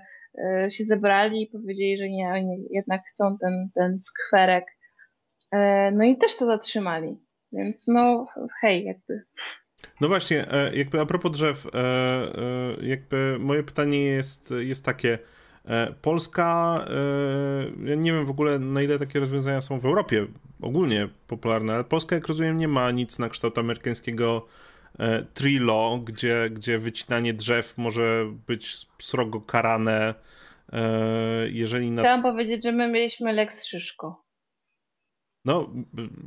się 0.68 0.84
zebrali 0.84 1.42
i 1.42 1.46
powiedzieli, 1.46 1.98
że 1.98 2.08
nie, 2.08 2.28
oni 2.28 2.68
jednak 2.70 3.02
chcą 3.12 3.38
ten, 3.38 3.70
ten 3.74 4.00
skwerek. 4.02 4.64
E, 5.52 5.90
no 5.90 6.04
i 6.04 6.16
też 6.16 6.36
to 6.36 6.46
zatrzymali. 6.46 7.16
Więc 7.52 7.86
no 7.86 8.26
hej, 8.60 8.84
jakby. 8.84 9.22
No 10.00 10.08
właśnie, 10.08 10.52
e, 10.52 10.76
jakby 10.76 11.00
a 11.00 11.06
propos 11.06 11.32
drzew, 11.32 11.66
jakby 12.82 13.36
moje 13.40 13.62
pytanie 13.62 14.04
jest, 14.04 14.54
jest 14.58 14.84
takie. 14.84 15.18
Polska, 16.02 16.84
ja 17.84 17.94
nie 17.94 18.12
wiem 18.12 18.24
w 18.24 18.30
ogóle 18.30 18.58
na 18.58 18.82
ile 18.82 18.98
takie 18.98 19.20
rozwiązania 19.20 19.60
są 19.60 19.80
w 19.80 19.86
Europie 19.86 20.26
ogólnie 20.62 21.08
popularne, 21.26 21.74
ale 21.74 21.84
Polska 21.84 22.14
jak 22.14 22.26
rozumiem 22.26 22.58
nie 22.58 22.68
ma 22.68 22.90
nic 22.90 23.18
na 23.18 23.28
kształt 23.28 23.58
amerykańskiego 23.58 24.46
e, 24.46 24.66
Trilo, 25.34 25.98
gdzie, 26.04 26.50
gdzie 26.50 26.78
wycinanie 26.78 27.34
drzew 27.34 27.78
może 27.78 28.26
być 28.46 28.86
srogo 28.98 29.40
karane. 29.40 30.14
E, 30.72 31.48
jeżeli 31.48 31.90
na... 31.90 32.02
Chciałam 32.02 32.22
powiedzieć, 32.22 32.64
że 32.64 32.72
my 32.72 32.88
mieliśmy 32.88 33.32
Lex 33.32 33.64
Szyszko. 33.64 34.26
No, 35.44 35.70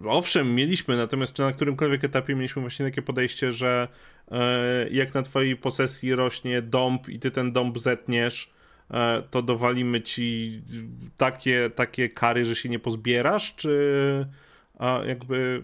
owszem, 0.08 0.56
mieliśmy, 0.56 0.98
natomiast 0.98 1.36
czy 1.36 1.42
na 1.42 1.52
którymkolwiek 1.52 2.04
etapie 2.04 2.36
mieliśmy 2.36 2.62
właśnie 2.62 2.86
takie 2.86 3.02
podejście, 3.02 3.52
że 3.52 3.88
e, 4.32 4.90
jak 4.90 5.14
na 5.14 5.22
twojej 5.22 5.56
posesji 5.56 6.16
rośnie 6.16 6.62
dąb 6.62 7.10
i 7.10 7.20
ty 7.20 7.32
ten 7.32 7.52
dąb 7.52 7.78
zetniesz, 7.78 8.54
e, 8.92 9.24
to 9.32 9.42
dowalimy 9.42 10.02
ci 10.02 10.62
takie, 11.18 11.70
takie 11.70 12.10
kary, 12.10 12.46
że 12.46 12.56
się 12.56 12.70
nie 12.70 12.80
pozbierasz, 12.80 13.56
czy 13.56 14.26
a 14.80 15.00
jakby 15.06 15.64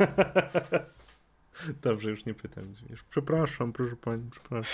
Dobrze, 1.82 2.10
już 2.10 2.26
nie 2.26 2.34
pytam. 2.34 2.72
Już 2.90 3.04
przepraszam, 3.04 3.72
proszę 3.72 3.96
pani, 3.96 4.30
przepraszam. 4.30 4.72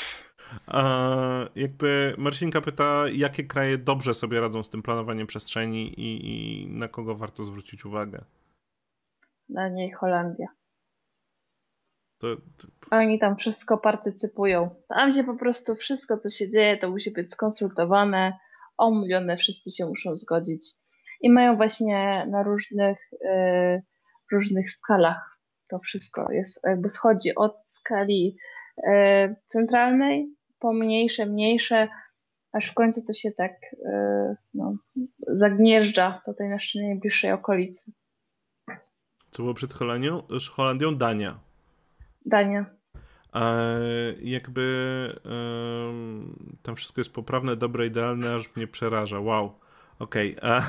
A, 0.66 1.49
jakby 1.57 2.14
Marcinka 2.18 2.61
pyta, 2.61 3.05
jakie 3.12 3.45
kraje 3.45 3.78
dobrze 3.78 4.14
sobie 4.14 4.41
radzą 4.41 4.62
z 4.62 4.70
tym 4.70 4.83
planowaniem 4.83 5.26
przestrzeni 5.26 6.01
i, 6.01 6.30
i 6.30 6.66
na 6.70 6.89
kogo 6.89 7.14
warto 7.14 7.45
zwrócić 7.45 7.85
uwagę? 7.85 8.24
Na 9.49 9.68
niej 9.68 9.93
Holandia. 9.93 10.47
To, 12.18 12.37
to... 12.37 12.68
Oni 12.91 13.18
tam 13.18 13.37
wszystko 13.37 13.78
partycypują. 13.78 14.74
Tam 14.89 15.12
się 15.12 15.24
po 15.24 15.35
prostu 15.35 15.76
wszystko, 15.76 16.18
co 16.18 16.28
się 16.28 16.51
dzieje, 16.51 16.76
to 16.76 16.91
musi 16.91 17.11
być 17.11 17.33
skonsultowane, 17.33 18.39
omówione, 18.76 19.37
wszyscy 19.37 19.70
się 19.70 19.87
muszą 19.87 20.16
zgodzić. 20.16 20.66
I 21.20 21.30
mają 21.30 21.57
właśnie 21.57 22.26
na 22.30 22.43
różnych, 22.43 22.99
yy, 23.24 23.83
różnych 24.33 24.70
skalach 24.70 25.32
to 25.73 25.79
wszystko. 25.79 26.33
Jest, 26.33 26.61
jakby 26.64 26.91
schodzi 26.91 27.35
od 27.35 27.57
skali 27.64 28.37
yy, 28.77 29.37
centralnej 29.49 30.35
po 30.59 30.73
mniejsze, 30.73 31.27
mniejsze, 31.27 31.89
aż 32.53 32.70
w 32.70 32.75
końcu 32.75 33.03
to 33.07 33.12
się 33.12 33.31
tak 33.33 33.53
yy, 33.73 34.37
no, 34.55 34.77
zagnieżdża 35.29 36.23
do 36.27 36.35
tej 36.35 36.49
naszej 36.49 36.83
najbliższej 36.83 37.33
okolicy. 37.33 37.93
Co 39.31 39.43
było 39.43 39.55
przed 39.55 39.73
Holandią? 39.73 40.23
Holandią? 40.51 40.97
Dania. 40.97 41.41
Dania. 42.27 42.66
E, 43.35 43.81
jakby 44.20 44.64
e, 45.25 45.33
tam 46.62 46.77
wszystko 46.77 47.01
jest 47.01 47.12
poprawne, 47.12 47.57
dobre, 47.57 47.87
idealne, 47.87 48.35
aż 48.35 48.57
mnie 48.57 48.66
przeraża. 48.66 49.20
Wow. 49.20 49.59
Okej. 49.99 50.37
Okay. 50.37 50.62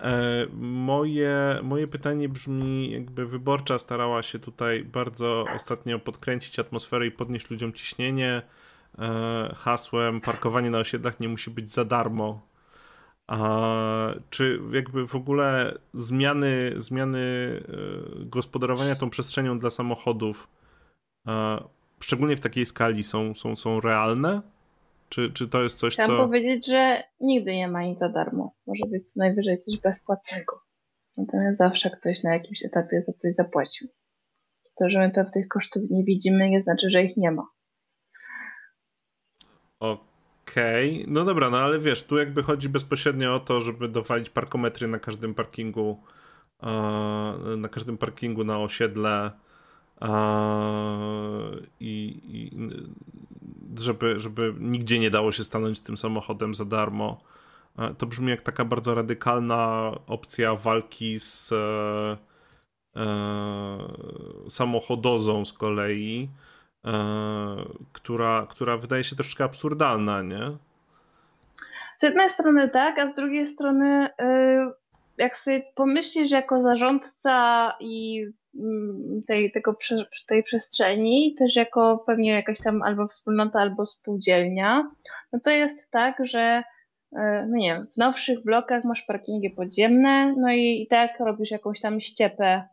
E, 0.00 0.46
moje, 0.60 1.60
moje 1.62 1.88
pytanie 1.88 2.28
brzmi, 2.28 2.90
jakby 2.90 3.26
wyborcza 3.26 3.78
starała 3.78 4.22
się 4.22 4.38
tutaj 4.38 4.84
bardzo 4.84 5.44
ostatnio 5.56 5.98
podkręcić 5.98 6.58
atmosferę 6.58 7.06
i 7.06 7.10
podnieść 7.10 7.50
ludziom 7.50 7.72
ciśnienie 7.72 8.42
e, 8.98 9.54
hasłem 9.56 10.20
parkowanie 10.20 10.70
na 10.70 10.78
osiedlach 10.78 11.20
nie 11.20 11.28
musi 11.28 11.50
być 11.50 11.70
za 11.70 11.84
darmo. 11.84 12.46
A 13.26 13.48
czy 14.30 14.60
jakby 14.72 15.06
w 15.06 15.14
ogóle 15.14 15.78
zmiany, 15.92 16.74
zmiany 16.76 17.18
e, 17.18 18.24
gospodarowania 18.24 18.94
tą 18.94 19.10
przestrzenią 19.10 19.58
dla 19.58 19.70
samochodów, 19.70 20.48
szczególnie 22.00 22.36
w 22.36 22.40
takiej 22.40 22.66
skali, 22.66 23.04
są, 23.04 23.34
są, 23.34 23.56
są 23.56 23.80
realne? 23.80 24.42
Czy, 25.10 25.32
czy 25.32 25.48
to 25.48 25.62
jest 25.62 25.78
coś, 25.78 25.94
Chciałam 25.94 26.10
co... 26.10 26.24
powiedzieć, 26.26 26.66
że 26.66 27.02
nigdy 27.20 27.56
nie 27.56 27.68
ma 27.68 27.82
nic 27.82 27.98
za 27.98 28.08
darmo. 28.08 28.54
Może 28.66 28.86
być 28.86 29.12
co 29.12 29.20
najwyżej 29.20 29.60
coś 29.60 29.80
bezpłatnego. 29.80 30.60
Natomiast 31.16 31.58
zawsze 31.58 31.90
ktoś 31.90 32.22
na 32.22 32.32
jakimś 32.32 32.64
etapie 32.64 33.02
za 33.06 33.12
coś 33.12 33.34
zapłacił. 33.34 33.88
To, 34.78 34.90
że 34.90 34.98
my 34.98 35.10
pewnych 35.10 35.48
kosztów 35.48 35.82
nie 35.90 36.04
widzimy, 36.04 36.50
nie 36.50 36.62
znaczy, 36.62 36.90
że 36.90 37.02
ich 37.02 37.16
nie 37.16 37.30
ma. 37.30 37.46
Okej, 39.80 40.94
okay. 41.02 41.12
no 41.12 41.24
dobra, 41.24 41.50
no 41.50 41.58
ale 41.58 41.78
wiesz, 41.78 42.04
tu 42.06 42.18
jakby 42.18 42.42
chodzi 42.42 42.68
bezpośrednio 42.68 43.34
o 43.34 43.40
to, 43.40 43.60
żeby 43.60 43.88
dowalić 43.88 44.30
parkometry 44.30 44.88
na 44.88 44.98
każdym 44.98 45.34
parkingu, 45.34 46.02
na 47.56 47.68
każdym 47.70 47.98
parkingu 47.98 48.44
na 48.44 48.58
osiedle 48.58 49.30
i, 51.80 52.20
i 52.24 52.50
żeby, 53.78 54.18
żeby 54.18 54.54
nigdzie 54.58 54.98
nie 54.98 55.10
dało 55.10 55.32
się 55.32 55.44
stanąć 55.44 55.80
tym 55.80 55.96
samochodem 55.96 56.54
za 56.54 56.64
darmo. 56.64 57.20
To 57.98 58.06
brzmi 58.06 58.30
jak 58.30 58.42
taka 58.42 58.64
bardzo 58.64 58.94
radykalna 58.94 59.92
opcja 60.06 60.54
walki 60.54 61.20
z 61.20 61.52
e, 61.52 62.16
e, 62.96 63.08
samochodozą 64.48 65.44
z 65.44 65.52
kolei, 65.52 66.28
e, 66.84 66.90
która, 67.92 68.46
która 68.50 68.76
wydaje 68.76 69.04
się 69.04 69.16
troszkę 69.16 69.44
absurdalna, 69.44 70.22
nie? 70.22 70.56
Z 72.00 72.02
jednej 72.02 72.30
strony 72.30 72.68
tak, 72.68 72.98
a 72.98 73.12
z 73.12 73.14
drugiej 73.14 73.48
strony, 73.48 74.08
y, 74.20 74.72
jak 75.18 75.38
sobie 75.38 75.62
pomyślisz 75.74 76.30
jako 76.30 76.62
zarządca 76.62 77.72
i 77.80 78.26
tej, 79.26 79.52
tego, 79.52 79.76
tej 80.28 80.42
przestrzeni, 80.42 81.34
też 81.38 81.56
jako 81.56 82.04
pewnie 82.06 82.32
jakaś 82.32 82.58
tam 82.60 82.82
albo 82.82 83.08
wspólnota, 83.08 83.60
albo 83.60 83.86
spółdzielnia, 83.86 84.90
no 85.32 85.40
to 85.40 85.50
jest 85.50 85.90
tak, 85.90 86.16
że 86.24 86.62
e, 87.16 87.46
no 87.48 87.56
nie 87.56 87.74
wiem, 87.74 87.86
w 87.94 87.96
nowszych 87.96 88.44
blokach 88.44 88.84
masz 88.84 89.02
parkingi 89.02 89.50
podziemne, 89.50 90.34
no 90.38 90.52
i, 90.52 90.82
i 90.82 90.88
tak 90.88 91.20
robisz 91.20 91.50
jakąś 91.50 91.80
tam 91.80 92.00
ściepę 92.00 92.68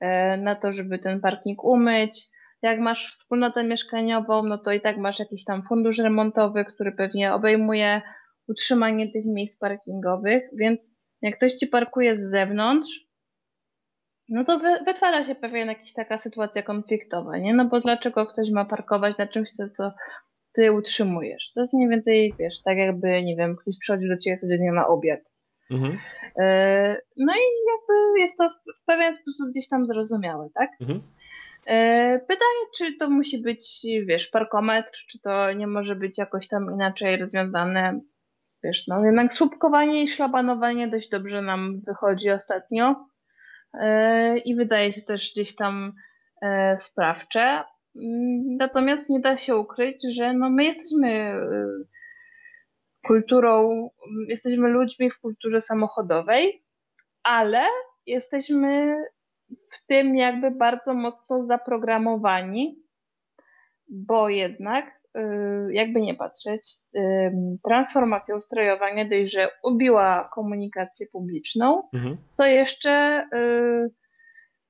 e, 0.00 0.36
na 0.36 0.54
to, 0.54 0.72
żeby 0.72 0.98
ten 0.98 1.20
parking 1.20 1.64
umyć. 1.64 2.28
Jak 2.62 2.80
masz 2.80 3.16
wspólnotę 3.16 3.64
mieszkaniową, 3.64 4.42
no 4.42 4.58
to 4.58 4.72
i 4.72 4.80
tak 4.80 4.98
masz 4.98 5.18
jakiś 5.18 5.44
tam 5.44 5.62
fundusz 5.68 5.98
remontowy, 5.98 6.64
który 6.64 6.92
pewnie 6.92 7.34
obejmuje 7.34 8.02
utrzymanie 8.48 9.12
tych 9.12 9.24
miejsc 9.26 9.58
parkingowych, 9.58 10.42
więc 10.52 10.96
jak 11.22 11.36
ktoś 11.36 11.52
ci 11.52 11.66
parkuje 11.66 12.22
z 12.22 12.30
zewnątrz, 12.30 13.05
no 14.28 14.44
to 14.44 14.58
wy, 14.58 14.84
wytwarza 14.84 15.24
się 15.24 15.34
pewien 15.34 15.68
jakaś 15.68 15.92
taka 15.92 16.18
sytuacja 16.18 16.62
konfliktowa, 16.62 17.38
nie? 17.38 17.54
No 17.54 17.64
bo 17.64 17.80
dlaczego 17.80 18.26
ktoś 18.26 18.50
ma 18.50 18.64
parkować 18.64 19.18
na 19.18 19.26
czymś, 19.26 19.56
to, 19.56 19.68
co 19.76 19.92
ty 20.52 20.72
utrzymujesz? 20.72 21.52
To 21.52 21.60
jest 21.60 21.74
mniej 21.74 21.88
więcej, 21.88 22.34
wiesz, 22.38 22.62
tak 22.62 22.78
jakby, 22.78 23.22
nie 23.22 23.36
wiem, 23.36 23.56
ktoś 23.56 23.78
przychodzi 23.78 24.08
do 24.08 24.16
ciebie 24.16 24.36
codziennie 24.36 24.72
na 24.72 24.86
obiad. 24.86 25.20
Mhm. 25.70 25.98
E, 26.38 27.00
no 27.16 27.32
i 27.32 27.46
jakby 27.72 28.20
jest 28.20 28.38
to 28.38 28.48
w 28.82 28.84
pewien 28.84 29.14
sposób 29.14 29.48
gdzieś 29.50 29.68
tam 29.68 29.86
zrozumiałe, 29.86 30.48
tak? 30.54 30.70
Mhm. 30.80 31.02
E, 31.66 32.18
pytanie, 32.18 32.66
czy 32.76 32.96
to 32.96 33.10
musi 33.10 33.38
być, 33.38 33.86
wiesz, 34.06 34.26
parkometr, 34.26 34.92
czy 35.10 35.18
to 35.20 35.52
nie 35.52 35.66
może 35.66 35.96
być 35.96 36.18
jakoś 36.18 36.48
tam 36.48 36.70
inaczej 36.74 37.16
rozwiązane. 37.16 38.00
Wiesz, 38.64 38.86
no 38.86 39.04
jednak 39.04 39.34
słupkowanie 39.34 40.02
i 40.02 40.08
szlabanowanie 40.08 40.88
dość 40.88 41.08
dobrze 41.08 41.42
nam 41.42 41.80
wychodzi 41.86 42.30
ostatnio. 42.30 43.06
E, 43.80 44.38
i 44.38 44.54
wydaje 44.54 44.92
się 44.92 45.02
też 45.02 45.32
gdzieś 45.32 45.54
tam 45.54 45.92
e, 46.42 46.78
sprawcze. 46.80 47.64
Mm, 47.96 48.56
natomiast 48.56 49.10
nie 49.10 49.20
da 49.20 49.36
się 49.36 49.56
ukryć, 49.56 49.96
że 50.14 50.32
no 50.32 50.50
my 50.50 50.64
jesteśmy 50.64 51.08
e, 51.08 51.66
kulturą, 53.06 53.88
jesteśmy 54.28 54.68
ludźmi 54.68 55.10
w 55.10 55.20
kulturze 55.20 55.60
samochodowej, 55.60 56.64
ale 57.22 57.66
jesteśmy 58.06 58.94
w 59.48 59.86
tym 59.86 60.16
jakby 60.16 60.50
bardzo 60.50 60.94
mocno 60.94 61.46
zaprogramowani, 61.46 62.82
bo 63.88 64.28
jednak 64.28 64.95
jakby 65.70 66.00
nie 66.00 66.14
patrzeć, 66.14 66.76
transformacja 67.64 68.36
ustrojowa 68.36 68.94
nie 68.94 69.08
dość, 69.08 69.32
że 69.32 69.48
ubiła 69.62 70.30
komunikację 70.34 71.06
publiczną, 71.12 71.82
mhm. 71.94 72.16
co 72.30 72.46
jeszcze 72.46 73.24
y, 73.34 73.90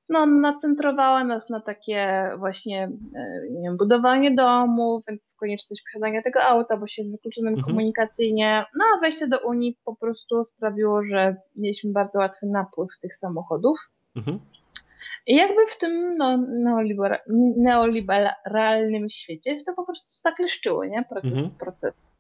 no, 0.09 0.27
nacentrowała 0.27 1.25
nas 1.25 1.51
na 1.51 1.61
takie 1.61 2.31
właśnie 2.39 2.89
y, 2.89 3.51
nie 3.51 3.69
wiem, 3.69 3.77
budowanie 3.77 4.35
domu, 4.35 5.03
więc 5.09 5.35
konieczność 5.41 5.83
posiadania 5.93 6.23
tego 6.23 6.43
auta, 6.43 6.77
bo 6.77 6.87
się 6.87 7.03
jest 7.03 7.13
wykluczonym 7.13 7.55
mhm. 7.55 7.67
komunikacyjnie. 7.67 8.65
No 8.77 8.85
a 8.97 9.01
wejście 9.01 9.29
do 9.29 9.39
Unii 9.49 9.79
po 9.85 9.97
prostu 9.97 10.45
sprawiło, 10.45 11.05
że 11.05 11.37
mieliśmy 11.57 11.93
bardzo 11.93 12.19
łatwy 12.19 12.47
napływ 12.47 12.89
tych 13.03 13.17
samochodów. 13.17 13.79
Mhm. 14.17 14.41
I 15.27 15.37
jakby 15.37 15.67
w 15.67 15.79
tym 15.79 16.17
no, 16.17 16.37
neoliberal, 16.37 17.19
neoliberalnym 17.57 19.11
świecie 19.11 19.59
to 19.67 19.75
po 19.75 19.85
prostu 19.85 20.09
zakleszczyło, 20.23 20.85
nie? 20.85 21.05
Proces, 21.05 21.33
mhm. 21.33 21.51
proces. 21.61 22.11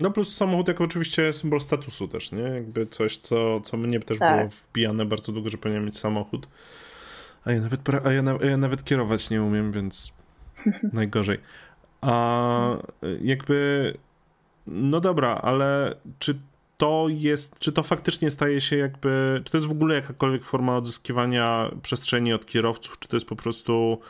No 0.00 0.10
plus 0.10 0.36
samochód 0.36 0.68
jako 0.68 0.84
oczywiście 0.84 1.32
symbol 1.32 1.60
statusu 1.60 2.08
też, 2.08 2.32
nie? 2.32 2.42
Jakby 2.42 2.86
coś, 2.86 3.18
co, 3.18 3.60
co 3.60 3.76
mnie 3.76 4.00
też 4.00 4.18
tak. 4.18 4.36
było 4.36 4.48
wbijane 4.48 5.04
bardzo 5.04 5.32
długo, 5.32 5.50
że 5.50 5.58
powinien 5.58 5.84
mieć 5.84 5.98
samochód. 5.98 6.48
A 7.44 7.52
ja 7.52 7.60
nawet, 7.60 7.80
a 8.06 8.12
ja, 8.12 8.22
a 8.42 8.46
ja 8.46 8.56
nawet 8.56 8.84
kierować 8.84 9.30
nie 9.30 9.42
umiem, 9.42 9.72
więc 9.72 10.12
najgorzej. 10.92 11.38
A 12.00 12.76
jakby 13.20 13.94
no 14.66 15.00
dobra, 15.00 15.34
ale 15.34 15.94
czy 16.18 16.38
to 16.80 17.06
jest, 17.08 17.58
czy 17.58 17.72
to 17.72 17.82
faktycznie 17.82 18.30
staje 18.30 18.60
się 18.60 18.76
jakby, 18.76 19.40
czy 19.44 19.50
to 19.50 19.56
jest 19.58 19.68
w 19.68 19.70
ogóle 19.70 19.94
jakakolwiek 19.94 20.44
forma 20.44 20.76
odzyskiwania 20.76 21.70
przestrzeni 21.82 22.32
od 22.32 22.46
kierowców, 22.46 22.98
czy 22.98 23.08
to 23.08 23.16
jest 23.16 23.28
po 23.28 23.36
prostu 23.36 24.00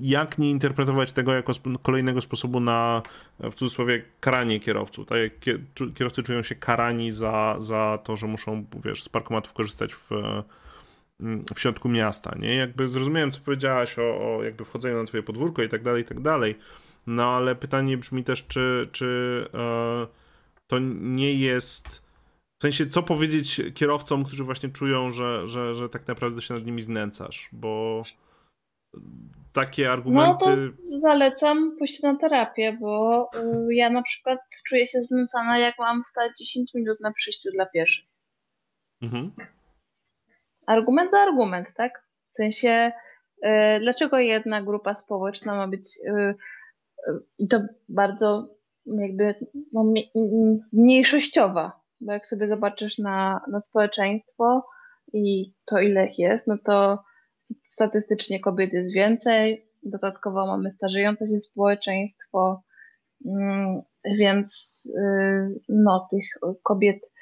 jak 0.00 0.38
nie 0.38 0.50
interpretować 0.50 1.12
tego 1.12 1.34
jako 1.34 1.52
kolejnego 1.82 2.22
sposobu 2.22 2.60
na, 2.60 3.02
w 3.40 3.54
cudzysłowie, 3.54 4.02
karanie 4.20 4.60
kierowców. 4.60 5.06
Tak 5.06 5.18
jak 5.18 5.58
kierowcy 5.94 6.22
czują 6.22 6.42
się 6.42 6.54
karani 6.54 7.10
za, 7.10 7.56
za 7.58 7.98
to, 8.04 8.16
że 8.16 8.26
muszą, 8.26 8.64
wiesz, 8.84 9.02
z 9.02 9.08
parkomatów 9.08 9.52
korzystać 9.52 9.94
w, 9.94 10.08
w 11.54 11.60
środku 11.60 11.88
miasta, 11.88 12.34
nie? 12.38 12.54
Jakby 12.54 12.88
zrozumiałem, 12.88 13.30
co 13.30 13.40
powiedziałaś 13.40 13.98
o, 13.98 14.02
o 14.02 14.42
jakby 14.44 14.64
wchodzeniu 14.64 14.96
na 14.96 15.04
twoje 15.04 15.22
podwórko 15.22 15.62
i 15.62 15.68
tak 15.68 15.82
dalej, 15.82 16.02
i 16.02 16.06
tak 16.06 16.20
dalej, 16.20 16.58
no 17.06 17.36
ale 17.36 17.54
pytanie 17.54 17.98
brzmi 17.98 18.24
też, 18.24 18.46
czy, 18.46 18.88
czy 18.92 19.46
yy, 19.52 20.19
to 20.70 20.78
nie 21.00 21.34
jest. 21.34 22.10
W 22.58 22.62
sensie, 22.62 22.86
co 22.86 23.02
powiedzieć 23.02 23.60
kierowcom, 23.74 24.24
którzy 24.24 24.44
właśnie 24.44 24.68
czują, 24.68 25.10
że, 25.10 25.48
że, 25.48 25.74
że 25.74 25.88
tak 25.88 26.08
naprawdę 26.08 26.42
się 26.42 26.54
nad 26.54 26.66
nimi 26.66 26.82
znęcasz, 26.82 27.48
bo 27.52 28.02
takie 29.52 29.92
argumenty. 29.92 30.56
No 30.56 30.56
to 30.56 31.00
zalecam 31.00 31.76
pójść 31.78 32.02
na 32.02 32.16
terapię, 32.16 32.76
bo 32.80 33.24
y, 33.68 33.74
ja 33.74 33.90
na 33.90 34.02
przykład 34.02 34.38
czuję 34.68 34.88
się 34.88 35.02
znęcana, 35.02 35.58
jak 35.58 35.78
mam 35.78 36.02
stać 36.04 36.32
10 36.38 36.74
minut 36.74 37.00
na 37.00 37.12
przejściu 37.12 37.50
dla 37.50 37.66
pieszych. 37.66 38.04
Mhm. 39.02 39.32
Argument 40.66 41.10
za 41.10 41.18
argument, 41.18 41.74
tak? 41.74 42.06
W 42.28 42.34
sensie 42.34 42.92
e, 43.42 43.80
dlaczego 43.80 44.18
jedna 44.18 44.62
grupa 44.62 44.94
społeczna 44.94 45.56
ma 45.56 45.68
być 45.68 45.98
i 47.38 47.48
to 47.48 47.60
bardzo 47.88 48.59
jakby 48.98 49.34
no, 49.72 49.92
mniejszościowa, 50.72 51.80
bo 52.00 52.12
jak 52.12 52.26
sobie 52.26 52.48
zobaczysz 52.48 52.98
na, 52.98 53.40
na 53.50 53.60
społeczeństwo 53.60 54.66
i 55.12 55.54
to 55.66 55.78
ile 55.78 56.06
ich 56.06 56.18
jest, 56.18 56.46
no 56.46 56.58
to 56.64 56.98
statystycznie 57.68 58.40
kobiet 58.40 58.72
jest 58.72 58.92
więcej, 58.92 59.70
dodatkowo 59.82 60.46
mamy 60.46 60.70
starzejące 60.70 61.28
się 61.28 61.40
społeczeństwo, 61.40 62.62
mm, 63.26 63.82
więc 64.18 64.82
y, 64.98 65.60
no, 65.68 66.08
tych 66.10 66.24
kobiet, 66.62 67.12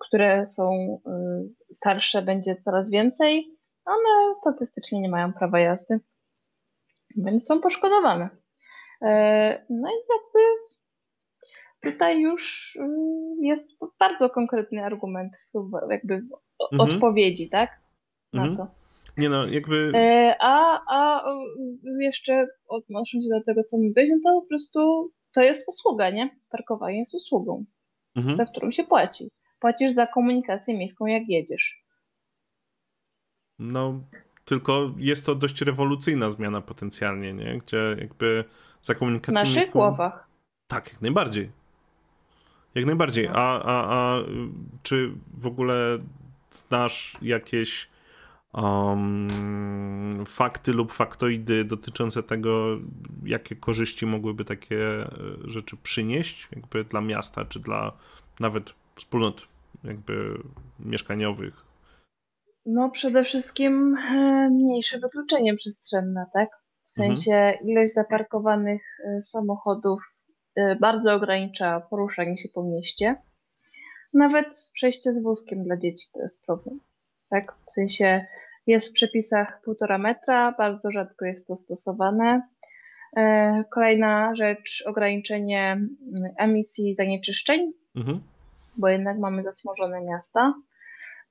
które 0.00 0.46
są 0.46 0.70
y, 1.06 1.74
starsze, 1.74 2.22
będzie 2.22 2.56
coraz 2.56 2.90
więcej. 2.90 3.56
One 3.84 4.34
statystycznie 4.40 5.00
nie 5.00 5.08
mają 5.08 5.32
prawa 5.32 5.60
jazdy, 5.60 6.00
więc 7.16 7.46
są 7.46 7.60
poszkodowane. 7.60 8.28
E, 9.02 9.66
no 9.70 9.88
i 9.88 9.94
jakby 9.94 10.69
tutaj 11.82 12.20
już 12.20 12.76
y, 12.76 12.80
jest 13.40 13.68
bardzo 13.98 14.30
konkretny 14.30 14.84
argument 14.84 15.32
jakby 15.90 16.14
mhm. 16.14 16.90
odpowiedzi, 16.90 17.48
tak? 17.48 17.70
Na 18.32 18.42
mhm. 18.46 18.56
to. 18.56 18.74
Nie 19.16 19.28
no, 19.28 19.46
jakby... 19.46 19.92
E, 19.94 20.36
a, 20.40 20.80
a 20.88 21.24
jeszcze 22.00 22.46
odnosząc 22.68 23.24
się 23.24 23.30
do 23.30 23.44
tego, 23.44 23.64
co 23.64 23.76
mówiłeś, 23.76 24.08
no 24.10 24.16
to 24.24 24.40
po 24.40 24.46
prostu 24.46 25.10
to 25.32 25.42
jest 25.42 25.68
usługa, 25.68 26.10
nie? 26.10 26.36
Parkowanie 26.50 26.98
jest 26.98 27.14
usługą, 27.14 27.64
mhm. 28.16 28.36
za 28.36 28.46
którą 28.46 28.72
się 28.72 28.84
płaci. 28.84 29.30
Płacisz 29.60 29.92
za 29.92 30.06
komunikację 30.06 30.78
miejską, 30.78 31.06
jak 31.06 31.22
jedziesz. 31.28 31.84
No, 33.58 34.00
tylko 34.44 34.90
jest 34.96 35.26
to 35.26 35.34
dość 35.34 35.62
rewolucyjna 35.62 36.30
zmiana 36.30 36.60
potencjalnie, 36.60 37.32
nie? 37.32 37.58
Gdzie 37.58 37.96
jakby 38.00 38.44
za 38.82 38.94
komunikację 38.94 39.34
miejską... 39.34 39.52
W 39.52 39.56
naszych 39.56 39.72
głowach. 39.72 40.28
Tak, 40.66 40.92
jak 40.92 41.02
najbardziej. 41.02 41.50
Jak 42.74 42.86
najbardziej. 42.86 43.28
A, 43.28 43.62
a, 43.62 43.62
a 43.64 44.18
czy 44.82 45.12
w 45.34 45.46
ogóle 45.46 45.98
znasz 46.50 47.16
jakieś 47.22 47.88
um, 48.54 50.26
fakty 50.26 50.72
lub 50.72 50.92
faktoidy 50.92 51.64
dotyczące 51.64 52.22
tego, 52.22 52.78
jakie 53.24 53.56
korzyści 53.56 54.06
mogłyby 54.06 54.44
takie 54.44 55.02
e, 55.02 55.08
rzeczy 55.44 55.76
przynieść, 55.82 56.48
jakby 56.56 56.84
dla 56.84 57.00
miasta, 57.00 57.44
czy 57.44 57.60
dla 57.60 57.92
nawet 58.40 58.74
wspólnot 58.94 59.48
jakby 59.84 60.42
mieszkaniowych? 60.80 61.64
No 62.66 62.90
przede 62.90 63.24
wszystkim 63.24 63.96
e, 63.96 64.48
mniejsze 64.50 64.98
wykluczenie 64.98 65.56
przestrzenne, 65.56 66.26
tak? 66.32 66.48
W 66.96 67.00
mhm. 67.00 67.16
sensie 67.16 67.58
ilość 67.64 67.92
zaparkowanych 67.92 68.82
e, 69.04 69.22
samochodów 69.22 70.00
bardzo 70.80 71.14
ogranicza 71.14 71.80
poruszanie 71.80 72.38
się 72.38 72.48
po 72.48 72.62
mieście. 72.62 73.16
Nawet 74.14 74.70
przejście 74.72 75.14
z 75.14 75.22
wózkiem 75.22 75.64
dla 75.64 75.76
dzieci 75.76 76.06
to 76.12 76.22
jest 76.22 76.46
problem. 76.46 76.80
Tak? 77.30 77.54
W 77.68 77.72
sensie 77.72 78.26
jest 78.66 78.88
w 78.88 78.92
przepisach 78.92 79.60
półtora 79.64 79.98
metra, 79.98 80.54
bardzo 80.58 80.90
rzadko 80.90 81.24
jest 81.24 81.46
to 81.46 81.56
stosowane. 81.56 82.42
E, 83.16 83.64
kolejna 83.70 84.34
rzecz, 84.34 84.84
ograniczenie 84.86 85.80
emisji 86.38 86.94
zanieczyszczeń, 86.94 87.72
mhm. 87.96 88.20
bo 88.76 88.88
jednak 88.88 89.18
mamy 89.18 89.42
zasmożone 89.42 90.00
miasta. 90.00 90.54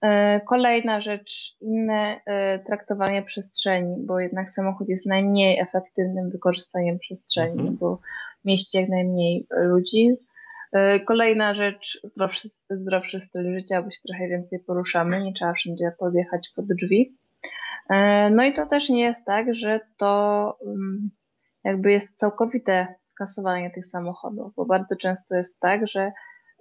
E, 0.01 0.41
kolejna 0.41 1.01
rzecz, 1.01 1.57
inne 1.61 2.21
traktowanie 2.67 3.23
przestrzeni, 3.23 3.95
bo 4.05 4.19
jednak 4.19 4.51
samochód 4.51 4.89
jest 4.89 5.05
najmniej 5.05 5.59
efektywnym 5.59 6.29
wykorzystaniem 6.29 6.99
przestrzeni, 6.99 7.59
mhm. 7.59 7.77
bo 7.77 7.99
mieści 8.45 8.77
jak 8.77 8.89
najmniej 8.89 9.47
ludzi. 9.51 10.15
Kolejna 11.05 11.55
rzecz, 11.55 12.01
zdrowszy, 12.03 12.49
zdrowszy 12.69 13.19
styl 13.19 13.59
życia, 13.59 13.81
bo 13.81 13.91
się 13.91 13.99
trochę 14.07 14.27
więcej 14.27 14.59
poruszamy, 14.59 15.23
nie 15.23 15.33
trzeba 15.33 15.53
wszędzie 15.53 15.91
podjechać 15.99 16.49
pod 16.55 16.65
drzwi. 16.65 17.17
E, 17.89 18.29
no 18.29 18.43
i 18.43 18.53
to 18.53 18.65
też 18.65 18.89
nie 18.89 19.01
jest 19.01 19.25
tak, 19.25 19.55
że 19.55 19.79
to 19.97 20.57
mm, 20.65 21.09
jakby 21.63 21.91
jest 21.91 22.17
całkowite 22.17 22.95
kasowanie 23.17 23.71
tych 23.71 23.85
samochodów, 23.85 24.53
bo 24.55 24.65
bardzo 24.65 24.95
często 24.95 25.35
jest 25.35 25.59
tak, 25.59 25.87
że 25.87 26.11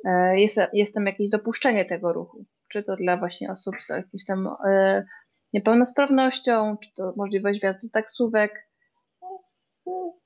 e, 0.04 0.40
jest, 0.40 0.60
jest 0.72 0.94
tam 0.94 1.06
jakieś 1.06 1.30
dopuszczenie 1.30 1.84
tego 1.84 2.12
ruchu, 2.12 2.44
czy 2.68 2.82
to 2.82 2.96
dla 2.96 3.16
właśnie 3.16 3.52
osób 3.52 3.74
z 3.80 3.88
jakąś 3.88 4.24
tam 4.26 4.48
e, 4.66 5.04
niepełnosprawnością, 5.52 6.76
czy 6.76 6.94
to 6.94 7.12
możliwość 7.16 7.60
wjazdu 7.60 7.88
taksówek, 7.88 8.68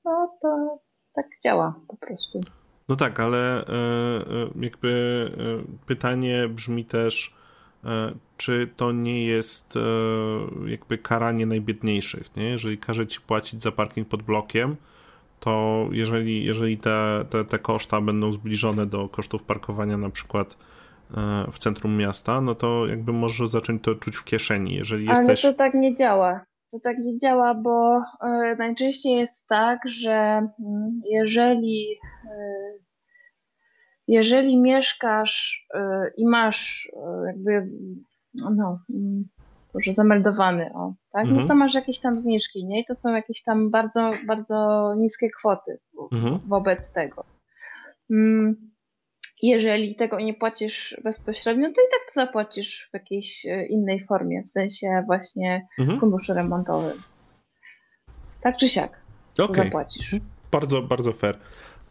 no 0.05 0.37
to 0.41 0.79
tak 1.15 1.25
działa 1.43 1.75
po 1.87 1.97
prostu. 1.97 2.41
No 2.89 2.95
tak, 2.95 3.19
ale 3.19 3.65
jakby 4.55 5.31
pytanie 5.85 6.47
brzmi 6.49 6.85
też, 6.85 7.33
E, 7.85 8.13
czy 8.37 8.69
to 8.75 8.91
nie 8.91 9.25
jest 9.25 9.75
e, 9.75 9.79
jakby 10.69 10.97
karanie 10.97 11.45
najbiedniejszych, 11.45 12.35
nie? 12.35 12.43
Jeżeli 12.43 12.77
każe 12.77 13.07
ci 13.07 13.21
płacić 13.21 13.63
za 13.63 13.71
parking 13.71 14.07
pod 14.07 14.21
blokiem, 14.21 14.75
to 15.39 15.87
jeżeli, 15.91 16.45
jeżeli 16.45 16.77
te, 16.77 17.25
te, 17.29 17.45
te 17.45 17.59
koszta 17.59 18.01
będą 18.01 18.31
zbliżone 18.31 18.85
do 18.85 19.09
kosztów 19.09 19.43
parkowania 19.43 19.97
na 19.97 20.09
przykład 20.09 20.57
e, 21.17 21.45
w 21.51 21.59
centrum 21.59 21.97
miasta, 21.97 22.41
no 22.41 22.55
to 22.55 22.87
jakby 22.87 23.13
może 23.13 23.47
zacząć 23.47 23.83
to 23.83 23.95
czuć 23.95 24.15
w 24.15 24.23
kieszeni. 24.23 24.75
Jeżeli 24.75 25.07
Ale 25.07 25.19
jesteś... 25.19 25.41
to 25.41 25.53
tak 25.53 25.73
nie 25.73 25.95
działa. 25.95 26.41
To 26.73 26.79
tak 26.79 26.97
nie 26.97 27.17
działa, 27.17 27.53
bo 27.53 28.01
najczęściej 28.57 29.13
jest 29.13 29.47
tak, 29.47 29.79
że 29.85 30.11
mm, 30.11 31.01
jeżeli 31.11 31.99
jeżeli 34.07 34.61
mieszkasz 34.61 35.67
y, 35.75 35.79
i 36.17 36.27
masz 36.27 36.91
jakby, 37.27 37.69
no, 38.33 38.79
może 39.73 39.91
mm, 39.91 39.95
zameldowany, 39.95 40.69
o, 40.73 40.93
tak, 41.11 41.25
mhm. 41.25 41.41
no 41.41 41.47
to 41.47 41.55
masz 41.55 41.73
jakieś 41.73 41.99
tam 41.99 42.19
zniżki, 42.19 42.65
nie? 42.65 42.81
I 42.81 42.85
to 42.85 42.95
są 42.95 43.13
jakieś 43.13 43.43
tam 43.43 43.71
bardzo, 43.71 44.11
bardzo 44.27 44.89
niskie 44.97 45.29
kwoty 45.29 45.79
mhm. 46.11 46.39
wobec 46.47 46.91
tego. 46.91 47.23
Jeżeli 49.43 49.95
tego 49.95 50.19
nie 50.19 50.33
płacisz 50.33 50.97
bezpośrednio, 51.03 51.67
to 51.67 51.81
i 51.81 51.89
tak 51.91 52.01
to 52.07 52.13
zapłacisz 52.13 52.89
w 52.89 52.93
jakiejś 52.93 53.45
y, 53.45 53.65
innej 53.69 54.03
formie, 54.03 54.43
w 54.43 54.49
sensie 54.49 55.03
właśnie 55.05 55.67
mhm. 55.79 55.99
funduszy 55.99 56.33
remontowym. 56.33 56.97
Tak 58.41 58.57
czy 58.57 58.69
siak. 58.69 59.01
Okay. 59.39 59.65
Zapłacisz. 59.65 60.15
Bardzo, 60.51 60.81
bardzo 60.81 61.13
fair. 61.13 61.37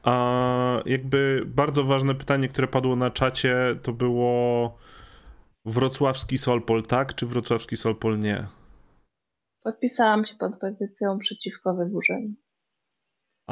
A 0.03 0.83
jakby 0.87 1.43
bardzo 1.47 1.85
ważne 1.85 2.15
pytanie, 2.15 2.49
które 2.49 2.69
padło 2.69 2.97
na 2.97 3.11
czacie, 3.11 3.57
to 3.83 3.93
było 3.93 4.79
wrocławski 5.65 6.39
Solpol 6.39 6.83
tak, 6.83 7.15
czy 7.15 7.27
wrocławski 7.27 7.77
Solpol 7.77 8.19
nie? 8.19 8.47
Podpisałam 9.63 10.25
się 10.27 10.35
pod 10.35 10.59
petycją 10.59 11.19
przeciwko 11.19 11.75
wyburzeniu. 11.75 12.35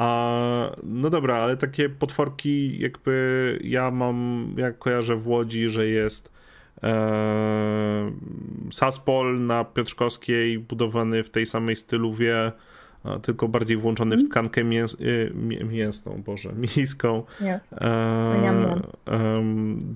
A, 0.01 0.75
no 0.83 1.09
dobra, 1.09 1.35
ale 1.35 1.57
takie 1.57 1.89
potworki 1.89 2.79
jakby 2.79 3.59
ja 3.63 3.91
mam, 3.91 4.47
jak 4.57 4.77
kojarzę 4.77 5.15
w 5.15 5.27
Łodzi, 5.27 5.69
że 5.69 5.87
jest 5.87 6.31
e, 6.83 8.11
Saspol 8.71 9.45
na 9.45 9.63
Piotrkowskiej 9.65 10.59
budowany 10.59 11.23
w 11.23 11.29
tej 11.29 11.45
samej 11.45 11.75
styluwie 11.75 12.51
tylko 13.21 13.47
bardziej 13.47 13.77
włączony 13.77 14.15
w 14.15 14.19
mhm. 14.19 14.29
tkankę 14.29 14.63
mięs 14.63 14.93
y, 14.93 15.31
mięsną, 15.69 16.21
boże, 16.25 16.53
miejską. 16.75 17.23
Yes. 17.41 17.73
E, 17.73 18.91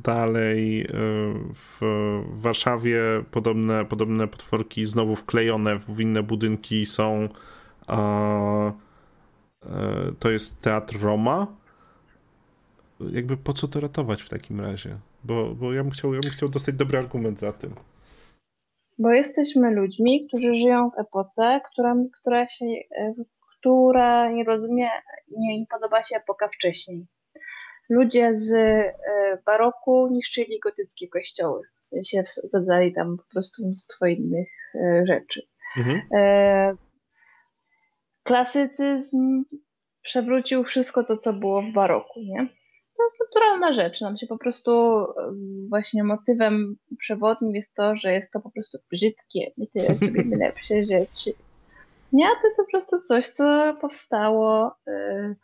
dalej 0.03 0.82
e, 0.82 0.88
w 1.53 1.80
Warszawie 2.30 3.01
podobne, 3.32 3.86
podobne 3.86 4.28
potworki 4.28 4.86
znowu 4.86 5.16
wklejone 5.16 5.80
w 5.80 5.99
inne 5.99 6.24
budynki 6.24 6.86
są 6.86 7.30
e, 7.89 8.84
to 10.20 10.30
jest 10.30 10.61
Teatr 10.61 11.01
Roma. 11.01 11.47
Jakby 13.11 13.38
po 13.38 13.53
co 13.53 13.68
to 13.68 13.80
ratować 13.80 14.22
w 14.22 14.30
takim 14.30 14.61
razie? 14.61 14.97
Bo, 15.24 15.55
bo 15.55 15.74
ja, 15.74 15.84
bym 15.84 15.91
chciał, 15.91 16.13
ja 16.13 16.22
bym 16.22 16.32
chciał 16.32 16.49
dostać 16.49 16.76
dobry 16.76 16.97
argument 16.97 17.39
za 17.39 17.53
tym. 17.53 17.76
Bo 18.99 19.11
jesteśmy 19.11 19.72
ludźmi, 19.72 20.28
którzy 20.28 20.55
żyją 20.55 20.89
w 20.89 20.99
epoce, 20.99 21.61
która, 21.72 21.95
która, 22.22 22.49
się, 22.49 22.66
która 23.59 24.32
nie 24.32 24.43
rozumie 24.43 24.89
i 25.28 25.39
nie, 25.39 25.59
nie 25.59 25.66
podoba 25.72 26.03
się 26.03 26.16
epoka 26.16 26.47
wcześniej. 26.47 27.05
Ludzie 27.89 28.39
z 28.39 28.53
e, 28.53 28.93
baroku 29.45 30.07
niszczyli 30.11 30.59
gotyckie 30.59 31.07
kościoły, 31.07 31.61
w 31.82 31.86
sensie 31.86 32.24
wsadzali 32.24 32.93
tam 32.93 33.18
po 33.18 33.24
prostu 33.32 33.63
mnóstwo 33.63 34.05
innych 34.05 34.47
e, 34.76 35.03
rzeczy. 35.07 35.41
Mhm. 35.78 36.01
Klasycyzm 38.26 39.43
przewrócił 40.01 40.63
wszystko 40.63 41.03
to, 41.03 41.17
co 41.17 41.34
było 41.34 41.61
w 41.61 41.73
baroku, 41.73 42.19
nie? 42.19 42.47
to 42.97 43.03
jest 43.03 43.19
naturalna 43.19 43.73
rzecz. 43.73 44.01
Nam 44.01 44.17
się 44.17 44.28
po 44.28 44.38
prostu 44.38 45.05
właśnie 45.69 46.03
motywem 46.03 46.76
przewodnim 46.97 47.55
jest 47.55 47.73
to, 47.73 47.95
że 47.95 48.13
jest 48.13 48.32
to 48.32 48.39
po 48.39 48.51
prostu 48.51 48.78
brzydkie. 48.91 49.51
My 49.57 49.67
tyle 49.67 49.95
zrobimy 49.95 50.38
lepsze 50.38 50.86
rzeczy. 50.86 51.34
Nie, 52.13 52.28
to 52.28 52.47
jest 52.47 52.57
po 52.57 52.71
prostu 52.71 53.01
coś, 53.01 53.28
co 53.28 53.76
powstało 53.82 54.76
y, 54.88 55.36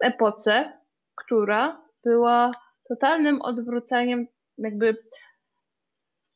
w 0.00 0.04
epoce, 0.04 0.72
która 1.16 1.82
była 2.04 2.52
totalnym 2.88 3.42
odwróceniem, 3.42 4.26
jakby 4.58 4.96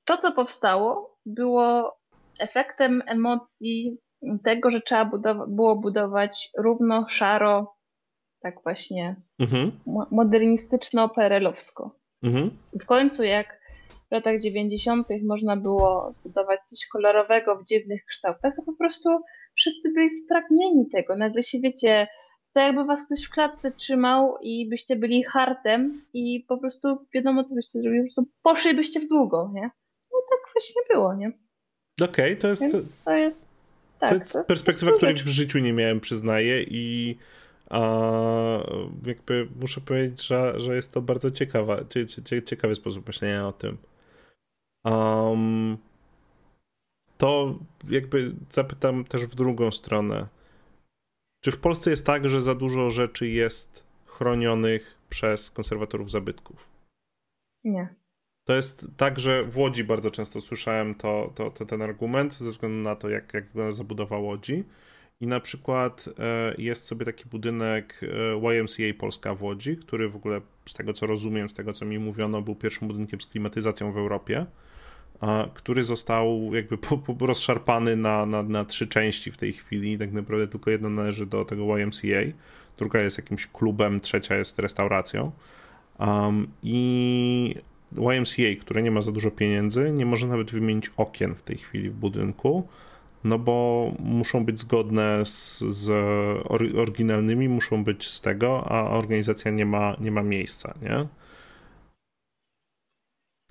to, 0.04 0.16
co 0.16 0.32
powstało, 0.32 1.18
było 1.26 1.96
efektem 2.38 3.02
emocji 3.06 3.98
tego, 4.44 4.70
że 4.70 4.80
trzeba 4.80 5.04
budowa 5.04 5.46
było 5.46 5.76
budować 5.76 6.50
równo, 6.58 7.08
szaro, 7.08 7.76
tak 8.42 8.62
właśnie 8.62 9.16
mhm. 9.38 9.72
modernistyczno-perelowsko. 10.10 11.90
Mhm. 12.22 12.50
W 12.82 12.86
końcu, 12.86 13.22
jak 13.22 13.60
w 14.08 14.12
latach 14.12 14.40
90. 14.40 15.08
można 15.26 15.56
było 15.56 16.12
zbudować 16.12 16.60
coś 16.60 16.86
kolorowego 16.86 17.56
w 17.56 17.64
dziwnych 17.64 18.04
kształtach, 18.04 18.56
to 18.56 18.62
po 18.62 18.72
prostu 18.72 19.08
wszyscy 19.56 19.92
byli 19.92 20.10
spragnieni 20.10 20.88
tego. 20.90 21.16
Nagle 21.16 21.42
się 21.42 21.60
wiecie, 21.60 22.08
to 22.54 22.60
jakby 22.60 22.84
was 22.84 23.06
ktoś 23.06 23.24
w 23.24 23.30
klatce 23.30 23.72
trzymał 23.72 24.36
i 24.42 24.68
byście 24.68 24.96
byli 24.96 25.24
hartem 25.24 26.02
i 26.14 26.44
po 26.48 26.58
prostu 26.58 27.06
wiadomo, 27.14 27.44
co 27.44 27.54
byście 27.54 27.80
zrobili, 27.80 28.02
po 28.02 28.14
prostu 28.14 28.32
poszlibyście 28.42 29.00
w 29.00 29.08
długo, 29.08 29.50
nie? 29.54 29.70
No 30.12 30.18
tak 30.30 30.52
właśnie 30.52 30.82
było, 30.90 31.14
nie? 31.14 31.32
Okej, 32.02 32.08
okay, 32.08 32.36
to 32.36 32.48
jest... 32.48 32.62
Więc 32.62 32.96
to 33.04 33.12
jest, 33.12 33.51
tak, 34.02 34.10
to 34.10 34.16
jest 34.16 34.32
to 34.32 34.44
perspektywa, 34.44 34.90
to 34.90 34.96
której 34.96 35.14
w 35.14 35.28
życiu 35.28 35.58
nie 35.58 35.72
miałem, 35.72 36.00
przyznaję 36.00 36.62
i 36.62 37.16
a, 37.70 37.80
jakby 39.06 39.48
muszę 39.60 39.80
powiedzieć, 39.80 40.26
że, 40.26 40.60
że 40.60 40.76
jest 40.76 40.92
to 40.92 41.02
bardzo 41.02 41.30
ciekawa, 41.30 41.78
ciekawy 42.44 42.74
sposób 42.74 43.06
myślenia 43.06 43.48
o 43.48 43.52
tym. 43.52 43.78
Um, 44.84 45.78
to 47.18 47.58
jakby 47.88 48.34
zapytam 48.50 49.04
też 49.04 49.26
w 49.26 49.34
drugą 49.34 49.70
stronę. 49.70 50.28
Czy 51.44 51.52
w 51.52 51.58
Polsce 51.58 51.90
jest 51.90 52.06
tak, 52.06 52.28
że 52.28 52.40
za 52.40 52.54
dużo 52.54 52.90
rzeczy 52.90 53.28
jest 53.28 53.84
chronionych 54.06 54.98
przez 55.08 55.50
konserwatorów 55.50 56.10
zabytków? 56.10 56.68
Nie. 57.64 58.01
To 58.44 58.54
jest 58.54 58.86
tak, 58.96 59.20
że 59.20 59.44
w 59.44 59.58
Łodzi 59.58 59.84
bardzo 59.84 60.10
często 60.10 60.40
słyszałem 60.40 60.94
to, 60.94 61.32
to, 61.34 61.50
to 61.50 61.66
ten 61.66 61.82
argument 61.82 62.34
ze 62.34 62.50
względu 62.50 62.78
na 62.78 62.96
to, 62.96 63.08
jak, 63.08 63.34
jak 63.34 63.46
wygląda 63.46 63.72
zabudowa 63.72 64.18
Łodzi. 64.18 64.64
I 65.20 65.26
na 65.26 65.40
przykład 65.40 66.08
e, 66.18 66.54
jest 66.58 66.84
sobie 66.84 67.06
taki 67.06 67.24
budynek 67.24 68.00
e, 68.42 68.56
YMCA 68.56 68.82
Polska 68.98 69.34
w 69.34 69.42
Łodzi, 69.42 69.76
który 69.76 70.08
w 70.08 70.16
ogóle 70.16 70.40
z 70.66 70.74
tego 70.74 70.92
co 70.92 71.06
rozumiem, 71.06 71.48
z 71.48 71.52
tego 71.52 71.72
co 71.72 71.84
mi 71.84 71.98
mówiono, 71.98 72.42
był 72.42 72.54
pierwszym 72.54 72.88
budynkiem 72.88 73.20
z 73.20 73.26
klimatyzacją 73.26 73.92
w 73.92 73.96
Europie 73.96 74.46
który 75.54 75.84
został 75.84 76.54
jakby 76.54 76.78
rozszarpany 77.20 77.96
na, 77.96 78.26
na, 78.26 78.42
na 78.42 78.64
trzy 78.64 78.88
części 78.88 79.30
w 79.32 79.36
tej 79.36 79.52
chwili. 79.52 79.98
Tak 79.98 80.12
naprawdę 80.12 80.48
tylko 80.48 80.70
jedna 80.70 80.88
należy 80.88 81.26
do 81.26 81.44
tego 81.44 81.78
YMCA, 81.78 82.32
druga 82.78 83.00
jest 83.00 83.18
jakimś 83.18 83.46
klubem, 83.46 84.00
trzecia 84.00 84.36
jest 84.36 84.58
restauracją. 84.58 85.32
Um, 85.98 86.48
I 86.62 87.54
YMCA, 87.96 88.60
które 88.60 88.82
nie 88.82 88.90
ma 88.90 89.02
za 89.02 89.12
dużo 89.12 89.30
pieniędzy, 89.30 89.90
nie 89.90 90.06
może 90.06 90.26
nawet 90.26 90.50
wymienić 90.50 90.90
okien 90.96 91.34
w 91.34 91.42
tej 91.42 91.56
chwili 91.56 91.90
w 91.90 91.94
budynku, 91.94 92.68
no 93.24 93.38
bo 93.38 93.92
muszą 93.98 94.44
być 94.44 94.60
zgodne 94.60 95.24
z, 95.24 95.58
z 95.58 95.90
oryginalnymi, 96.76 97.48
muszą 97.48 97.84
być 97.84 98.08
z 98.08 98.20
tego, 98.20 98.64
a 98.72 98.90
organizacja 98.90 99.50
nie 99.50 99.66
ma, 99.66 99.96
nie 100.00 100.10
ma 100.10 100.22
miejsca, 100.22 100.74
nie? 100.82 101.06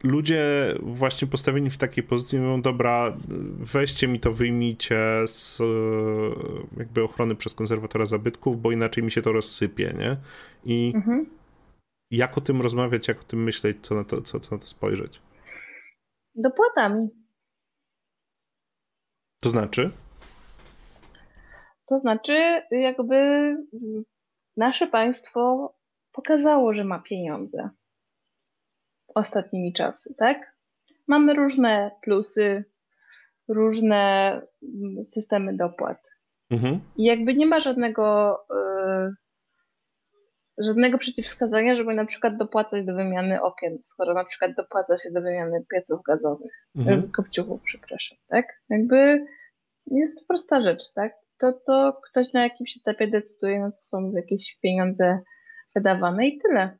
ludzie 0.03 0.75
właśnie 0.79 1.27
postawieni 1.27 1.69
w 1.69 1.77
takiej 1.77 2.03
pozycji 2.03 2.39
mówią, 2.39 2.61
dobra, 2.61 3.17
weźcie 3.59 4.07
mi 4.07 4.19
to, 4.19 4.33
wyjmijcie 4.33 4.97
z 5.25 5.59
jakby 6.77 7.03
ochrony 7.03 7.35
przez 7.35 7.53
konserwatora 7.53 8.05
zabytków, 8.05 8.61
bo 8.61 8.71
inaczej 8.71 9.03
mi 9.03 9.11
się 9.11 9.21
to 9.21 9.31
rozsypie, 9.31 9.95
nie? 9.99 10.17
I 10.65 10.91
mhm. 10.95 11.25
Jak 12.11 12.37
o 12.37 12.41
tym 12.41 12.61
rozmawiać, 12.61 13.07
jak 13.07 13.21
o 13.21 13.23
tym 13.23 13.43
myśleć, 13.43 13.77
co 13.81 13.95
na 13.95 14.03
to, 14.03 14.21
co, 14.21 14.39
co 14.39 14.55
na 14.55 14.61
to 14.61 14.67
spojrzeć? 14.67 15.21
Dopłatami. 16.35 17.07
To 19.39 19.49
znaczy? 19.49 19.91
To 21.85 21.97
znaczy, 21.97 22.61
jakby 22.71 23.17
nasze 24.57 24.87
państwo 24.87 25.73
pokazało, 26.11 26.73
że 26.73 26.83
ma 26.83 26.99
pieniądze 26.99 27.69
ostatnimi 29.15 29.73
czasy, 29.73 30.15
tak? 30.17 30.55
Mamy 31.07 31.33
różne 31.33 31.91
plusy, 32.01 32.65
różne 33.47 34.41
systemy 35.09 35.57
dopłat. 35.57 35.97
Mhm. 36.49 36.79
I 36.97 37.03
jakby 37.03 37.33
nie 37.33 37.45
ma 37.45 37.59
żadnego, 37.59 38.37
yy, 38.49 39.13
żadnego 40.63 40.97
przeciwwskazania, 40.97 41.75
żeby 41.75 41.93
na 41.93 42.05
przykład 42.05 42.37
dopłacać 42.37 42.85
do 42.85 42.93
wymiany 42.95 43.41
okien, 43.41 43.77
skoro 43.83 44.13
na 44.13 44.23
przykład 44.23 44.51
dopłaca 44.57 44.97
się 44.97 45.11
do 45.11 45.21
wymiany 45.21 45.65
pieców 45.73 45.99
gazowych, 46.07 46.51
mhm. 46.75 47.01
yy, 47.01 47.09
kopciuchów, 47.09 47.61
przepraszam, 47.65 48.17
tak? 48.27 48.45
Jakby 48.69 49.25
jest 49.91 50.19
to 50.19 50.25
prosta 50.27 50.61
rzecz, 50.61 50.93
tak? 50.95 51.13
To, 51.39 51.53
to 51.67 52.01
ktoś 52.09 52.33
na 52.33 52.43
jakimś 52.43 52.77
etapie 52.77 53.07
decyduje, 53.07 53.59
na 53.59 53.71
co 53.71 53.81
są 53.81 54.11
jakieś 54.15 54.57
pieniądze 54.61 55.19
wydawane 55.75 56.27
i 56.27 56.39
tyle. 56.39 56.77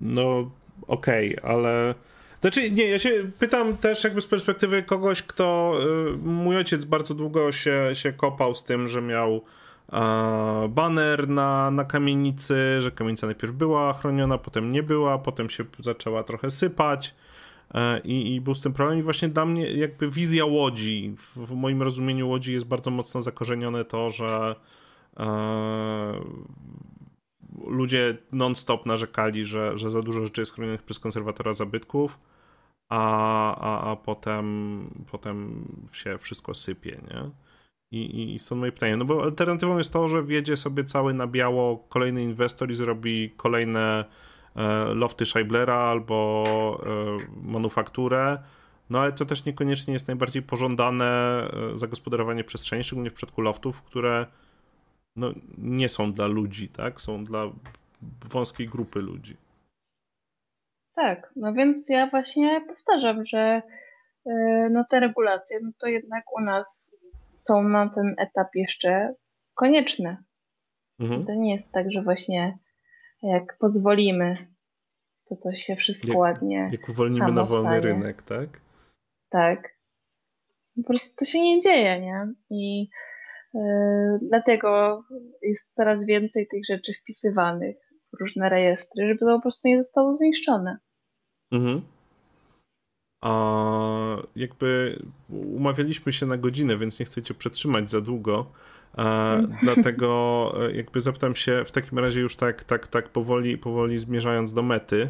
No, 0.00 0.50
okej, 0.86 1.36
okay, 1.36 1.50
ale. 1.50 1.94
Znaczy, 2.40 2.70
nie, 2.70 2.88
ja 2.88 2.98
się 2.98 3.10
pytam 3.38 3.76
też 3.76 4.04
jakby 4.04 4.20
z 4.20 4.26
perspektywy 4.26 4.82
kogoś, 4.82 5.22
kto. 5.22 5.78
Y, 6.14 6.16
mój 6.16 6.56
ojciec 6.56 6.84
bardzo 6.84 7.14
długo 7.14 7.52
się, 7.52 7.90
się 7.94 8.12
kopał 8.12 8.54
z 8.54 8.64
tym, 8.64 8.88
że 8.88 9.02
miał 9.02 9.44
a, 9.90 10.68
baner 10.68 11.28
na, 11.28 11.70
na 11.70 11.84
kamienicy, 11.84 12.82
że 12.82 12.90
kamienica 12.90 13.26
najpierw 13.26 13.52
była 13.52 13.92
chroniona, 13.92 14.38
potem 14.38 14.70
nie 14.70 14.82
była, 14.82 15.18
potem 15.18 15.50
się 15.50 15.64
zaczęła 15.78 16.22
trochę 16.22 16.50
sypać. 16.50 17.14
E, 17.74 18.00
I, 18.00 18.34
I 18.34 18.40
był 18.40 18.54
z 18.54 18.62
tym 18.62 18.72
problem. 18.72 18.98
I 18.98 19.02
właśnie 19.02 19.28
dla 19.28 19.46
mnie, 19.46 19.72
jakby 19.72 20.10
wizja 20.10 20.44
łodzi, 20.44 21.14
w, 21.16 21.46
w 21.46 21.54
moim 21.54 21.82
rozumieniu 21.82 22.28
łodzi 22.28 22.52
jest 22.52 22.66
bardzo 22.66 22.90
mocno 22.90 23.22
zakorzenione 23.22 23.84
to, 23.84 24.10
że 24.10 24.56
e, 25.16 26.20
ludzie 27.66 28.16
non-stop 28.32 28.86
narzekali, 28.86 29.46
że, 29.46 29.78
że 29.78 29.90
za 29.90 30.02
dużo 30.02 30.20
rzeczy 30.20 30.40
jest 30.40 30.54
chronionych 30.54 30.82
przez 30.82 30.98
konserwatora 30.98 31.54
zabytków, 31.54 32.18
a, 32.88 33.56
a, 33.56 33.90
a 33.90 33.96
potem, 33.96 35.04
potem 35.10 35.64
się 35.92 36.18
wszystko 36.18 36.54
sypie, 36.54 37.00
nie? 37.10 37.30
I, 37.92 38.34
I 38.34 38.38
stąd 38.38 38.58
moje 38.58 38.72
pytanie, 38.72 38.96
no 38.96 39.04
bo 39.04 39.22
alternatywą 39.22 39.78
jest 39.78 39.92
to, 39.92 40.08
że 40.08 40.22
wjedzie 40.22 40.56
sobie 40.56 40.84
cały 40.84 41.14
na 41.14 41.26
biało 41.26 41.78
kolejny 41.88 42.22
inwestor 42.22 42.70
i 42.70 42.74
zrobi 42.74 43.30
kolejne 43.36 44.04
e, 44.56 44.84
lofty 44.94 45.26
Scheiblera 45.26 45.76
albo 45.76 46.80
e, 46.82 47.18
manufakturę, 47.42 48.38
no 48.90 49.00
ale 49.00 49.12
to 49.12 49.24
też 49.24 49.44
niekoniecznie 49.44 49.92
jest 49.92 50.08
najbardziej 50.08 50.42
pożądane 50.42 51.04
e, 51.74 51.78
zagospodarowanie 51.78 52.44
przestrzeni, 52.44 52.84
szczególnie 52.84 53.10
w 53.10 53.14
przypadku 53.14 53.42
loftów, 53.42 53.82
które 53.82 54.26
no, 55.16 55.32
nie 55.58 55.88
są 55.88 56.12
dla 56.12 56.26
ludzi, 56.26 56.68
tak? 56.68 57.00
Są 57.00 57.24
dla 57.24 57.50
wąskiej 58.32 58.68
grupy 58.68 59.00
ludzi. 59.00 59.36
Tak, 60.94 61.32
no 61.36 61.52
więc 61.52 61.88
ja 61.88 62.06
właśnie 62.06 62.60
powtarzam, 62.68 63.24
że 63.24 63.62
e, 64.26 64.68
no 64.70 64.84
te 64.90 65.00
regulacje, 65.00 65.60
no 65.62 65.70
to 65.80 65.86
jednak 65.86 66.24
u 66.38 66.40
nas 66.40 66.96
są 67.42 67.62
na 67.62 67.88
ten 67.88 68.14
etap 68.18 68.48
jeszcze 68.54 69.14
konieczne. 69.54 70.16
Mhm. 71.00 71.24
To 71.24 71.34
nie 71.34 71.54
jest 71.54 71.72
tak, 71.72 71.92
że 71.92 72.02
właśnie 72.02 72.58
jak 73.22 73.56
pozwolimy, 73.58 74.36
to 75.28 75.36
to 75.36 75.52
się 75.52 75.76
wszystko 75.76 76.08
jak, 76.08 76.18
ładnie. 76.18 76.70
Jak 76.72 76.88
uwolnimy 76.88 77.32
na 77.32 77.44
wolny 77.44 77.68
stanie. 77.68 77.80
rynek, 77.80 78.22
tak? 78.22 78.60
Tak. 79.30 79.68
Po 80.76 80.82
prostu 80.82 81.16
to 81.16 81.24
się 81.24 81.40
nie 81.40 81.60
dzieje, 81.60 82.00
nie? 82.00 82.32
I 82.50 82.90
E, 83.54 84.18
dlatego 84.28 85.02
jest 85.42 85.74
coraz 85.74 86.06
więcej 86.06 86.48
tych 86.48 86.60
rzeczy 86.66 86.92
wpisywanych 87.02 87.76
w 88.12 88.20
różne 88.20 88.48
rejestry, 88.48 89.08
żeby 89.08 89.18
to 89.18 89.26
po 89.36 89.42
prostu 89.42 89.68
nie 89.68 89.78
zostało 89.78 90.16
zniszczone. 90.16 90.78
Mhm. 91.52 91.82
A 93.20 94.16
jakby 94.36 94.98
umawialiśmy 95.28 96.12
się 96.12 96.26
na 96.26 96.36
godzinę, 96.36 96.76
więc 96.76 97.00
nie 97.00 97.06
chcę 97.06 97.22
cię 97.22 97.34
przetrzymać 97.34 97.90
za 97.90 98.00
długo. 98.00 98.46
Mhm. 98.96 99.56
dlatego 99.62 100.52
e, 100.66 100.72
jakby 100.72 101.00
zapytam 101.00 101.34
się 101.34 101.64
w 101.64 101.70
takim 101.70 101.98
razie 101.98 102.20
już 102.20 102.36
tak, 102.36 102.64
tak, 102.64 102.88
tak 102.88 103.08
powoli, 103.08 103.58
powoli 103.58 103.98
zmierzając 103.98 104.52
do 104.52 104.62
mety. 104.62 105.08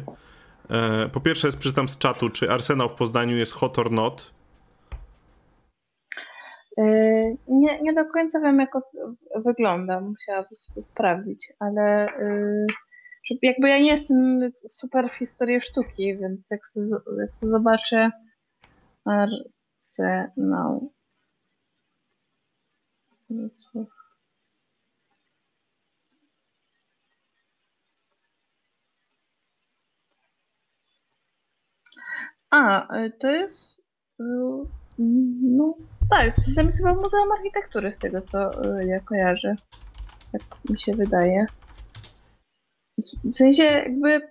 E, 0.69 1.09
po 1.09 1.21
pierwsze, 1.21 1.49
przeczytam 1.49 1.89
z 1.89 1.97
czatu, 1.97 2.29
czy 2.29 2.51
Arsenał 2.51 2.89
w 2.89 2.93
Poznaniu 2.93 3.37
jest 3.37 3.53
hot 3.53 3.79
or 3.79 3.91
not. 3.91 4.33
Nie, 7.47 7.81
nie 7.81 7.93
do 7.93 8.05
końca 8.05 8.39
wiem, 8.39 8.59
jak 8.59 8.71
wygląda, 9.45 10.01
musiałabym 10.01 10.55
sprawdzić, 10.81 11.53
ale 11.59 12.07
jakby 13.41 13.69
ja 13.69 13.79
nie 13.79 13.91
jestem 13.91 14.51
super 14.53 15.09
w 15.09 15.17
historii 15.17 15.61
sztuki, 15.61 16.17
więc 16.17 16.51
jak 16.51 16.67
sobie, 16.67 16.87
jak 17.19 17.35
sobie 17.35 17.51
zobaczę 17.51 18.11
Arsenał 19.05 20.91
A, 32.51 32.87
to 33.19 33.31
jest. 33.31 33.81
Y, 34.19 34.23
no 35.41 35.75
tak, 36.09 36.33
tam 36.55 36.65
jest 36.65 36.77
chyba 36.77 36.93
Muzeum 36.93 37.31
Architektury 37.31 37.93
z 37.93 37.97
tego 37.97 38.21
co 38.21 38.65
y, 38.79 38.85
ja 38.85 38.99
kojarzę. 38.99 39.55
Jak 40.33 40.41
mi 40.69 40.79
się 40.79 40.95
wydaje. 40.95 41.45
W 43.23 43.37
sensie 43.37 43.63
jakby. 43.63 44.21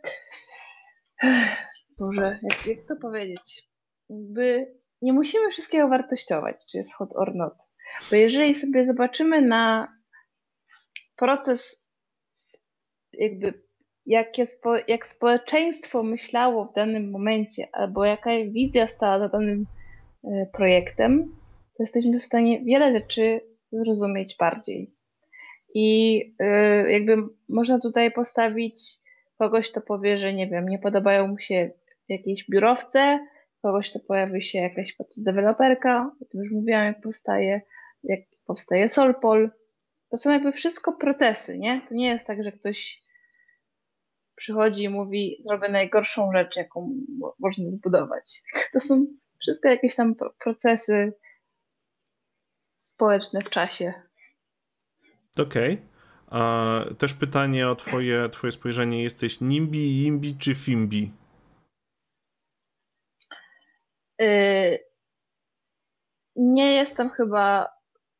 Boże, 1.98 2.38
jak, 2.42 2.66
jak 2.66 2.86
to 2.88 2.96
powiedzieć? 2.96 3.68
Jakby 4.10 4.74
nie 5.02 5.12
musimy 5.12 5.50
wszystkiego 5.50 5.88
wartościować, 5.88 6.56
czy 6.70 6.78
jest 6.78 6.94
hot 6.94 7.16
or 7.16 7.34
not. 7.34 7.54
Bo 8.10 8.16
jeżeli 8.16 8.54
sobie 8.54 8.86
zobaczymy 8.86 9.42
na 9.42 9.92
proces, 11.16 11.84
jakby 13.12 13.62
jakie 14.06 14.46
spo, 14.46 14.76
jak 14.88 15.06
społeczeństwo 15.06 16.02
myślało 16.02 16.64
w 16.64 16.74
danym 16.74 17.10
momencie, 17.10 17.68
albo 17.72 18.04
jaka 18.04 18.30
wizja 18.30 18.88
stała 18.88 19.18
za 19.18 19.28
danym 19.28 19.66
e, 20.24 20.46
projektem, 20.52 21.36
to 21.76 21.82
jesteśmy 21.82 22.20
w 22.20 22.24
stanie 22.24 22.64
wiele 22.64 22.92
rzeczy 22.92 23.40
zrozumieć 23.72 24.36
bardziej. 24.36 24.94
I 25.74 26.20
e, 26.38 26.92
jakby 26.92 27.16
można 27.48 27.80
tutaj 27.80 28.12
postawić 28.12 29.00
kogoś, 29.38 29.70
kto 29.70 29.80
powie, 29.80 30.18
że 30.18 30.34
nie 30.34 30.46
wiem, 30.48 30.66
nie 30.68 30.78
podobają 30.78 31.26
mu 31.26 31.38
się 31.38 31.70
jakieś 32.08 32.44
biurowce, 32.50 33.26
kogoś, 33.62 33.92
to 33.92 34.00
pojawi 34.00 34.42
się 34.42 34.58
jakaś 34.58 34.96
deweloperka, 35.16 36.10
o 36.22 36.24
tym 36.24 36.40
już 36.40 36.52
mówiłam, 36.52 36.84
jak 36.84 37.00
powstaje, 37.00 37.60
jak 38.02 38.20
powstaje 38.46 38.88
Solpol. 38.88 39.50
To 40.10 40.16
są 40.16 40.32
jakby 40.32 40.52
wszystko 40.52 40.92
procesy, 40.92 41.58
nie? 41.58 41.80
To 41.88 41.94
nie 41.94 42.08
jest 42.08 42.26
tak, 42.26 42.44
że 42.44 42.52
ktoś 42.52 43.02
przychodzi 44.36 44.82
i 44.82 44.88
mówi, 44.88 45.42
zrobię 45.46 45.68
najgorszą 45.68 46.32
rzecz, 46.32 46.56
jaką 46.56 46.94
można 47.38 47.70
zbudować. 47.70 48.42
To 48.72 48.80
są 48.80 49.06
wszystko 49.40 49.68
jakieś 49.68 49.94
tam 49.94 50.14
procesy 50.44 51.12
społeczne 52.82 53.40
w 53.40 53.50
czasie. 53.50 54.09
Okej. 55.38 55.82
Okay. 56.26 56.94
Też 56.98 57.14
pytanie 57.14 57.68
o 57.68 57.76
twoje, 57.76 58.28
twoje 58.28 58.52
spojrzenie. 58.52 59.02
Jesteś 59.02 59.40
NIMBY, 59.40 59.78
YIMBY 59.78 60.34
czy 60.38 60.54
FIMBY? 60.54 61.10
Y, 64.22 64.78
nie 66.36 66.72
jestem 66.72 67.10
chyba 67.10 67.68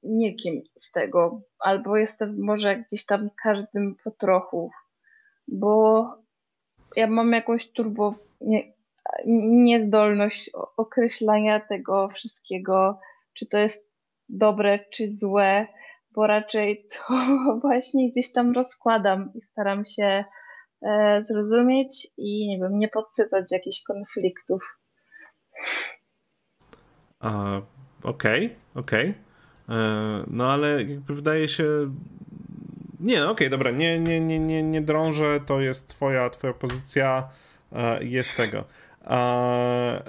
nikim 0.03 0.63
z 0.79 0.93
tego, 0.93 1.41
albo 1.59 1.97
jestem 1.97 2.43
może 2.43 2.77
gdzieś 2.77 3.07
tam 3.07 3.31
każdym 3.43 3.97
po 4.05 4.11
trochu, 4.11 4.71
bo 5.49 6.07
ja 6.97 7.07
mam 7.07 7.33
jakąś 7.33 7.73
turbo 7.73 8.15
nie, 8.41 8.73
niezdolność 9.27 10.51
określania 10.77 11.61
tego 11.61 12.09
wszystkiego, 12.09 13.01
czy 13.35 13.47
to 13.47 13.59
jest 13.59 13.91
dobre, 14.29 14.79
czy 14.91 15.15
złe, 15.15 15.67
bo 16.15 16.27
raczej 16.27 16.87
to 16.93 17.15
właśnie 17.63 18.11
gdzieś 18.11 18.33
tam 18.33 18.53
rozkładam 18.53 19.33
i 19.35 19.41
staram 19.41 19.87
się 19.87 20.25
e, 20.83 21.25
zrozumieć 21.25 22.09
i 22.17 22.49
nie 22.49 22.59
wiem, 22.59 22.79
nie 22.79 22.89
podsycać 22.89 23.53
jakichś 23.53 23.83
konfliktów. 23.83 24.63
Okej, 27.21 27.71
okej. 28.03 28.55
Okay, 28.75 29.15
okay. 29.15 29.15
No 30.27 30.53
ale 30.53 30.83
jakby 30.83 31.15
wydaje 31.15 31.49
się. 31.49 31.65
Nie, 33.01 33.21
no 33.21 33.31
okej, 33.31 33.47
okay, 33.47 33.51
dobra, 33.51 33.71
nie, 33.71 34.01
nie, 34.01 34.21
nie, 34.21 34.39
nie, 34.39 34.63
nie 34.63 34.81
drążę, 34.83 35.41
to 35.47 35.61
jest 35.61 35.89
twoja, 35.89 36.31
twoja 36.31 36.53
pozycja, 36.53 37.29
e, 37.73 38.05
jest 38.05 38.37
tego. 38.37 38.65
E, 39.05 40.03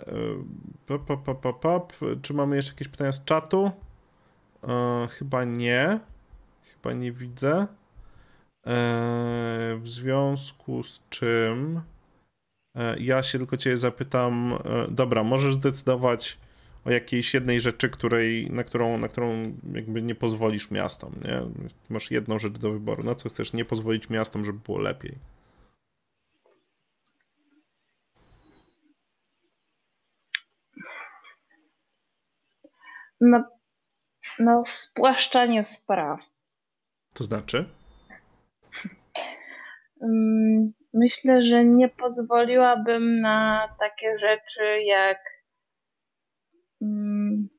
pop, 0.88 1.06
pop, 1.26 1.42
pop, 1.42 1.60
pop. 1.60 1.94
Czy 2.22 2.34
mamy 2.34 2.56
jeszcze 2.56 2.72
jakieś 2.72 2.88
pytania 2.88 3.12
z 3.12 3.26
czatu? 3.26 3.72
E, 4.64 5.08
chyba 5.08 5.44
nie. 5.44 6.00
Chyba 6.64 6.94
nie 6.94 7.12
widzę. 7.12 7.68
W 9.78 9.82
związku 9.84 10.84
z 10.84 11.10
czym 11.10 11.82
E, 12.76 13.00
ja 13.00 13.24
się 13.24 13.38
tylko 13.38 13.58
cię 13.58 13.78
zapytam, 13.78 14.54
e, 14.66 14.88
dobra, 14.92 15.24
możesz 15.24 15.56
zdecydować 15.56 16.38
o 16.86 16.92
jakiejś 16.92 17.34
jednej 17.34 17.62
rzeczy, 17.62 17.90
której, 17.90 18.52
na, 18.52 18.64
którą, 18.64 18.98
na 18.98 19.08
którą 19.08 19.58
jakby 19.74 20.02
nie 20.02 20.16
pozwolisz 20.16 20.72
miastom, 20.72 21.14
nie? 21.24 21.42
Masz 21.90 22.12
jedną 22.12 22.40
rzecz 22.40 22.58
do 22.60 22.72
wyboru, 22.72 23.04
na 23.04 23.16
co 23.16 23.30
chcesz 23.30 23.54
nie 23.54 23.66
pozwolić 23.66 24.10
miastom, 24.10 24.46
żeby 24.46 24.60
było 24.60 24.80
lepiej. 24.80 25.16
No, 33.22 33.44
no 34.42 34.64
spłaszczanie 34.66 35.64
spraw. 35.64 36.20
To 37.14 37.24
znaczy? 37.24 37.70
Um, 40.02 40.74
myślę, 40.94 41.44
że 41.44 41.66
nie 41.66 41.90
pozwoliłabym 41.90 43.22
na 43.22 43.68
takie 43.80 44.20
rzeczy 44.20 44.82
jak 44.84 45.20
mm, 46.82 47.50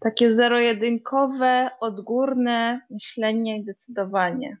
takie 0.00 0.34
zero-jedynkowe, 0.34 1.70
odgórne 1.80 2.80
myślenie 2.90 3.58
i 3.58 3.64
decydowanie. 3.64 4.56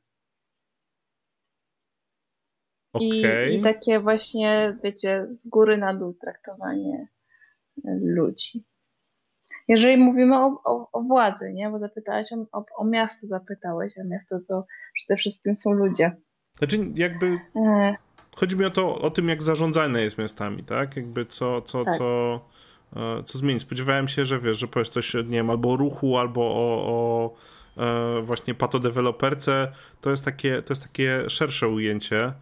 Okay. 2.92 3.50
I, 3.50 3.58
I 3.58 3.62
takie 3.62 4.00
właśnie, 4.00 4.78
wiecie, 4.84 5.26
z 5.30 5.48
góry 5.48 5.76
na 5.76 5.94
dół 5.94 6.14
traktowanie 6.14 7.08
ludzi. 8.00 8.64
Jeżeli 9.68 9.96
mówimy 9.96 10.36
o, 10.38 10.60
o, 10.64 10.88
o 10.92 11.02
władzy, 11.02 11.52
nie? 11.52 11.70
Bo 11.70 11.78
zapytałeś 11.78 12.26
o, 12.32 12.58
o, 12.58 12.64
o 12.76 12.84
miasto, 12.84 13.26
zapytałeś, 13.26 13.98
a 13.98 14.04
miasto 14.04 14.38
to 14.48 14.66
przede 14.94 15.16
wszystkim 15.16 15.56
są 15.56 15.72
ludzie. 15.72 16.16
Znaczy, 16.58 16.78
jakby. 16.94 17.38
E. 17.56 17.96
Chodzi 18.36 18.56
mi 18.56 18.64
o 18.64 18.70
to, 18.70 18.98
o 18.98 19.10
tym, 19.10 19.28
jak 19.28 19.42
zarządzane 19.42 20.02
jest 20.02 20.18
miastami, 20.18 20.64
tak? 20.64 20.96
Jakby 20.96 21.26
co, 21.26 21.62
co, 21.62 21.84
tak. 21.84 21.94
co, 21.94 22.40
e, 22.96 23.22
co 23.24 23.38
zmieni. 23.38 23.60
Spodziewałem 23.60 24.08
się, 24.08 24.24
że 24.24 24.40
wiesz, 24.40 24.58
że 24.58 24.68
powiesz 24.68 24.88
coś, 24.88 25.14
nie 25.14 25.22
wiem, 25.22 25.50
albo 25.50 25.72
o 25.72 25.76
ruchu, 25.76 26.18
albo 26.18 26.40
o, 26.40 26.86
o 26.86 27.34
e, 27.82 28.22
właśnie 28.22 28.54
patodeweloperce. 28.54 29.72
To 30.00 30.10
jest 30.10 30.24
takie, 30.24 30.62
to 30.62 30.72
jest 30.72 30.82
takie 30.82 31.30
szersze 31.30 31.68
ujęcie 31.68 32.32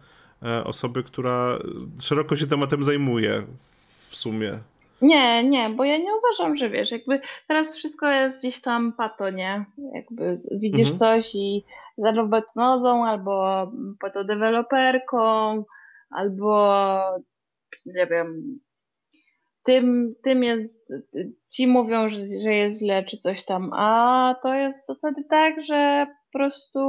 osoby, 0.63 1.03
która 1.03 1.57
szeroko 1.99 2.35
się 2.35 2.47
tematem 2.47 2.83
zajmuje 2.83 3.43
w 4.09 4.15
sumie. 4.15 4.59
Nie, 5.01 5.43
nie, 5.43 5.69
bo 5.69 5.83
ja 5.83 5.97
nie 5.97 6.11
uważam, 6.15 6.57
że 6.57 6.69
wiesz, 6.69 6.91
jakby 6.91 7.19
teraz 7.47 7.75
wszystko 7.75 8.11
jest 8.11 8.39
gdzieś 8.39 8.61
tam 8.61 8.93
pato, 8.93 9.29
nie? 9.29 9.65
Jakby 9.93 10.35
widzisz 10.51 10.91
mhm. 10.91 10.97
coś 10.97 11.35
i 11.35 11.65
za 11.97 12.11
robotnozą 12.11 13.05
albo 13.05 13.67
patodeweloperką, 13.99 15.63
albo 16.09 16.99
nie 17.85 18.07
wiem, 18.07 18.59
tym, 19.63 20.15
tym 20.23 20.43
jest, 20.43 20.91
ci 21.49 21.67
mówią, 21.67 22.09
że, 22.09 22.17
że 22.43 22.53
jest 22.53 22.79
źle 22.79 23.03
czy 23.03 23.17
coś 23.17 23.45
tam, 23.45 23.73
a 23.73 24.35
to 24.43 24.53
jest 24.53 24.83
w 24.83 24.85
zasadzie 24.85 25.23
tak, 25.29 25.61
że 25.61 26.07
po 26.31 26.39
prostu 26.39 26.79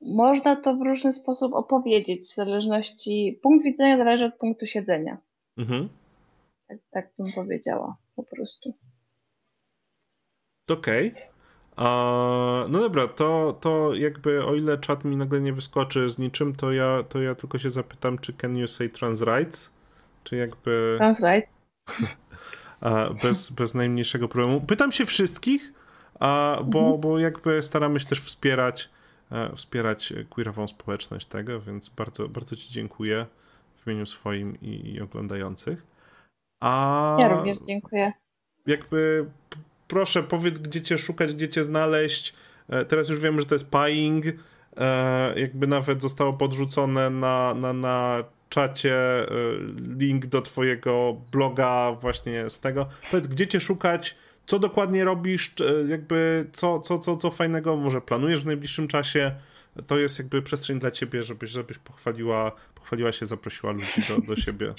można 0.00 0.56
to 0.56 0.76
w 0.76 0.82
różny 0.82 1.12
sposób 1.12 1.54
opowiedzieć, 1.54 2.22
w 2.22 2.34
zależności, 2.34 3.40
punkt 3.42 3.64
widzenia 3.64 3.98
zależy 3.98 4.24
od 4.24 4.34
punktu 4.34 4.66
siedzenia. 4.66 5.18
Mhm. 5.56 5.88
Tak, 6.68 6.78
tak 6.90 7.10
bym 7.18 7.32
powiedziała 7.32 7.96
po 8.16 8.22
prostu. 8.22 8.74
Okej. 10.68 11.08
Okay. 11.10 11.40
No 12.68 12.80
dobra, 12.80 13.08
to, 13.08 13.58
to 13.60 13.94
jakby 13.94 14.44
o 14.44 14.54
ile 14.54 14.78
czat 14.78 15.04
mi 15.04 15.16
nagle 15.16 15.40
nie 15.40 15.52
wyskoczy 15.52 16.10
z 16.10 16.18
niczym, 16.18 16.54
to 16.54 16.72
ja, 16.72 17.02
to 17.08 17.22
ja 17.22 17.34
tylko 17.34 17.58
się 17.58 17.70
zapytam, 17.70 18.18
czy 18.18 18.32
can 18.32 18.56
you 18.56 18.68
say 18.68 18.88
trans 18.88 19.22
rights? 19.22 19.72
Czy 20.24 20.36
jakby... 20.36 20.94
Trans 20.98 21.18
rights? 21.20 21.60
bez, 23.22 23.50
bez 23.50 23.74
najmniejszego 23.74 24.28
problemu. 24.28 24.60
Pytam 24.60 24.92
się 24.92 25.06
wszystkich, 25.06 25.72
bo, 26.64 26.80
mhm. 26.80 27.00
bo 27.00 27.18
jakby 27.18 27.62
staramy 27.62 28.00
się 28.00 28.06
też 28.06 28.20
wspierać, 28.20 28.90
e, 29.32 29.56
wspierać 29.56 30.12
queerową 30.30 30.68
społeczność 30.68 31.26
tego, 31.26 31.60
więc 31.60 31.88
bardzo, 31.88 32.28
bardzo 32.28 32.56
Ci 32.56 32.72
dziękuję 32.72 33.26
w 33.80 33.86
imieniu 33.86 34.06
swoim 34.06 34.60
i, 34.62 35.00
oglądających. 35.00 35.86
A 36.60 37.16
ja 37.20 37.28
również 37.28 37.58
dziękuję. 37.66 38.12
Jakby 38.66 39.26
proszę 39.88 40.22
powiedz, 40.22 40.58
gdzie 40.58 40.82
cię 40.82 40.98
szukać, 40.98 41.34
gdzie 41.34 41.48
cię 41.48 41.64
znaleźć. 41.64 42.34
E, 42.68 42.84
teraz 42.84 43.08
już 43.08 43.18
wiemy, 43.18 43.40
że 43.40 43.46
to 43.46 43.54
jest 43.54 43.70
Pying. 43.70 44.24
E, 44.76 45.40
jakby 45.40 45.66
nawet 45.66 46.02
zostało 46.02 46.32
podrzucone 46.32 47.10
na, 47.10 47.54
na, 47.54 47.72
na 47.72 48.24
czacie 48.48 48.94
e, 48.94 49.26
link 49.98 50.26
do 50.26 50.42
twojego 50.42 51.16
bloga 51.32 51.92
właśnie 51.92 52.50
z 52.50 52.60
tego. 52.60 52.86
Powiedz, 53.10 53.26
gdzie 53.26 53.46
cię 53.46 53.60
szukać, 53.60 54.16
co 54.50 54.58
dokładnie 54.58 55.04
robisz, 55.04 55.54
jakby 55.88 56.46
co, 56.52 56.80
co, 56.80 56.98
co, 56.98 57.16
co 57.16 57.30
fajnego 57.30 57.76
może 57.76 58.00
planujesz 58.00 58.42
w 58.42 58.46
najbliższym 58.46 58.88
czasie. 58.88 59.34
To 59.86 59.98
jest 59.98 60.18
jakby 60.18 60.42
przestrzeń 60.42 60.78
dla 60.78 60.90
ciebie, 60.90 61.22
żebyś, 61.22 61.50
żebyś 61.50 61.78
pochwaliła, 61.78 62.52
pochwaliła 62.74 63.12
się, 63.12 63.26
zaprosiła 63.26 63.72
ludzi 63.72 64.02
do, 64.08 64.20
do 64.20 64.36
siebie. 64.36 64.74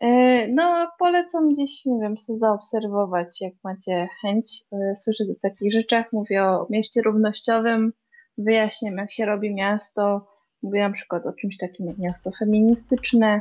E, 0.00 0.48
no, 0.48 0.90
polecam 0.98 1.52
gdzieś, 1.52 1.84
nie 1.86 2.00
wiem, 2.02 2.18
sobie 2.18 2.38
zaobserwować, 2.38 3.40
jak 3.40 3.52
macie 3.64 4.08
chęć. 4.22 4.64
E, 4.72 4.96
słyszę 4.96 5.24
o 5.24 5.40
takich 5.42 5.72
rzeczach, 5.72 6.12
mówię 6.12 6.44
o 6.44 6.66
mieście 6.70 7.02
równościowym, 7.02 7.92
wyjaśniam, 8.38 8.96
jak 8.96 9.12
się 9.12 9.26
robi 9.26 9.54
miasto. 9.54 10.26
Mówię 10.62 10.80
na 10.88 10.94
przykład 10.94 11.26
o 11.26 11.32
czymś 11.32 11.56
takim 11.56 11.86
jak 11.86 11.98
miasto 11.98 12.30
feministyczne, 12.38 13.40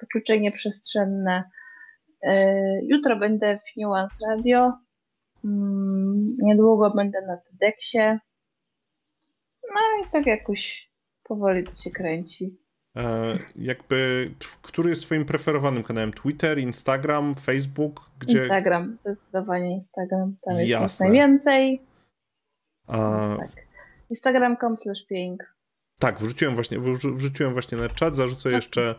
wykluczenie 0.00 0.52
przestrzenne. 0.52 1.44
E, 2.22 2.54
jutro 2.82 3.16
będę 3.16 3.58
w 3.58 3.80
Nuance 3.80 4.16
Radio. 4.28 4.72
Mm, 5.44 6.36
niedługo 6.42 6.90
będę 6.96 7.18
na 7.26 7.36
TEDxie. 7.36 8.18
No 9.62 10.06
i 10.06 10.10
tak 10.10 10.26
jakoś 10.26 10.90
powoli 11.22 11.64
to 11.64 11.72
się 11.72 11.90
kręci. 11.90 12.58
E, 12.96 13.38
jakby, 13.56 14.30
który 14.62 14.90
jest 14.90 15.02
swoim 15.02 15.24
preferowanym 15.24 15.82
kanałem? 15.82 16.12
Twitter, 16.12 16.58
Instagram, 16.58 17.34
Facebook? 17.34 18.10
Gdzie... 18.18 18.38
Instagram, 18.38 18.98
zdecydowanie 19.00 19.74
Instagram. 19.74 20.36
Tam 20.42 20.54
jest 20.54 20.68
Jasne. 20.68 21.06
najwięcej. 21.06 21.82
A... 22.86 22.96
Tak. 23.38 23.50
Instagram.com 24.10 24.76
slash. 24.76 25.04
Tak, 25.98 26.18
wrzuciłem 26.18 26.54
właśnie, 26.54 26.78
wrzuciłem 27.14 27.52
właśnie 27.52 27.78
na 27.78 27.88
czat, 27.88 28.16
zarzucę 28.16 28.50
tak. 28.50 28.52
jeszcze 28.52 28.94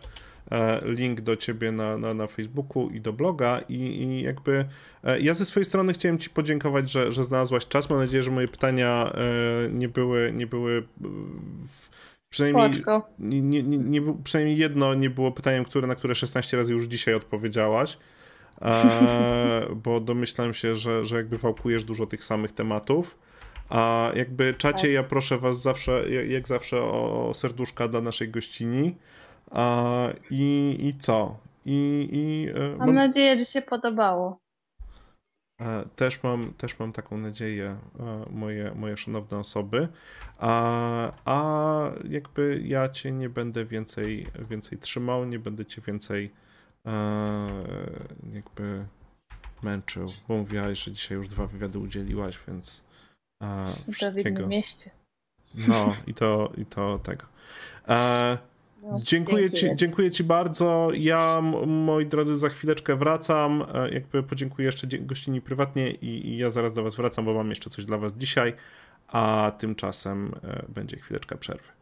link 0.82 1.20
do 1.20 1.36
ciebie 1.36 1.72
na, 1.72 1.98
na, 1.98 2.14
na 2.14 2.26
Facebooku 2.26 2.90
i 2.90 3.00
do 3.00 3.12
bloga 3.12 3.60
i, 3.68 3.74
i 3.74 4.22
jakby 4.22 4.64
e, 5.04 5.20
ja 5.20 5.34
ze 5.34 5.44
swojej 5.44 5.64
strony 5.64 5.92
chciałem 5.92 6.18
ci 6.18 6.30
podziękować, 6.30 6.90
że, 6.90 7.12
że 7.12 7.24
znalazłaś 7.24 7.66
czas. 7.66 7.90
Mam 7.90 7.98
nadzieję, 7.98 8.22
że 8.22 8.30
moje 8.30 8.48
pytania 8.48 9.12
nie 9.70 9.88
były, 9.88 10.32
nie 10.34 10.46
były 10.46 10.82
Przynajmniej, 12.32 12.84
nie, 13.18 13.62
nie, 13.62 13.78
nie, 13.78 14.00
przynajmniej 14.24 14.58
jedno 14.58 14.94
nie 14.94 15.10
było 15.10 15.32
pytaniem, 15.32 15.64
które, 15.64 15.86
na 15.86 15.94
które 15.94 16.14
16 16.14 16.56
razy 16.56 16.72
już 16.72 16.84
dzisiaj 16.84 17.14
odpowiedziałaś, 17.14 17.98
e, 18.62 19.66
bo 19.84 20.00
domyślam 20.00 20.54
się, 20.54 20.76
że, 20.76 21.06
że 21.06 21.16
jakby 21.16 21.38
wałkujesz 21.38 21.84
dużo 21.84 22.06
tych 22.06 22.24
samych 22.24 22.52
tematów. 22.52 23.18
A 23.68 24.10
jakby 24.14 24.54
czacie, 24.54 24.82
tak. 24.82 24.92
ja 24.92 25.02
proszę 25.02 25.38
was 25.38 25.62
zawsze, 25.62 26.04
jak 26.28 26.48
zawsze 26.48 26.82
o 26.82 27.30
serduszka 27.34 27.88
dla 27.88 28.00
naszej 28.00 28.28
gościni. 28.28 28.96
A, 29.52 30.08
i, 30.30 30.76
I 30.80 30.98
co? 30.98 31.36
I, 31.64 32.08
i, 32.12 32.48
e, 32.60 32.76
mam 32.76 32.94
nadzieję, 32.94 33.38
że 33.38 33.44
się 33.44 33.62
podobało. 33.62 34.38
E, 35.60 35.84
też 35.96 36.22
mam, 36.22 36.54
też 36.54 36.78
mam 36.78 36.92
taką 36.92 37.18
nadzieję, 37.18 37.76
e, 38.00 38.24
moje, 38.30 38.72
moje 38.74 38.96
szanowne 38.96 39.38
osoby. 39.38 39.88
A, 40.38 41.12
a 41.24 41.90
jakby 42.08 42.62
ja 42.64 42.88
cię 42.88 43.12
nie 43.12 43.28
będę 43.28 43.64
więcej, 43.64 44.26
więcej 44.50 44.78
trzymał, 44.78 45.24
nie 45.24 45.38
będę 45.38 45.66
cię 45.66 45.82
więcej 45.82 46.30
jakby 48.32 48.86
męczył, 49.62 50.06
bo 50.28 50.36
mówiłaś, 50.36 50.84
że 50.84 50.92
dzisiaj 50.92 51.18
już 51.18 51.28
dwa 51.28 51.46
wywiady 51.46 51.78
udzieliłaś, 51.78 52.38
więc 52.48 52.82
wszystkiego. 53.92 54.46
W 54.46 54.48
mieście. 54.48 54.90
No 55.68 55.94
i 56.06 56.14
to, 56.14 56.52
i 56.56 56.66
to 56.66 56.98
tego. 56.98 57.24
Dziękuję, 59.02 59.50
ci, 59.50 59.66
dziękuję 59.74 60.10
Ci 60.10 60.24
bardzo. 60.24 60.88
Ja, 60.94 61.40
moi 61.66 62.06
drodzy, 62.06 62.36
za 62.36 62.48
chwileczkę 62.48 62.96
wracam. 62.96 63.64
E, 63.74 63.90
jakby 63.90 64.22
podziękuję 64.22 64.66
jeszcze 64.66 64.86
gościni 64.86 65.40
prywatnie 65.40 65.90
i, 65.90 66.28
i 66.28 66.36
ja 66.36 66.50
zaraz 66.50 66.74
do 66.74 66.82
Was 66.82 66.96
wracam, 66.96 67.24
bo 67.24 67.34
mam 67.34 67.48
jeszcze 67.48 67.70
coś 67.70 67.84
dla 67.84 67.98
Was 67.98 68.14
dzisiaj, 68.14 68.52
a 69.08 69.52
tymczasem 69.58 70.34
e, 70.44 70.64
będzie 70.68 70.96
chwileczka 70.96 71.36
przerwy. 71.36 71.81